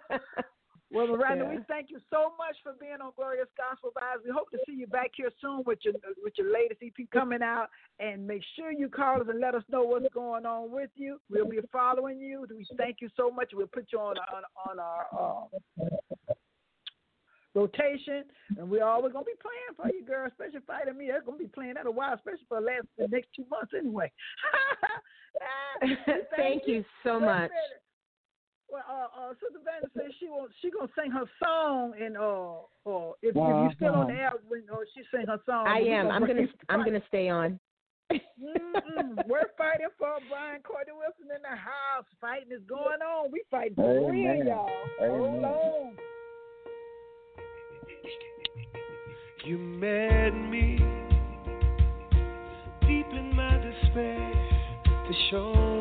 Well, 0.91 1.07
Maranda, 1.07 1.45
we 1.45 1.59
thank 1.69 1.91
you 1.91 2.01
so 2.09 2.33
much 2.39 2.57
for 2.63 2.73
being 2.81 3.01
on 3.03 3.13
Glorious 3.15 3.49
Gospel 3.59 3.91
Vibes. 3.95 4.25
We 4.25 4.31
hope 4.31 4.51
to 4.53 4.59
see 4.67 4.73
you 4.73 4.87
back 4.87 5.11
here 5.15 5.31
soon 5.41 5.63
with 5.67 5.81
your 5.83 5.95
with 6.23 6.33
your 6.39 6.51
latest 6.51 6.81
EP 6.83 7.07
coming 7.13 7.43
out. 7.43 7.69
And 8.01 8.27
make 8.27 8.43
sure 8.57 8.73
you 8.73 8.89
call 8.89 9.21
us 9.21 9.27
and 9.29 9.39
let 9.39 9.55
us 9.55 9.63
know 9.71 9.83
what's 9.83 10.07
going 10.15 10.47
on 10.47 10.71
with 10.71 10.91
you. 10.97 11.21
We'll 11.29 11.49
be 11.49 11.61
following 11.71 12.21
you. 12.21 12.47
We 12.49 12.67
thank 12.79 12.99
you 13.01 13.11
so 13.17 13.31
much. 13.31 13.51
We'll 13.53 13.67
put 13.67 13.87
you 13.93 13.99
on 13.99 14.17
on 14.17 14.43
on 14.67 14.79
our 14.79 15.07
uh, 15.13 15.95
rotation, 17.55 18.25
and 18.57 18.71
we're 18.71 18.85
always 18.85 19.13
gonna 19.13 19.27
be 19.27 19.33
playing 19.43 19.77
for 19.77 19.95
you, 19.95 20.07
girl. 20.07 20.27
Especially 20.27 20.61
fighting 20.67 20.97
me, 20.97 21.09
they're 21.09 21.21
gonna 21.21 21.37
be 21.37 21.49
playing 21.49 21.75
that 21.75 21.87
a 21.87 21.91
while, 21.91 22.15
especially 22.15 22.47
for 22.49 22.61
the 22.61 22.67
last 22.67 22.87
the 22.97 23.09
next 23.09 23.29
two 23.37 23.45
months 23.51 23.73
anyway. 23.77 24.11
Ah, 25.41 25.87
Thank 26.37 26.63
you 26.67 26.85
so 27.05 27.21
much. 27.21 27.51
minute. 27.51 27.78
Well, 28.71 28.85
uh, 28.85 29.09
uh, 29.19 29.33
Sister 29.41 29.61
Vanda 29.65 29.89
says 29.97 30.13
she 30.21 30.29
wants 30.29 30.55
she 30.61 30.71
gonna 30.71 30.93
sing 31.01 31.11
her 31.11 31.25
song, 31.43 31.95
and 31.99 32.17
uh, 32.17 32.69
uh, 32.85 33.13
if, 33.23 33.31
if 33.31 33.35
you're 33.35 33.73
still 33.77 33.95
on 33.95 34.09
the 34.09 34.15
air, 34.15 34.33
when 34.47 34.63
uh, 34.71 34.77
she 34.95 35.03
sing 35.11 35.27
her 35.27 35.41
song, 35.47 35.67
I 35.67 35.81
we 35.81 35.91
am. 35.91 36.11
I'm 36.11 36.21
gonna. 36.21 36.43
this 36.43 36.51
I'm 36.69 36.85
gonna 36.85 37.03
stay 37.09 37.29
on. 37.31 37.59
Mm-mm. 38.13 39.17
We're 39.27 39.49
fighting 39.57 39.89
for 39.99 40.17
Brian 40.29 40.61
Cordell 40.61 40.99
Wilson 40.99 41.35
in 41.35 41.43
the 41.43 41.57
house. 41.57 42.05
Fighting 42.21 42.53
is 42.53 42.63
going 42.69 43.01
on. 43.01 43.31
We 43.33 43.43
fighting 43.51 43.75
for 43.75 44.11
real, 44.11 44.45
y'all. 44.45 44.69
Hold 45.01 45.29
Amen. 45.29 45.45
on. 45.45 45.97
You 49.45 49.57
met 49.57 50.31
me 50.31 50.77
deep 52.83 53.07
in 53.13 53.35
my 53.35 53.57
despair 53.59 54.33
to 54.85 55.13
show 55.31 55.55
me 55.55 55.59
you 55.59 55.63
would 55.63 55.78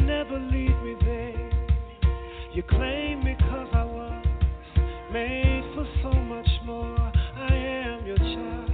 never 0.00 0.38
leave 0.38 0.76
me 0.82 0.94
there. 1.04 1.50
You 2.52 2.62
claimed 2.62 3.24
me 3.24 3.36
'cause 3.38 3.68
I 3.72 3.84
was 3.84 4.24
made 5.12 5.64
for 5.74 5.86
so 6.02 6.12
much 6.12 6.48
more. 6.64 7.12
I 7.36 7.54
am 7.54 8.06
your 8.06 8.18
child, 8.18 8.70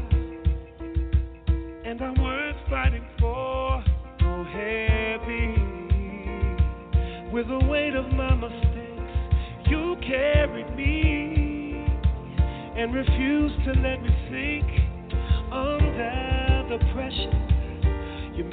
and 1.84 2.00
I'm 2.00 2.14
worth 2.22 2.56
fighting 2.68 3.04
for. 3.18 3.82
Oh, 4.22 4.44
heavy 4.44 5.54
with 7.30 7.48
the 7.48 7.58
weight 7.66 7.94
of 7.94 8.12
my 8.12 8.34
mistakes, 8.34 9.12
you 9.66 9.96
carried 9.96 10.74
me 10.74 11.84
and 12.76 12.94
refused 12.94 13.62
to 13.64 13.72
let 13.80 14.02
me 14.02 14.10
sink 14.30 14.68
under 15.52 16.64
the 16.68 16.78
pressure. 16.92 17.45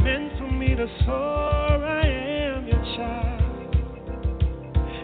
Meant 0.01 0.31
for 0.37 0.51
me 0.51 0.75
to 0.75 0.87
soar. 1.05 1.85
I 1.85 2.07
am 2.07 2.67
your 2.67 2.83
child, 2.95 3.75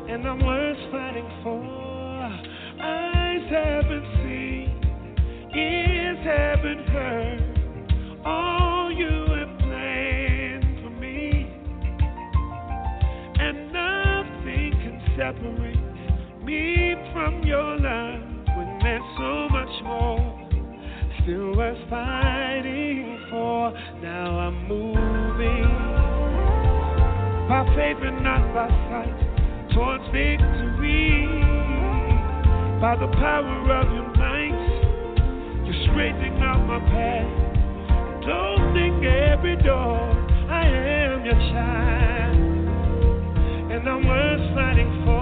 and 0.10 0.28
I'm 0.28 0.40
worth 0.46 0.92
fighting 0.92 1.30
for. 1.44 1.64
Eyes 2.82 3.46
haven't 3.50 4.08
seen, 4.24 4.70
ears 5.56 6.20
haven't 6.24 6.88
heard. 6.90 7.42
All 8.26 8.92
you 8.92 9.26
have 9.38 9.58
planned 9.60 10.80
for 10.84 10.90
me, 11.00 11.48
and 13.40 13.72
nothing 13.72 14.72
can 14.84 14.98
separate 15.18 16.44
me 16.44 16.96
from 17.14 17.44
your 17.44 17.78
love. 17.78 18.22
When 18.58 18.80
there's 18.82 19.10
so 19.18 19.48
much 19.50 19.84
more. 19.84 20.36
Still 21.24 21.56
worth 21.56 21.90
fighting 21.90 22.89
for. 23.40 23.72
Now 24.02 24.40
I'm 24.40 24.68
moving 24.68 25.72
by 27.48 27.64
faith 27.76 28.04
and 28.04 28.22
not 28.22 28.44
by 28.54 28.68
sight 28.92 29.16
towards 29.74 30.04
victory. 30.12 31.24
By 32.84 32.96
the 33.00 33.08
power 33.08 33.58
of 33.80 33.88
your 33.96 34.10
might, 34.20 34.60
you're 35.66 35.82
straightening 35.88 36.38
out 36.44 36.62
my 36.68 36.80
path. 36.80 37.32
Don't 38.28 38.74
think 38.76 39.04
every 39.06 39.56
door 39.64 40.00
I 40.50 40.66
am 40.68 41.26
your 41.26 41.40
child, 41.52 42.38
and 43.72 43.88
I'm 43.88 44.08
worth 44.08 44.56
fighting 44.56 44.92
for. 45.06 45.19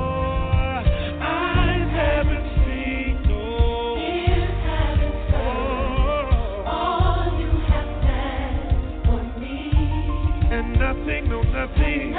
Nothing, 11.58 12.14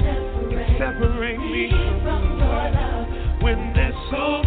can 0.00 0.76
separate 0.78 1.38
me 1.38 1.70
from 2.02 2.38
your 2.38 2.70
love 2.74 3.06
when 3.40 3.72
there's 3.72 3.94
so 4.10 4.39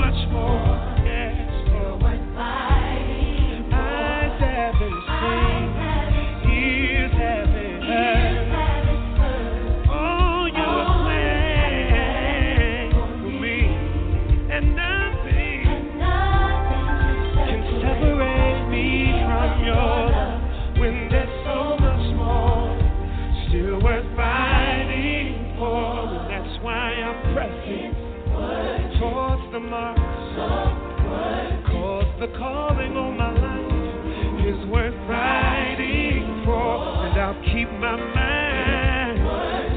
the 29.53 29.59
mark. 29.59 29.95
Cause 31.67 32.09
the 32.19 32.25
calling 32.39 32.97
on 32.97 33.15
my 33.15 33.29
life 33.37 34.49
is 34.49 34.65
worth 34.65 34.97
fighting 35.05 36.41
for. 36.43 37.05
And 37.05 37.21
I'll 37.21 37.37
keep 37.53 37.69
my 37.77 37.95
mind 37.95 39.19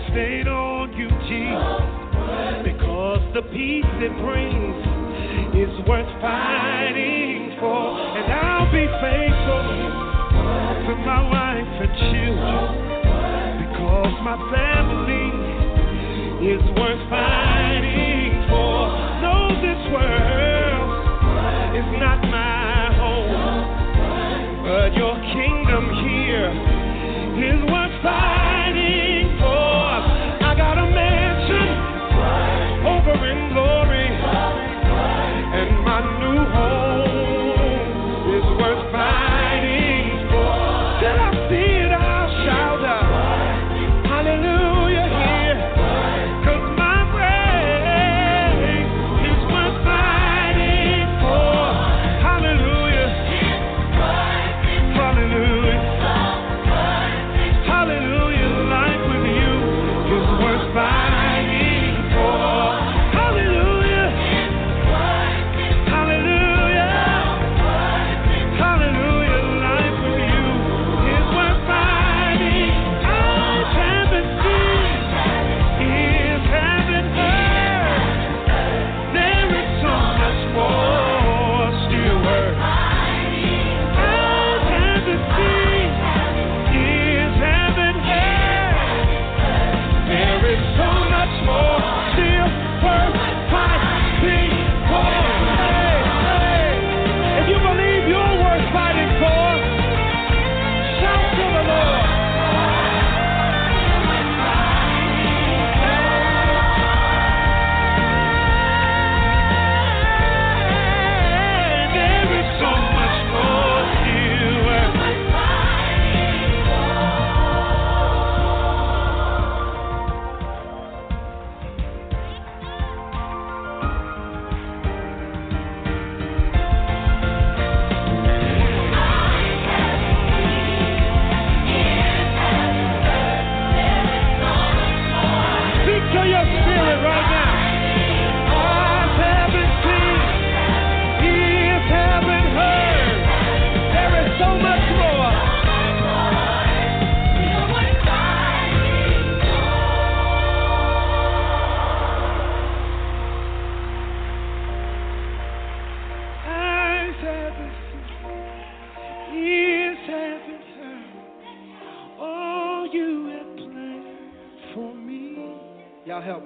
stayed 0.09 0.49
on 0.49 0.97
you, 0.97 1.13
Jesus. 1.29 2.65
Because 2.65 3.21
the 3.37 3.43
peace 3.53 3.85
it 4.01 4.17
brings 4.25 4.81
is 5.53 5.69
worth 5.87 6.09
fighting 6.25 7.53
for. 7.61 8.01
And 8.17 8.33
I'll 8.33 8.73
be 8.73 8.89
faithful 9.05 9.61
to 10.89 10.93
my 11.05 11.21
wife 11.29 11.69
and 11.85 11.93
children. 12.17 12.65
Because 13.61 14.17
my 14.25 14.41
family 14.49 15.29
is 16.49 16.65
worth 16.81 17.11
fighting 17.11 18.06
your 24.95 25.17
kingdom 25.35 25.85
here 26.07 26.51
is 27.43 27.61
worth 27.71 27.86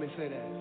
me 0.00 0.08
say 0.16 0.28
that. 0.28 0.59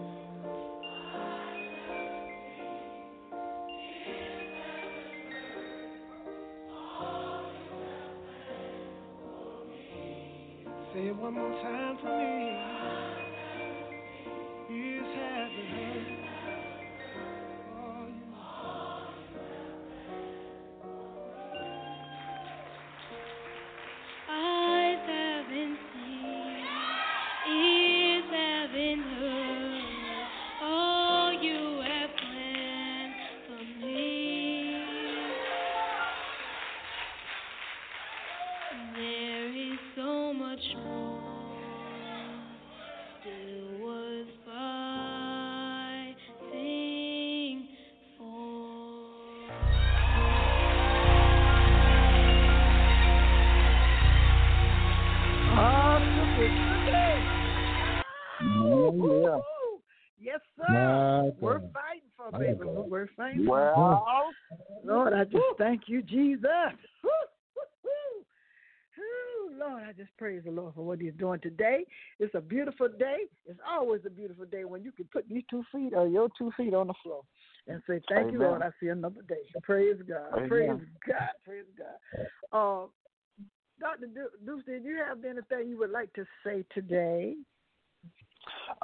Doing 71.41 71.55
today. 71.57 71.85
It's 72.19 72.33
a 72.35 72.41
beautiful 72.41 72.87
day. 72.87 73.17
It's 73.45 73.59
always 73.67 74.01
a 74.05 74.09
beautiful 74.09 74.45
day 74.45 74.65
when 74.65 74.83
you 74.83 74.91
can 74.91 75.05
put 75.11 75.25
your 75.27 75.41
two 75.49 75.63
feet 75.71 75.93
or 75.93 76.07
your 76.07 76.29
two 76.37 76.51
feet 76.57 76.73
on 76.73 76.87
the 76.87 76.93
floor 77.03 77.21
and 77.67 77.81
say, 77.87 78.01
Thank 78.09 78.31
you, 78.31 78.39
Amen. 78.39 78.49
Lord. 78.49 78.61
I 78.61 78.69
see 78.79 78.89
another 78.89 79.21
day. 79.27 79.35
Praise 79.63 79.97
God. 80.07 80.33
Amen. 80.33 80.49
Praise 80.49 80.79
God. 81.07 81.29
Praise 81.45 81.65
God. 81.77 82.83
Uh, 82.83 82.87
Dr. 83.79 84.07
Du- 84.07 84.45
Dukes, 84.45 84.65
did 84.65 84.83
you 84.83 84.97
have 85.07 85.23
anything 85.23 85.69
you 85.69 85.77
would 85.79 85.91
like 85.91 86.11
to 86.13 86.25
say 86.43 86.65
today? 86.73 87.35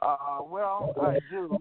Uh, 0.01 0.39
well, 0.43 0.93
I 1.01 1.19
do. 1.29 1.57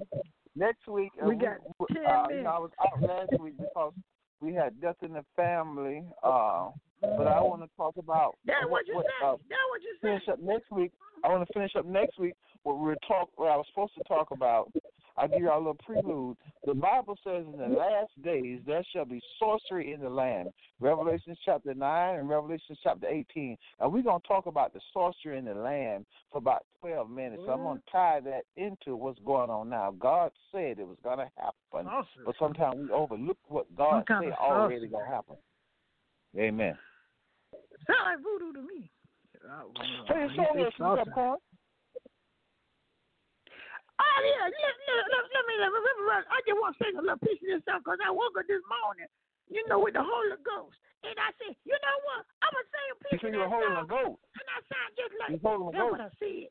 Next 0.57 0.87
week, 0.87 1.11
uh, 1.23 1.29
We 1.29 1.35
got 1.37 1.59
we, 1.81 1.87
10 1.95 2.05
uh, 2.05 2.23
you 2.23 2.29
minutes. 2.29 2.45
know, 2.45 2.51
I 2.51 2.59
was 2.59 2.71
out 2.81 3.03
last 3.03 3.41
week 3.41 3.55
because 3.59 3.93
we 4.41 4.55
had 4.55 4.81
death 4.81 4.97
in 5.03 5.15
the 5.15 5.25
family. 5.35 6.05
Uh, 6.23 6.71
but 7.17 7.27
I 7.27 7.41
want 7.41 7.63
to 7.63 7.69
talk 7.77 7.97
about 7.97 8.37
That's 8.47 8.67
what 8.69 8.87
you 8.87 8.95
what, 8.95 9.07
say. 9.07 9.27
uh, 9.27 9.37
That's 9.49 9.61
what 9.71 9.83
you 9.83 9.97
finish 10.01 10.29
up 10.29 10.41
next 10.41 10.71
week. 10.71 10.93
I 11.25 11.29
want 11.29 11.47
to 11.47 11.53
finish 11.53 11.73
up 11.77 11.87
next 11.87 12.19
week 12.19 12.35
what 12.65 12.79
we 12.79 12.85
were 12.85 12.97
talk 13.07 13.31
what 13.37 13.51
I 13.51 13.57
was 13.57 13.67
supposed 13.71 13.95
to 13.97 14.05
talk 14.05 14.31
about. 14.31 14.73
I'll 15.17 15.29
give 15.29 15.39
you 15.41 15.49
a 15.51 15.57
little 15.57 15.75
prelude. 15.75 16.37
The 16.67 16.75
Bible 16.75 17.17
says 17.23 17.45
in 17.53 17.57
the 17.57 17.69
last 17.69 18.11
days 18.25 18.61
there 18.67 18.83
shall 18.93 19.05
be 19.05 19.23
sorcery 19.39 19.93
in 19.93 20.01
the 20.01 20.09
land. 20.09 20.49
Revelation 20.81 21.37
chapter 21.45 21.73
nine 21.73 22.19
and 22.19 22.29
Revelation 22.29 22.77
chapter 22.83 23.07
eighteen. 23.07 23.57
And 23.79 23.93
we're 23.93 24.03
gonna 24.03 24.19
talk 24.27 24.47
about 24.47 24.73
the 24.73 24.81
sorcery 24.93 25.39
in 25.39 25.45
the 25.45 25.55
land 25.55 26.05
for 26.33 26.39
about 26.39 26.65
twelve 26.81 27.11
minutes. 27.11 27.43
So 27.47 27.53
I'm 27.53 27.63
gonna 27.63 27.81
tie 27.93 28.21
that 28.25 28.43
into 28.57 28.97
what's 28.97 29.21
going 29.21 29.51
on 29.51 29.69
now. 29.69 29.95
God 29.99 30.33
said 30.51 30.81
it 30.81 30.87
was 30.87 30.99
gonna 31.05 31.31
happen. 31.37 31.87
Sorcery. 31.87 32.25
But 32.27 32.35
sometimes 32.39 32.77
we 32.81 32.91
overlook 32.91 33.39
what 33.47 33.73
God 33.77 34.05
said 34.09 34.33
already 34.33 34.89
gonna 34.89 35.07
happen. 35.07 35.37
Amen. 36.37 36.77
Sound 37.87 38.05
like 38.09 38.21
voodoo 38.25 38.53
to 38.57 38.63
me. 38.65 38.89
When 39.45 39.87
you 40.25 40.29
show 40.37 40.49
me 40.57 40.65
some 40.79 40.97
sorcery. 40.97 41.37
Oh 43.95 44.19
yeah, 44.27 44.51
let, 44.51 44.75
let, 44.91 45.07
let, 45.07 45.23
let 45.31 45.45
me 45.47 45.55
let 45.63 45.71
me, 45.71 45.81
run. 46.03 46.25
I 46.27 46.43
just 46.43 46.59
want 46.59 46.75
to 46.75 46.79
sing 46.83 46.99
a 46.99 47.03
little 47.05 47.21
piece 47.23 47.39
of 47.45 47.47
this 47.47 47.63
song 47.63 47.79
because 47.85 48.03
I 48.03 48.11
woke 48.11 48.35
up 48.35 48.47
this 48.51 48.65
morning, 48.67 49.07
you 49.47 49.63
know, 49.71 49.79
with 49.79 49.95
the 49.95 50.03
Holy 50.03 50.35
Ghost, 50.43 50.75
and 51.07 51.15
I 51.15 51.31
said, 51.39 51.55
you 51.63 51.79
know 51.79 51.97
what? 52.03 52.27
I'm 52.43 52.51
gonna 52.51 52.67
sing 52.75 52.89
a 52.91 52.97
You 52.99 53.07
piece 53.07 53.23
see, 53.23 53.29
of 53.31 53.35
you're 53.39 53.47
this 53.47 53.55
holding 53.55 53.79
a 53.79 53.87
song, 53.87 53.95
goat. 53.95 54.19
and 54.35 54.47
I 54.51 54.59
sound 54.67 54.91
just 54.99 55.15
like 55.23 55.31
He's 55.31 55.45
holding 55.47 55.71
that's 55.71 55.91
what 55.95 56.03
I 56.03 56.11
said. 56.19 56.51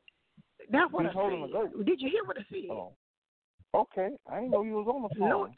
That's 0.71 0.89
what 0.95 1.03
He's 1.03 1.11
I 1.11 1.19
holding 1.19 1.43
a 1.43 1.51
goat. 1.51 1.69
Did 1.83 1.99
you 1.99 2.09
hear 2.13 2.23
what 2.23 2.39
I 2.39 2.45
said? 2.47 2.71
Oh. 2.71 2.95
Okay. 3.75 4.09
I 4.29 4.39
didn't 4.39 4.55
know 4.55 4.63
you 4.63 4.79
was 4.79 4.87
on 4.87 5.03
the 5.03 5.11
phone. 5.19 5.29
Lord. 5.29 5.51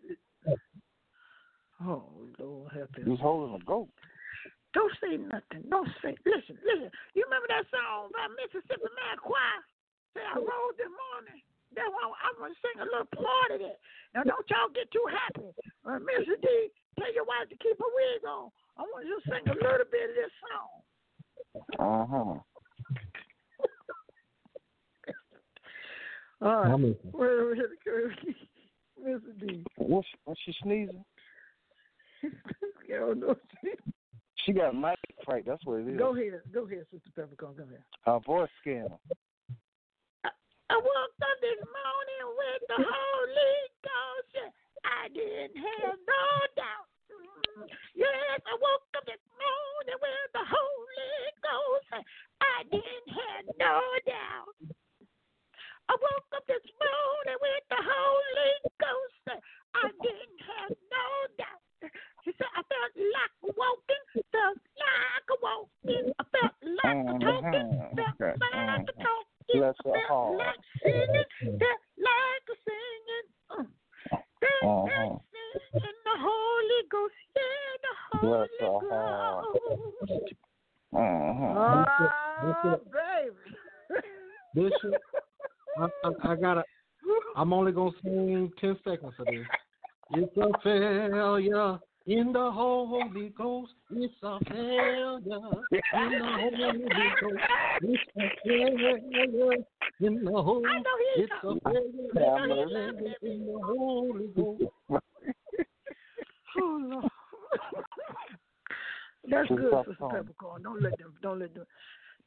Oh 1.86 2.08
Lord, 2.40 2.72
help 2.74 2.90
You 2.98 3.04
him. 3.04 3.10
was 3.14 3.20
holding 3.22 3.54
a 3.54 3.62
goat. 3.62 3.90
Don't 4.76 4.92
say 5.00 5.16
nothing. 5.16 5.64
Don't 5.72 5.88
say. 6.04 6.20
Listen, 6.28 6.60
listen. 6.68 6.92
You 7.16 7.24
remember 7.24 7.48
that 7.48 7.64
song 7.72 8.12
by 8.12 8.28
Mississippi 8.36 8.92
Mass 8.92 9.24
Choir? 9.24 9.64
Say 10.12 10.20
I 10.20 10.36
rose 10.36 10.76
this 10.76 10.92
morning. 10.92 11.40
That's 11.72 11.88
why 11.96 12.12
I'm 12.12 12.36
gonna 12.36 12.60
sing 12.60 12.84
a 12.84 12.88
little 12.92 13.08
part 13.16 13.56
of 13.56 13.64
that. 13.64 13.80
Now 14.12 14.28
don't 14.28 14.44
y'all 14.52 14.68
get 14.76 14.92
too 14.92 15.08
happy. 15.08 15.48
Uh, 15.88 16.04
Mr. 16.04 16.36
D, 16.44 16.48
tell 17.00 17.08
your 17.16 17.24
wife 17.24 17.48
to 17.48 17.56
keep 17.64 17.80
her 17.80 17.88
wig 17.88 18.28
on. 18.28 18.52
I 18.76 18.84
want 18.84 19.08
you 19.08 19.16
to 19.16 19.24
sing 19.32 19.48
a 19.48 19.56
little 19.56 19.88
bit 19.88 20.12
of 20.12 20.16
this 20.20 20.34
song. 20.44 20.84
Uh 21.80 22.06
huh. 22.12 22.36
All 26.44 26.68
right. 26.68 26.96
Mr. 29.00 29.32
D. 29.40 29.64
What's 29.80 30.08
what's 30.28 30.40
she 30.44 30.52
sneezing? 30.64 31.04
you 32.24 33.00
don't 33.00 33.20
know. 33.20 33.36
She 34.46 34.54
got 34.54 34.70
a 34.70 34.78
mic 34.78 35.00
fright. 35.26 35.44
That's 35.46 35.66
what 35.66 35.82
it 35.82 35.90
is. 35.90 35.98
Go 35.98 36.14
ahead. 36.14 36.38
Go 36.54 36.66
ahead, 36.70 36.86
Sister 36.94 37.10
Peppercorn. 37.18 37.58
Go 37.58 37.66
ahead. 37.66 37.82
Her 38.06 38.20
voice 38.22 38.50
scandal. 38.62 39.02
I 40.70 40.78
woke 40.78 41.18
up 41.22 41.38
this 41.42 41.62
morning 41.62 42.26
with 42.38 42.62
the 42.70 42.80
Holy 42.82 43.58
Ghost. 43.86 44.34
Yeah, 44.34 44.50
I 44.86 45.10
didn't 45.14 45.58
have 45.58 45.98
no 45.98 46.26
doubt. 46.58 46.90
Mm, 47.58 47.70
Yes, 47.94 48.42
I 48.46 48.54
woke 48.58 48.90
up 48.98 49.06
this 49.06 49.22
morning 49.38 49.98
with 50.02 50.30
the 50.34 50.46
Holy 50.46 51.18
Ghost. 51.42 51.90
I 52.42 52.66
didn't 52.70 53.10
have 53.14 53.46
no 53.62 53.78
doubt. 54.10 54.54
I 55.90 55.94
woke 56.02 56.30
up 56.34 56.46
this 56.50 56.66
morning 56.82 57.38
with 57.42 57.66
the 57.70 57.82
Holy 57.86 58.54
Ghost. 58.82 59.42
I 59.78 59.86
didn't 60.02 60.40
have 60.50 60.70
no 60.70 60.74
doubt. 60.74 60.85
She 62.36 62.44
said, 62.44 62.52
I 62.52 62.62
felt 62.68 62.92
like 63.00 63.56
walking, 63.56 64.04
felt 64.32 64.60
like 64.76 65.30
walking, 65.42 66.12
I 66.20 66.24
felt 66.36 66.56
like 66.68 67.08
talking, 67.24 67.68
felt 67.96 68.16
Okay. 68.20 68.36
like 68.36 68.84
Mhm. 68.84 68.96
talking. 69.00 69.56
Bless 69.56 69.76
I 69.80 69.88
her 69.88 69.94
felt 69.96 70.08
heart. 70.10 70.38
like 70.38 70.64
singing, 70.84 71.60
felt 71.60 71.82
like 71.98 72.48
singing. 72.66 73.28
Uh, 73.52 73.64
felt 74.42 74.64
Uh-huh. 74.64 74.84
like 74.84 75.22
singing 75.32 76.00
the 76.04 76.16
Holy 76.20 76.82
Ghost, 76.92 77.14
yeah, 77.36 77.72
the 77.84 77.94
Bless 78.20 78.50
Holy 78.60 78.90
her 78.90 78.90
heart. 78.90 79.46
Ghost. 79.54 80.34
Uh-huh. 80.94 81.54
Oh, 81.56 82.82
baby. 82.92 83.56
Bishop, 84.54 85.02
I, 85.78 85.88
I, 86.04 86.32
I 86.32 86.36
gotta. 86.36 86.64
I'm 87.36 87.54
only 87.54 87.72
gonna 87.72 87.92
sing 88.02 88.52
ten 88.60 88.78
seconds 88.84 89.14
of 89.20 89.28
this. 89.28 89.46
It's 90.12 90.38
a 90.38 90.48
failure 90.64 91.80
in 92.08 92.32
the 92.34 92.52
Holy 92.52 93.30
Ghost. 93.30 93.74
It's 93.92 94.14
a 94.24 94.40
failure 94.46 95.18
in 95.18 95.24
the 95.26 95.40
Holy 95.42 96.84
Ghost. 97.22 97.44
It's 97.82 98.04
a 98.18 98.48
failure 98.48 98.98
in 100.00 100.24
the 100.24 100.32
Holy. 100.32 100.66
I 100.68 100.80
know 100.80 100.96
he's 101.16 101.26
It's 101.26 101.34
a 101.44 101.70
failure 101.70 102.40
I 102.42 102.48
know 102.48 102.66
he's 102.66 102.74
laughing 102.74 103.08
at 103.08 103.24
me. 103.24 103.32
in 103.32 103.46
the 103.48 103.60
Holy 103.64 104.28
Ghost. 104.36 104.64
Oh, 106.58 106.80
Lord. 106.82 107.06
That's 109.30 109.50
good, 109.50 109.72
tough 109.72 109.86
Sister 109.86 109.98
song. 110.00 110.12
Peppercorn. 110.12 110.64
Don't 110.64 110.82
let 110.82 110.98
them. 110.98 111.14
Don't 111.22 111.40
let 111.40 111.54
them. 111.54 111.66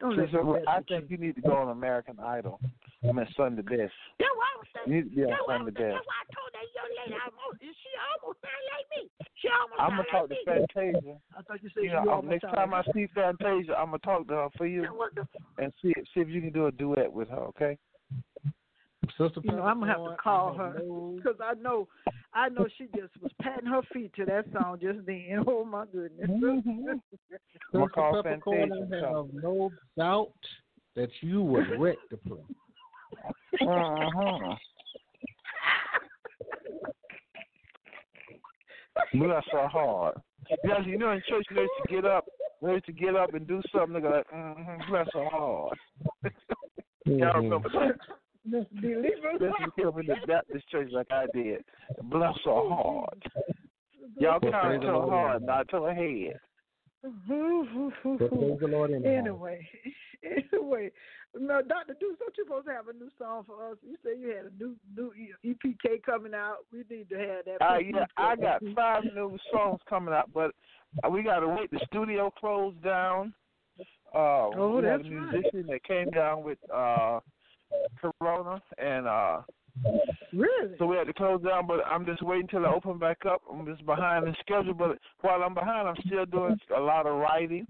Don't 0.01 0.17
let 0.17 0.33
them. 0.33 0.57
I 0.67 0.81
think 0.89 1.11
you. 1.11 1.17
you 1.17 1.27
need 1.27 1.37
to 1.37 1.43
go 1.43 1.53
on 1.53 1.69
American 1.71 2.19
Idol. 2.21 2.61
I 3.07 3.13
mean, 3.13 3.27
Sunday 3.37 3.63
Best. 3.63 3.95
That's 4.19 4.35
what 4.35 4.49
I 4.51 4.55
was 4.59 4.67
You 4.67 4.83
saying. 4.83 4.91
need 4.91 5.05
to 5.07 5.15
be 5.15 5.23
on 5.23 5.31
That's 5.31 5.47
what 5.47 5.55
I 5.55 5.59
Sunday 5.59 5.71
was 5.71 5.79
saying. 5.79 5.87
Best. 5.87 5.95
That's 5.95 6.09
why 6.11 6.19
I 6.19 6.27
told 6.35 6.51
that 6.51 6.67
young 6.75 6.91
lady. 6.99 7.15
I 7.15 7.23
almost, 7.31 7.59
she 7.63 7.91
almost 8.11 8.39
sound 8.43 8.65
like 8.75 8.87
me. 8.91 9.03
She 9.39 9.47
almost 9.55 9.79
I'm 9.79 9.93
gonna 9.95 10.11
talk 10.11 10.27
like 10.27 10.35
to 10.35 10.35
me. 10.35 10.67
Fantasia. 10.67 11.15
I 11.39 11.41
thought 11.47 11.63
you 11.63 11.71
said 11.71 11.83
You 11.87 11.91
she 11.91 11.95
know, 11.95 12.11
almost 12.11 12.43
next 12.43 12.51
time 12.51 12.75
I 12.75 12.83
like 12.83 12.91
me. 12.95 13.07
see 13.07 13.15
Fantasia, 13.15 13.75
I'm 13.79 13.95
gonna 13.95 14.03
talk 14.03 14.27
to 14.29 14.35
her 14.35 14.49
for 14.59 14.67
you 14.67 14.83
Now, 14.83 14.99
what 14.99 15.15
the 15.15 15.23
and 15.63 15.71
see 15.81 15.95
see 16.11 16.21
if 16.21 16.29
you 16.29 16.41
can 16.43 16.51
do 16.51 16.67
a 16.67 16.73
duet 16.73 17.13
with 17.13 17.29
her. 17.31 17.47
Okay? 17.55 17.79
Sister 19.17 19.41
You 19.47 19.53
know, 19.53 19.63
I'm 19.63 19.79
gonna 19.81 19.93
have 19.95 20.05
to 20.05 20.17
call 20.19 20.55
her 20.59 20.83
because 21.17 21.39
I 21.43 21.55
know, 21.55 21.87
I 22.35 22.49
know 22.49 22.67
she 22.77 22.89
just 22.97 23.15
was 23.23 23.31
patting 23.41 23.67
her 23.71 23.83
feet 23.93 24.13
to 24.17 24.25
that 24.27 24.47
song 24.53 24.79
just 24.83 25.07
then. 25.07 25.45
Oh 25.47 25.65
my 25.65 25.87
goodness. 25.87 26.29
I'm 26.29 26.63
gonna 26.83 27.01
Sister 27.73 27.89
call 27.95 28.23
Peppercorn, 28.23 28.71
Fantasia. 28.71 29.07
I 29.07 29.17
have 29.17 29.27
no 29.33 29.71
doubt 29.97 30.33
that 30.97 31.11
you 31.21 31.43
would 31.43 31.79
wreck 31.79 31.97
the 32.11 32.17
place. 32.17 32.41
Uh-huh. 33.61 34.55
Bless 39.15 39.45
her 39.53 39.69
heart. 39.69 40.21
Yeah, 40.65 40.81
you 40.85 40.99
know 40.99 41.13
in 41.13 41.23
church 41.29 41.45
you 41.51 41.57
need 41.57 41.69
to 41.87 41.95
get 41.95 42.05
up, 42.05 42.27
you 42.63 42.73
need 42.73 42.85
to 42.85 42.93
get 42.93 43.17
up 43.17 43.35
and 43.35 43.47
do 43.47 43.61
something. 43.75 44.03
They're 44.03 44.11
like, 44.11 44.31
mm-hmm, 44.35 44.91
bless 44.91 45.07
her 45.15 45.29
heart. 45.29 45.79
Y'all 47.05 47.37
remember 47.37 47.69
that? 47.71 47.99
Miss 48.45 48.65
Believers. 48.73 49.41
Listen 49.41 49.73
to 49.79 49.89
him 49.89 49.99
in 50.01 50.07
the 50.07 50.17
Baptist 50.27 50.69
church 50.71 50.89
like 50.93 51.11
I 51.11 51.27
did. 51.35 51.65
Bless 52.05 52.35
her 52.45 52.69
heart. 52.69 53.23
Y'all 54.19 54.39
Well, 54.43 54.53
count 54.53 54.65
praise 54.65 54.81
to 54.81 54.87
her 54.87 55.07
heart, 55.09 55.43
not 55.43 55.69
to 55.71 55.83
her 55.85 55.95
head. 55.95 56.41
But 57.29 58.31
praise 58.31 58.59
the 58.61 58.67
Lord 58.67 58.91
anyhow. 58.91 59.09
Anyway, 59.09 59.69
anyway, 60.25 60.91
no, 61.39 61.63
Doctor 61.63 61.95
Dukes, 62.01 62.18
don't 62.18 62.18
you 62.18 62.18
supposed 62.49 62.67
to 62.67 62.73
have 62.73 62.89
a 62.89 62.93
new 62.93 63.11
song 63.19 63.45
for 63.47 63.71
us? 63.71 63.77
You 63.83 63.97
said 64.03 64.13
you 64.21 64.29
had 64.29 64.47
a 64.47 64.63
new 64.63 64.75
new 64.97 65.13
EPK 65.45 66.03
coming 66.03 66.35
out. 66.35 66.59
We 66.73 66.79
need 66.91 67.09
to 67.11 67.17
have 67.19 67.45
that. 67.45 67.63
Uh, 67.65 67.79
yeah, 67.79 68.07
I 68.17 68.37
got 68.37 68.63
five 68.75 69.05
new 69.05 69.37
songs 69.53 69.81
coming 69.89 70.15
out, 70.15 70.31
but 70.33 70.53
we 71.11 71.23
got 71.23 71.41
to 71.41 71.49
wait. 71.49 71.71
The 71.71 71.81
studio 71.87 72.33
closed 72.39 72.83
down. 72.83 73.33
Uh, 74.15 74.49
Oh, 74.57 74.77
we 74.81 74.87
had 74.87 74.95
a 74.95 74.99
that's 74.99 75.11
right. 75.11 75.33
musician 75.33 75.67
that 75.69 75.85
came 75.85 76.11
down 76.11 76.43
with 76.43 76.59
uh, 76.75 77.21
Corona, 78.01 78.63
and 78.79 79.07
uh, 79.07 79.43
Really? 80.33 80.77
so 80.79 80.87
we 80.87 80.97
had 80.97 81.07
to 81.07 81.13
close 81.13 81.43
down. 81.43 81.67
But 81.67 81.81
I'm 81.87 82.07
just 82.07 82.23
waiting 82.23 82.49
till 82.49 82.65
I 82.65 82.71
open 82.71 82.99
back 82.99 83.19
up. 83.27 83.43
I'm 83.53 83.67
just 83.67 83.85
behind 83.85 84.27
the 84.27 84.35
schedule, 84.41 84.75
but 84.75 84.99
while 85.21 85.43
I'm 85.43 85.55
behind, 85.55 85.87
I'm 85.89 85.97
still 86.07 86.25
doing 86.25 86.59
a 86.75 86.81
lot 86.81 87.07
of 87.07 87.17
writing. 87.19 87.67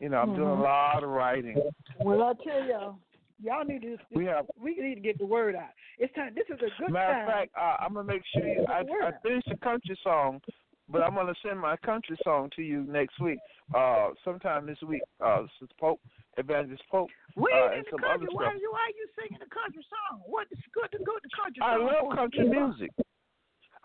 You 0.00 0.08
know, 0.10 0.18
I'm 0.18 0.36
doing 0.36 0.46
Mhm. 0.46 0.58
a 0.60 0.62
lot 0.62 1.02
of 1.02 1.10
writing. 1.10 1.60
Well, 2.00 2.22
I 2.22 2.32
tell 2.44 2.62
y'all, 2.64 2.98
y'all 3.42 3.64
need 3.64 3.82
to. 3.82 3.96
We 4.14 4.24
have 4.26 4.46
We 4.60 4.76
need 4.76 4.96
to 4.96 5.00
get 5.00 5.18
the 5.18 5.26
word 5.26 5.54
out. 5.54 5.70
It's 5.98 6.12
time. 6.14 6.34
This 6.34 6.44
is 6.48 6.60
a 6.60 6.70
good 6.82 6.92
Matter 6.92 7.12
time. 7.12 7.28
of 7.28 7.32
fact, 7.34 7.50
uh, 7.58 7.76
I'm 7.84 7.94
gonna 7.94 8.06
make 8.06 8.22
sure 8.34 8.46
you, 8.46 8.64
I, 8.68 8.80
I 9.06 9.10
finished 9.22 9.48
the 9.48 9.56
country 9.56 9.98
song, 10.02 10.40
but 10.88 11.02
I'm 11.02 11.14
gonna 11.14 11.34
send 11.44 11.58
my 11.60 11.76
country 11.78 12.16
song 12.24 12.50
to 12.56 12.62
you 12.62 12.84
next 12.88 13.20
week, 13.20 13.38
uh, 13.74 14.10
sometime 14.24 14.66
this 14.66 14.80
week. 14.86 15.02
Uh, 15.24 15.42
Sister 15.60 15.74
Pope, 15.78 16.00
Evangelist 16.36 16.82
Pope, 16.90 17.10
we 17.36 17.50
uh, 17.52 17.56
ain't 17.56 17.72
and 17.74 17.78
in 17.78 17.84
the 17.84 17.90
some 17.92 18.00
country. 18.00 18.26
other 18.26 18.34
Why 18.36 18.42
stuff. 18.44 18.54
are 18.54 18.56
you? 18.58 18.70
Why 18.72 18.80
are 18.86 18.96
you 18.96 19.06
singing 19.18 19.42
a 19.42 19.50
country 19.54 19.84
song? 19.88 20.20
What 20.26 20.46
is 20.50 20.58
good 20.72 20.90
to 20.92 21.04
go 21.04 21.12
to 21.18 21.28
country? 21.34 21.60
I 21.62 21.76
song 21.76 21.86
love 21.86 22.04
for? 22.10 22.14
country 22.16 22.48
music. 22.48 22.90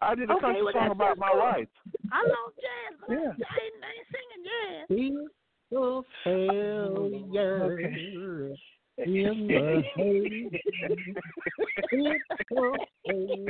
I 0.01 0.15
did 0.15 0.29
a 0.29 0.33
Okay, 0.33 0.41
country 0.41 0.63
well, 0.63 0.73
song 0.73 0.91
about 0.91 1.17
my 1.17 1.31
good. 1.31 1.39
wife. 1.39 1.67
I 2.11 2.19
love 2.27 2.51
jazz. 2.59 2.99
But 2.99 3.09
Yeah. 3.15 3.31
I, 3.39 3.55
ain't, 3.63 3.77
I 3.79 3.91
ain't 3.95 4.09
singing 4.11 4.43
jazz. 4.43 4.85
He's 4.91 5.77
a 5.77 6.01
failure 6.23 7.77
in 9.05 9.47
the 9.47 9.83
haze. 9.95 10.51
It's 10.51 12.23
a 12.31 12.45
failure. 13.07 13.43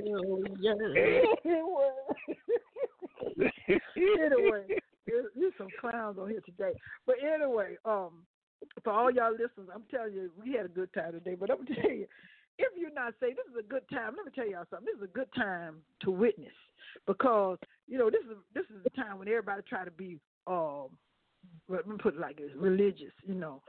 anyway, 3.95 4.63
there's 5.05 5.53
some 5.57 5.67
clowns 5.79 6.17
on 6.19 6.29
here 6.29 6.41
today. 6.45 6.73
But 7.05 7.15
anyway, 7.23 7.77
um, 7.85 8.23
for 8.83 8.93
all 8.93 9.11
y'all 9.11 9.31
listeners, 9.31 9.69
I'm 9.73 9.83
telling 9.91 10.13
you, 10.13 10.31
we 10.41 10.53
had 10.53 10.65
a 10.65 10.69
good 10.69 10.93
time 10.93 11.13
today. 11.13 11.35
But 11.39 11.51
I'm 11.51 11.65
telling 11.81 11.99
you, 11.99 12.07
if 12.57 12.71
you're 12.77 12.93
not 12.93 13.13
saved, 13.19 13.37
this 13.37 13.51
is 13.51 13.59
a 13.59 13.67
good 13.67 13.87
time. 13.89 14.13
Let 14.17 14.25
me 14.25 14.31
tell 14.33 14.49
y'all 14.49 14.65
something. 14.69 14.85
This 14.85 14.97
is 14.97 15.09
a 15.09 15.17
good 15.17 15.29
time 15.35 15.77
to 16.01 16.11
witness 16.11 16.53
because 17.07 17.57
you 17.87 17.97
know 17.97 18.09
this 18.09 18.21
is 18.29 18.37
this 18.53 18.65
is 18.65 18.83
the 18.83 18.89
time 18.91 19.19
when 19.19 19.27
everybody 19.27 19.61
try 19.67 19.83
to 19.83 19.91
be 19.91 20.19
um, 20.47 20.89
let 21.69 21.87
me 21.87 21.95
put 22.01 22.15
it 22.15 22.19
like 22.19 22.37
this, 22.37 22.51
religious. 22.55 23.13
You 23.25 23.35
know, 23.35 23.61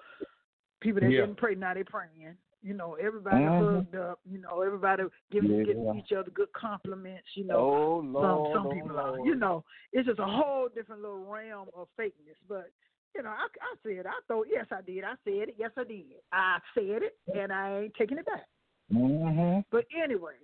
people 0.84 1.00
that 1.00 1.10
Yeah. 1.10 1.22
didn't 1.22 1.38
pray 1.38 1.54
now 1.54 1.74
they 1.74 1.82
praying. 1.82 2.36
You 2.62 2.74
know, 2.74 2.94
everybody 2.94 3.44
Mhm. 3.44 3.74
hugged 3.74 3.96
up. 3.96 4.20
You 4.24 4.38
know, 4.38 4.60
everybody 4.60 5.04
giving 5.30 5.50
Yeah. 5.50 5.64
giving 5.64 5.96
each 5.96 6.12
other 6.12 6.30
good 6.30 6.52
compliments. 6.52 7.36
You 7.36 7.44
know, 7.44 7.56
Oh 7.56 8.00
some 8.00 8.12
Lord, 8.12 8.52
some 8.52 8.66
oh, 8.66 8.72
people 8.72 8.98
are. 8.98 9.18
You 9.26 9.34
know, 9.34 9.64
it's 9.92 10.06
just 10.06 10.20
a 10.20 10.26
whole 10.26 10.68
different 10.68 11.02
little 11.02 11.24
realm 11.24 11.68
of 11.74 11.88
fakeness. 11.98 12.38
But 12.48 12.70
you 13.14 13.22
know, 13.22 13.30
I, 13.30 13.46
I 13.60 13.74
said, 13.82 14.06
I 14.06 14.20
thought, 14.28 14.46
yes, 14.50 14.66
I 14.70 14.82
did. 14.82 15.04
I 15.04 15.14
said 15.24 15.48
it. 15.48 15.56
Yes, 15.58 15.72
I 15.76 15.84
did. 15.84 16.04
I 16.32 16.58
said 16.74 17.02
it, 17.02 17.18
and 17.32 17.52
I 17.52 17.82
ain't 17.82 17.94
taking 17.94 18.18
it 18.18 18.26
back. 18.26 18.46
hmm 18.90 19.60
But 19.70 19.86
anyway, 19.94 20.36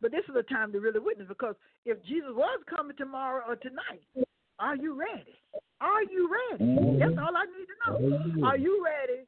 but 0.00 0.10
this 0.10 0.24
is 0.28 0.36
a 0.36 0.42
time 0.42 0.72
to 0.72 0.80
really 0.80 1.00
witness 1.00 1.28
because 1.28 1.56
if 1.84 2.02
Jesus 2.04 2.30
was 2.32 2.60
coming 2.68 2.96
tomorrow 2.96 3.44
or 3.46 3.56
tonight, 3.56 4.06
are 4.58 4.76
you 4.76 4.94
ready? 4.94 5.38
Are 5.80 6.02
you 6.04 6.30
ready? 6.30 6.98
That's 6.98 7.18
all 7.18 7.34
I 7.36 7.44
need 7.46 7.66
to 7.66 7.76
know. 7.82 8.46
Are 8.46 8.58
you 8.58 8.84
ready 8.84 9.26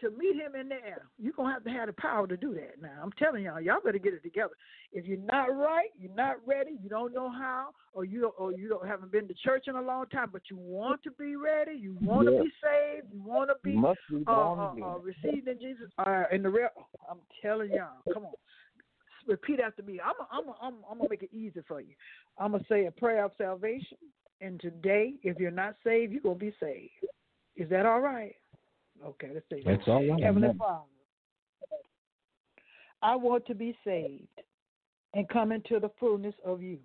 to 0.00 0.10
meet 0.10 0.36
him 0.36 0.54
in 0.58 0.68
the 0.68 0.76
air? 0.76 1.06
You're 1.18 1.32
gonna 1.32 1.52
have 1.52 1.64
to 1.64 1.70
have 1.70 1.86
the 1.86 1.92
power 1.94 2.26
to 2.26 2.36
do 2.36 2.54
that. 2.54 2.80
Now 2.80 3.00
I'm 3.02 3.12
telling 3.12 3.44
y'all, 3.44 3.60
y'all 3.60 3.80
better 3.84 3.98
get 3.98 4.14
it 4.14 4.22
together. 4.22 4.54
If 4.92 5.06
you're 5.06 5.18
not 5.18 5.46
right, 5.46 5.90
you're 5.98 6.14
not 6.14 6.36
ready, 6.46 6.72
you 6.82 6.88
don't 6.88 7.14
know 7.14 7.30
how, 7.30 7.68
or 7.92 8.04
you 8.04 8.20
don't, 8.22 8.34
or 8.38 8.52
you 8.52 8.68
don't 8.68 8.86
haven't 8.86 9.12
been 9.12 9.28
to 9.28 9.34
church 9.34 9.64
in 9.68 9.76
a 9.76 9.82
long 9.82 10.06
time, 10.06 10.28
but 10.32 10.42
you 10.50 10.56
want 10.56 11.02
to 11.04 11.10
be 11.12 11.36
ready, 11.36 11.72
you 11.72 11.96
want 12.00 12.28
to 12.28 12.42
be 12.42 12.50
saved, 12.62 13.06
you 13.12 13.22
want 13.22 13.50
to 13.50 13.56
be 13.62 13.76
Must 13.76 13.98
be 14.10 14.24
uh, 14.26 14.30
uh, 14.30 14.74
uh, 14.82 14.98
received 14.98 15.48
in 15.48 15.58
Jesus. 15.60 15.90
Uh, 15.98 16.24
in 16.32 16.42
the 16.42 16.48
real, 16.48 16.68
I'm 17.10 17.18
telling 17.42 17.70
y'all, 17.70 18.02
come 18.12 18.24
on, 18.24 18.32
repeat 19.26 19.60
after 19.60 19.82
me. 19.82 20.00
I'm, 20.04 20.14
I'm, 20.32 20.54
I'm, 20.60 20.74
I'm 20.90 20.98
gonna 20.98 21.10
make 21.10 21.22
it 21.22 21.32
easy 21.32 21.60
for 21.66 21.80
you. 21.80 21.94
I'm 22.38 22.52
gonna 22.52 22.64
say 22.68 22.86
a 22.86 22.90
prayer 22.90 23.24
of 23.24 23.32
salvation, 23.38 23.98
and 24.40 24.60
today, 24.60 25.14
if 25.22 25.38
you're 25.38 25.50
not 25.50 25.74
saved, 25.84 26.12
you're 26.12 26.22
gonna 26.22 26.34
be 26.34 26.54
saved. 26.60 26.90
Is 27.56 27.68
that 27.70 27.86
all 27.86 28.00
right? 28.00 28.34
Okay, 29.04 29.30
let's 29.32 29.46
say 29.50 29.62
that. 29.64 29.76
That's 29.78 29.88
all 29.88 30.06
right. 30.06 30.22
Heavenly 30.22 30.52
Father, 30.58 30.84
I 33.02 33.16
want 33.16 33.46
to 33.46 33.54
be 33.54 33.76
saved 33.84 34.28
and 35.14 35.28
come 35.28 35.52
into 35.52 35.80
the 35.80 35.90
fullness 35.98 36.34
of 36.44 36.62
you. 36.62 36.78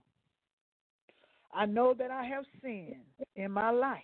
I 1.53 1.65
know 1.65 1.93
that 1.93 2.11
I 2.11 2.23
have 2.25 2.45
sinned 2.61 2.95
in 3.35 3.51
my 3.51 3.69
life, 3.69 4.01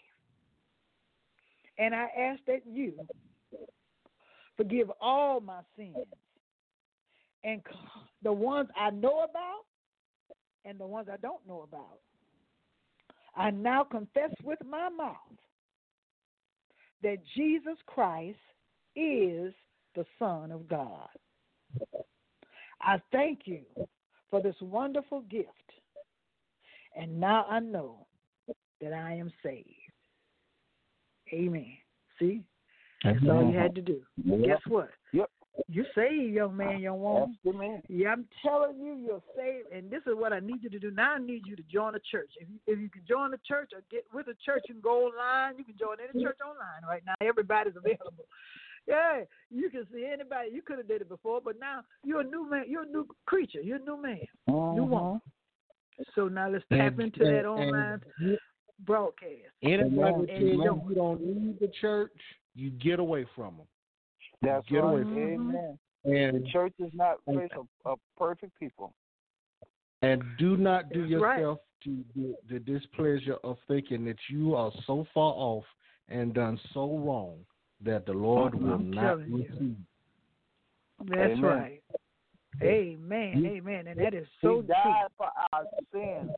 and 1.78 1.96
I 1.96 2.08
ask 2.18 2.42
that 2.48 2.62
you 2.66 2.94
forgive 4.58 4.92
all 5.02 5.40
my 5.40 5.60
sins 5.76 5.96
and 7.44 7.62
the 8.24 8.32
ones 8.32 8.70
I 8.78 8.92
know 8.92 9.26
about 9.30 9.66
and 10.66 10.80
the 10.80 10.86
ones 10.86 11.08
I 11.12 11.18
don't 11.18 11.46
know 11.48 11.62
about. 11.62 12.00
I 13.36 13.50
now 13.52 13.84
confess 13.84 14.32
with 14.44 14.60
my 14.70 14.90
mouth 14.90 15.16
that 17.04 17.18
Jesus 17.36 17.78
Christ 17.86 18.38
is 18.96 19.54
the 19.96 20.06
Son 20.20 20.52
of 20.52 20.68
God. 20.68 21.10
I 22.82 23.02
thank 23.12 23.42
you 23.46 23.62
for 24.30 24.42
this 24.42 24.56
wonderful 24.62 25.22
gift. 25.22 25.48
And 26.96 27.20
now 27.20 27.46
I 27.50 27.60
know 27.60 28.08
that 28.82 28.94
I 28.94 29.14
am 29.14 29.32
saved. 29.44 29.68
Amen. 31.34 31.78
See? 32.20 32.44
That's 33.04 33.18
all 33.30 33.50
you 33.50 33.58
had 33.58 33.76
to 33.76 33.82
do. 33.82 34.02
Yep. 34.24 34.46
Guess 34.46 34.62
what? 34.68 34.90
Yep. 35.14 35.30
You 35.72 35.86
saved, 35.96 36.34
young 36.34 36.58
man, 36.58 36.80
young 36.80 37.00
woman. 37.00 37.82
Yeah, 37.88 38.10
I'm 38.10 38.26
telling 38.46 38.78
you, 38.78 38.94
you're 38.96 39.24
saved, 39.38 39.72
and 39.72 39.90
this 39.90 40.02
is 40.06 40.16
what 40.16 40.34
I 40.34 40.40
need 40.42 40.62
you 40.62 40.70
to 40.70 40.80
do. 40.80 40.92
Now 40.92 41.14
I 41.14 41.20
need 41.20 41.44
you 41.48 41.56
to 41.56 41.64
join 41.72 41.96
a 41.96 42.00
church. 42.12 42.30
If 42.42 42.50
you, 42.50 42.56
if 42.68 42.78
you 42.78 42.90
can 42.90 43.04
join 43.08 43.34
a 43.34 43.38
church 43.48 43.72
or 43.74 43.82
get 43.90 44.06
with 44.14 44.28
a 44.28 44.36
church, 44.46 44.64
you 44.68 44.74
can 44.76 44.82
go 44.82 45.06
online. 45.08 45.58
You 45.58 45.64
can 45.64 45.78
join 45.80 45.96
any 46.04 46.22
church 46.22 46.40
online 46.46 46.84
right 46.86 47.02
now. 47.06 47.14
Everybody's 47.26 47.78
available. 47.78 48.26
Yeah, 48.86 49.22
you 49.50 49.70
can 49.70 49.88
see 49.94 50.06
anybody. 50.12 50.50
You 50.52 50.62
could 50.62 50.78
have 50.80 50.88
did 50.90 51.02
it 51.02 51.08
before, 51.08 51.40
but 51.40 51.58
now 51.58 51.82
you're 52.04 52.20
a 52.22 52.26
new 52.26 52.50
man. 52.50 52.66
You're 52.68 52.84
a 52.84 52.88
new 52.88 53.08
creature. 53.26 53.62
You're 53.62 53.78
a 53.78 53.80
new 53.80 54.02
man, 54.02 54.20
new 54.48 54.54
Mhm. 54.54 54.90
woman. 54.90 55.22
So 56.16 56.28
now 56.28 56.50
let's 56.50 56.66
tap 56.68 56.94
And- 56.94 57.02
into 57.02 57.24
that 57.24 57.46
online 57.46 58.02
and 58.20 58.38
broadcast. 58.80 59.54
Anybody 59.62 60.14
And 60.16 60.28
tell 60.28 60.42
you 60.42 60.64
don't- 60.66 60.90
you 60.90 60.96
don't 60.96 61.22
need 61.22 61.60
the 61.60 61.68
church, 61.80 62.12
you 62.56 62.72
get 62.72 63.00
away 63.00 63.24
from 63.36 63.56
them. 63.58 63.68
That's 64.42 64.68
Get 64.68 64.84
away 64.84 65.02
right. 65.02 65.10
from 65.14 65.18
Amen. 65.18 65.80
And 66.04 66.46
The 66.46 66.50
church 66.52 66.74
is 66.80 66.92
not 66.94 67.18
a 67.28 67.32
place 67.32 67.50
of, 67.56 67.68
of 67.86 68.00
perfect 68.18 68.58
people. 68.60 68.94
and 70.02 70.24
do 70.40 70.58
not 70.58 70.92
do 70.92 71.08
That's 71.08 71.22
right. 71.22 71.40
yourself 71.40 71.60
to 71.84 72.04
the, 72.16 72.36
the 72.50 72.60
displeasure 72.60 73.38
of 73.44 73.58
thinking 73.68 74.06
that 74.06 74.18
you 74.30 74.56
are 74.56 74.72
so 74.88 75.06
far 75.14 75.34
off 75.36 75.64
and 76.10 76.34
done 76.34 76.60
so 76.74 76.98
wrong 76.98 77.38
that 77.84 78.06
the 78.06 78.14
Lord 78.14 78.54
will 78.56 78.74
I'm 78.76 78.92
not 78.92 79.02
telling 79.02 79.32
you. 79.32 79.38
receive. 79.50 79.76
That's 81.08 81.32
Amen. 81.40 81.42
right. 81.42 81.82
Amen. 82.62 83.44
Amen. 83.46 83.88
And 83.88 84.00
that 84.00 84.14
is 84.14 84.28
so 84.42 84.48
he 84.48 84.56
true. 84.58 84.68
died 84.68 85.08
for 85.18 85.28
our 85.54 85.64
sins. 85.94 86.32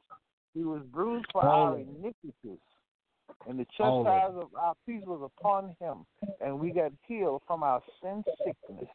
He 0.54 0.64
was 0.64 0.82
bruised 0.92 1.26
for 1.32 1.46
All 1.46 1.74
our 1.74 1.78
iniquities. 1.80 2.60
And 3.48 3.60
the 3.60 3.66
All 3.80 4.02
of 4.02 4.06
chastisement 4.06 4.44
of 4.44 4.56
our 4.56 4.74
peace 4.86 5.04
was 5.06 5.30
upon 5.38 5.76
him. 5.80 6.06
And 6.40 6.60
we 6.60 6.72
got 6.72 6.92
healed 7.08 7.42
from 7.46 7.64
our 7.64 7.82
sin 8.02 8.24
sickness. 8.44 8.88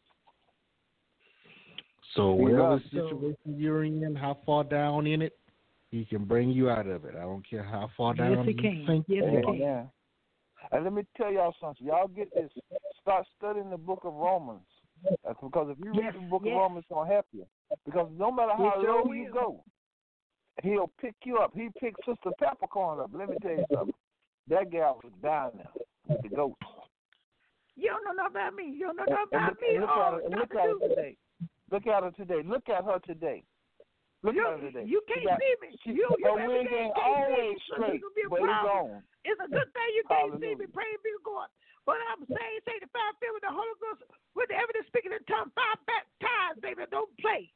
So 2.15 2.35
He 2.35 2.43
whatever 2.43 2.69
loves 2.71 2.83
situation 2.85 3.37
you're 3.45 3.83
in, 3.83 4.15
how 4.15 4.37
far 4.45 4.63
down 4.63 5.05
in 5.05 5.21
it, 5.21 5.37
he 5.91 6.05
can 6.05 6.25
bring 6.25 6.49
you 6.49 6.69
out 6.69 6.87
of 6.87 7.05
it. 7.05 7.15
I 7.15 7.21
don't 7.21 7.47
care 7.47 7.63
how 7.63 7.89
far 7.95 8.15
Yes, 8.15 8.35
down 8.35 8.45
he 8.45 8.51
you 8.51 8.57
can. 8.57 8.85
think. 8.85 9.05
Yes, 9.07 9.23
he 9.29 9.41
can. 9.41 9.55
Amen. 9.55 9.89
And 10.71 10.83
let 10.83 10.93
me 10.93 11.03
tell 11.17 11.31
y'all 11.31 11.55
something. 11.59 11.85
Y'all 11.85 12.07
get 12.07 12.33
this. 12.33 12.51
Start 13.01 13.25
studying 13.37 13.69
the 13.69 13.77
book 13.77 14.01
of 14.03 14.13
Romans. 14.13 14.65
That's 15.23 15.39
because 15.41 15.69
if 15.71 15.83
you 15.83 15.93
Yes, 15.93 16.13
read 16.13 16.23
the 16.23 16.29
book 16.29 16.41
yes. 16.45 16.51
of 16.53 16.57
Romans, 16.57 16.83
it's 16.83 16.93
gonna 16.93 17.11
help 17.11 17.25
you. 17.31 17.45
Because 17.85 18.09
no 18.17 18.31
matter 18.31 18.53
how 18.55 18.81
low 18.81 19.11
you 19.13 19.31
go, 19.31 19.63
he'll 20.61 20.91
pick 20.99 21.15
you 21.23 21.37
up. 21.37 21.53
He 21.55 21.69
picked 21.79 22.03
Sister 22.05 22.31
Peppercorn 22.39 22.99
up. 22.99 23.11
Let 23.13 23.29
me 23.29 23.37
tell 23.41 23.51
you 23.51 23.65
something. 23.71 23.93
That 24.49 24.71
gal 24.71 24.99
was 25.03 25.13
down 25.21 25.51
there 25.55 25.69
with 26.09 26.21
the 26.23 26.29
goats. 26.29 26.57
You 27.77 27.93
don't 27.95 28.03
know 28.03 28.17
nothing 28.17 28.35
about 28.35 28.53
me. 28.55 28.73
You 28.75 28.91
don't 28.91 28.97
know 28.97 29.07
nothing 29.07 29.29
about 29.31 29.55
look, 29.55 29.61
me. 29.61 29.69
and 29.77 29.81
look 29.85 29.93
oh, 29.93 30.01
at 30.01 30.13
her. 30.13 30.21
And 30.25 30.33
look 30.35 30.51
at 30.51 30.65
her 30.67 30.79
today. 30.89 31.13
Look 31.71 31.85
at 31.87 32.03
her 32.03 32.11
today. 32.11 32.41
Look 32.43 32.65
at 32.69 32.83
her 32.83 32.99
today. 33.05 33.39
Look 34.21 34.35
You, 34.35 34.43
at 34.43 34.59
her 34.59 34.61
today. 34.67 34.83
you 34.89 34.99
can't 35.07 35.23
got- 35.23 35.39
see 35.39 35.55
me. 35.63 35.69
she- 35.85 35.95
you, 35.95 36.09
you 36.17 36.27
her 36.27 36.39
every 36.43 36.65
wig 36.65 36.67
ain't 36.67 36.91
can't 36.91 36.97
see 36.97 37.07
always 37.07 37.55
me, 37.55 37.63
so 37.69 37.75
straight, 37.79 38.01
it's 38.03 38.25
a 38.25 38.29
but 38.29 38.39
it's 38.43 38.67
on. 38.67 39.03
It's 39.23 39.39
a 39.39 39.47
good 39.47 39.69
thing 39.71 39.89
you 39.95 40.03
can't 40.11 40.33
see 40.33 40.39
me. 40.39 40.59
Hallelujah. 40.59 40.75
Praise 40.75 40.99
be 41.05 41.09
to 41.15 41.21
God. 41.23 41.47
But 41.87 41.97
I'm 42.11 42.21
saying, 42.27 42.59
say 42.67 42.75
the 42.83 42.89
five 42.91 43.15
filled 43.23 43.39
with 43.39 43.45
the 43.47 43.53
Holy 43.55 43.75
Ghost, 43.79 44.03
with 44.35 44.49
the 44.51 44.57
evidence 44.59 44.85
speaking 44.91 45.13
in 45.15 45.23
tongues, 45.29 45.53
five 45.55 45.79
baptized, 45.87 46.59
baby. 46.59 46.83
Don't 46.91 47.09
play. 47.23 47.47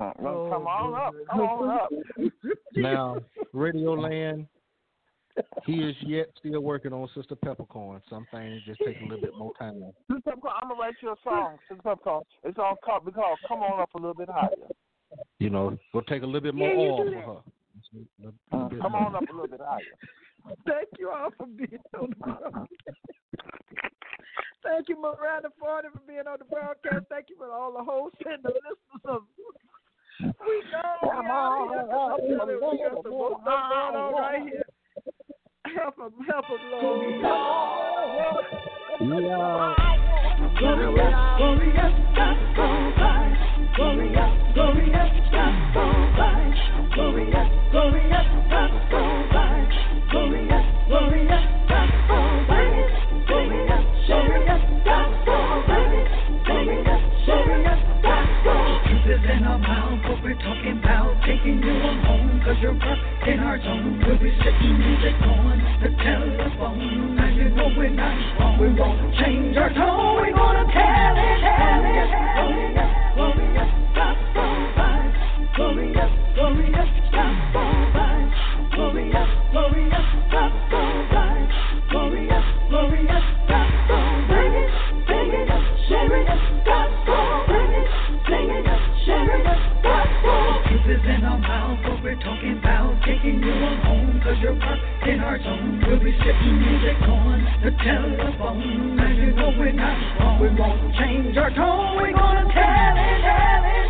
Uh, 0.00 0.10
Oh, 0.24 0.48
come 0.48 0.66
on 0.66 0.94
up. 0.94 1.12
Come 1.30 1.40
on 1.42 1.68
up. 1.68 1.90
Now, 2.74 3.16
Radio 3.52 3.92
Land, 3.94 4.46
he 5.66 5.72
is 5.82 5.96
yet 6.00 6.26
still 6.38 6.60
working 6.60 6.92
on 6.92 7.08
Sister 7.14 7.34
Peppercorn. 7.36 8.00
Some 8.08 8.26
things 8.30 8.62
just 8.66 8.80
take 8.84 9.00
a 9.00 9.04
little 9.04 9.20
bit 9.20 9.36
more 9.36 9.52
time. 9.58 9.82
Sister 10.10 10.20
Peppercorn, 10.24 10.54
I'm 10.62 10.68
gonna 10.68 10.80
write 10.80 10.94
you 11.02 11.10
a 11.10 11.16
song. 11.24 11.58
Sister 11.68 11.82
Peppercorn. 11.82 12.22
It's 12.44 12.58
on 12.58 12.76
call 12.84 13.00
because 13.00 13.36
come 13.48 13.60
on 13.60 13.80
up 13.80 13.94
a 13.94 13.98
little 13.98 14.14
bit 14.14 14.28
higher. 14.28 14.50
You 15.38 15.50
know, 15.50 15.76
we'll 15.92 16.02
take 16.04 16.22
a 16.22 16.26
little 16.26 16.40
bit 16.40 16.54
more 16.54 16.68
Yeah, 16.68 16.76
oil 16.78 17.04
for 17.04 17.20
her. 17.20 17.40
A 17.94 18.24
little 18.24 18.34
Uh, 18.52 18.68
come 18.82 18.92
more. 18.92 19.06
on 19.06 19.14
up 19.16 19.28
a 19.28 19.32
little 19.32 19.48
bit 19.48 19.60
higher. 19.60 19.80
Thank 20.66 20.88
you 20.98 21.10
all 21.10 21.30
for 21.36 21.46
being 21.46 21.78
on 21.98 22.10
the 22.10 22.16
broadcast. 22.16 22.70
Thank 24.62 24.88
you, 24.88 24.96
Maranda 25.00 25.50
Forney, 25.58 25.88
for 25.92 26.00
being 26.06 26.26
on 26.26 26.38
the 26.38 26.44
broadcast. 26.46 27.06
Thank 27.10 27.28
you 27.30 27.36
for 27.36 27.50
all 27.52 27.72
the 27.72 27.84
hosts 27.84 28.18
and 28.24 28.42
the 28.42 28.48
listeners 28.48 29.04
of 29.04 29.22
We 30.20 30.62
know 30.72 30.98
we 31.02 31.08
Come 31.10 31.26
on 31.30 31.68
We 31.70 32.36
got 32.36 32.92
a 32.92 33.02
some 33.02 33.10
more 33.10 33.30
little 33.30 33.42
going 33.44 33.46
on 33.46 34.12
right 34.14 34.42
here. 34.42 34.64
Help 35.64 35.96
them, 35.96 36.12
help 36.28 36.44
them, 36.46 36.60
Lord. 36.70 37.00
Yeah. 39.00 39.74
Glorious, 40.58 41.14
glorious, 41.38 41.94
gospel 42.14 42.74
vibes. 43.00 43.40
Glorious, 43.74 44.32
glorious, 44.52 45.12
gospel 45.32 45.92
vibes. 46.20 46.60
Glorious, 46.94 47.48
glorious, 47.72 48.28
gospel 48.50 49.08
vibes. 49.32 49.78
Glorious, 50.10 50.66
glorious, 50.88 51.44
gospel 51.68 52.26
vibes. 52.48 52.98
Glorious, 53.24 53.86
glorious, 54.06 54.62
gospel 54.84 55.44
vibes. 55.64 56.12
Glorious, 56.44 57.02
glorious, 57.24 57.84
is 59.04 59.24
in 59.30 59.44
our 59.44 59.58
what 60.08 60.18
we're 60.22 60.34
talking 60.34 60.78
about. 60.78 61.12
Taking 61.26 61.62
you 61.62 61.72
on 61.72 61.98
home, 62.04 62.13
cause 62.54 62.62
you're 62.62 62.76
up 62.76 63.28
in 63.28 63.40
our 63.40 63.58
zone. 63.62 64.02
We'll 64.06 64.18
be 64.18 64.32
sitting 64.38 64.78
music 64.78 65.14
on 65.22 65.58
the 65.82 65.88
telephone. 66.02 67.16
Now 67.16 67.28
you 67.28 67.48
know 67.50 67.68
we're 67.76 67.90
not 67.90 68.38
wrong. 68.40 68.58
We 68.60 68.72
won't 68.74 69.14
change 69.16 69.56
our 69.56 69.70
tone. 69.70 70.16
We're 70.16 70.34
gonna 70.34 70.64
tell 70.72 71.16
it, 71.16 71.40
tell 71.40 71.84
it, 71.84 72.74
tell 72.76 72.88
it. 72.88 72.93
In 94.62 95.20
our 95.20 95.38
zone. 95.42 95.82
We'll 95.86 95.98
be 95.98 96.12
sitting 96.18 96.58
music 96.58 97.00
on 97.08 97.44
the 97.62 97.70
telephone. 97.82 98.96
Now 98.96 99.08
you 99.08 99.32
know 99.32 99.52
we're 99.58 99.72
not 99.72 100.20
wrong. 100.20 100.40
We 100.40 100.48
won't 100.54 100.94
change 100.94 101.36
our 101.36 101.50
tone. 101.50 101.96
We're 101.96 102.12
gonna 102.12 102.44
tell 102.52 102.94
it, 102.96 103.22
tell 103.22 103.64
it. 103.64 103.83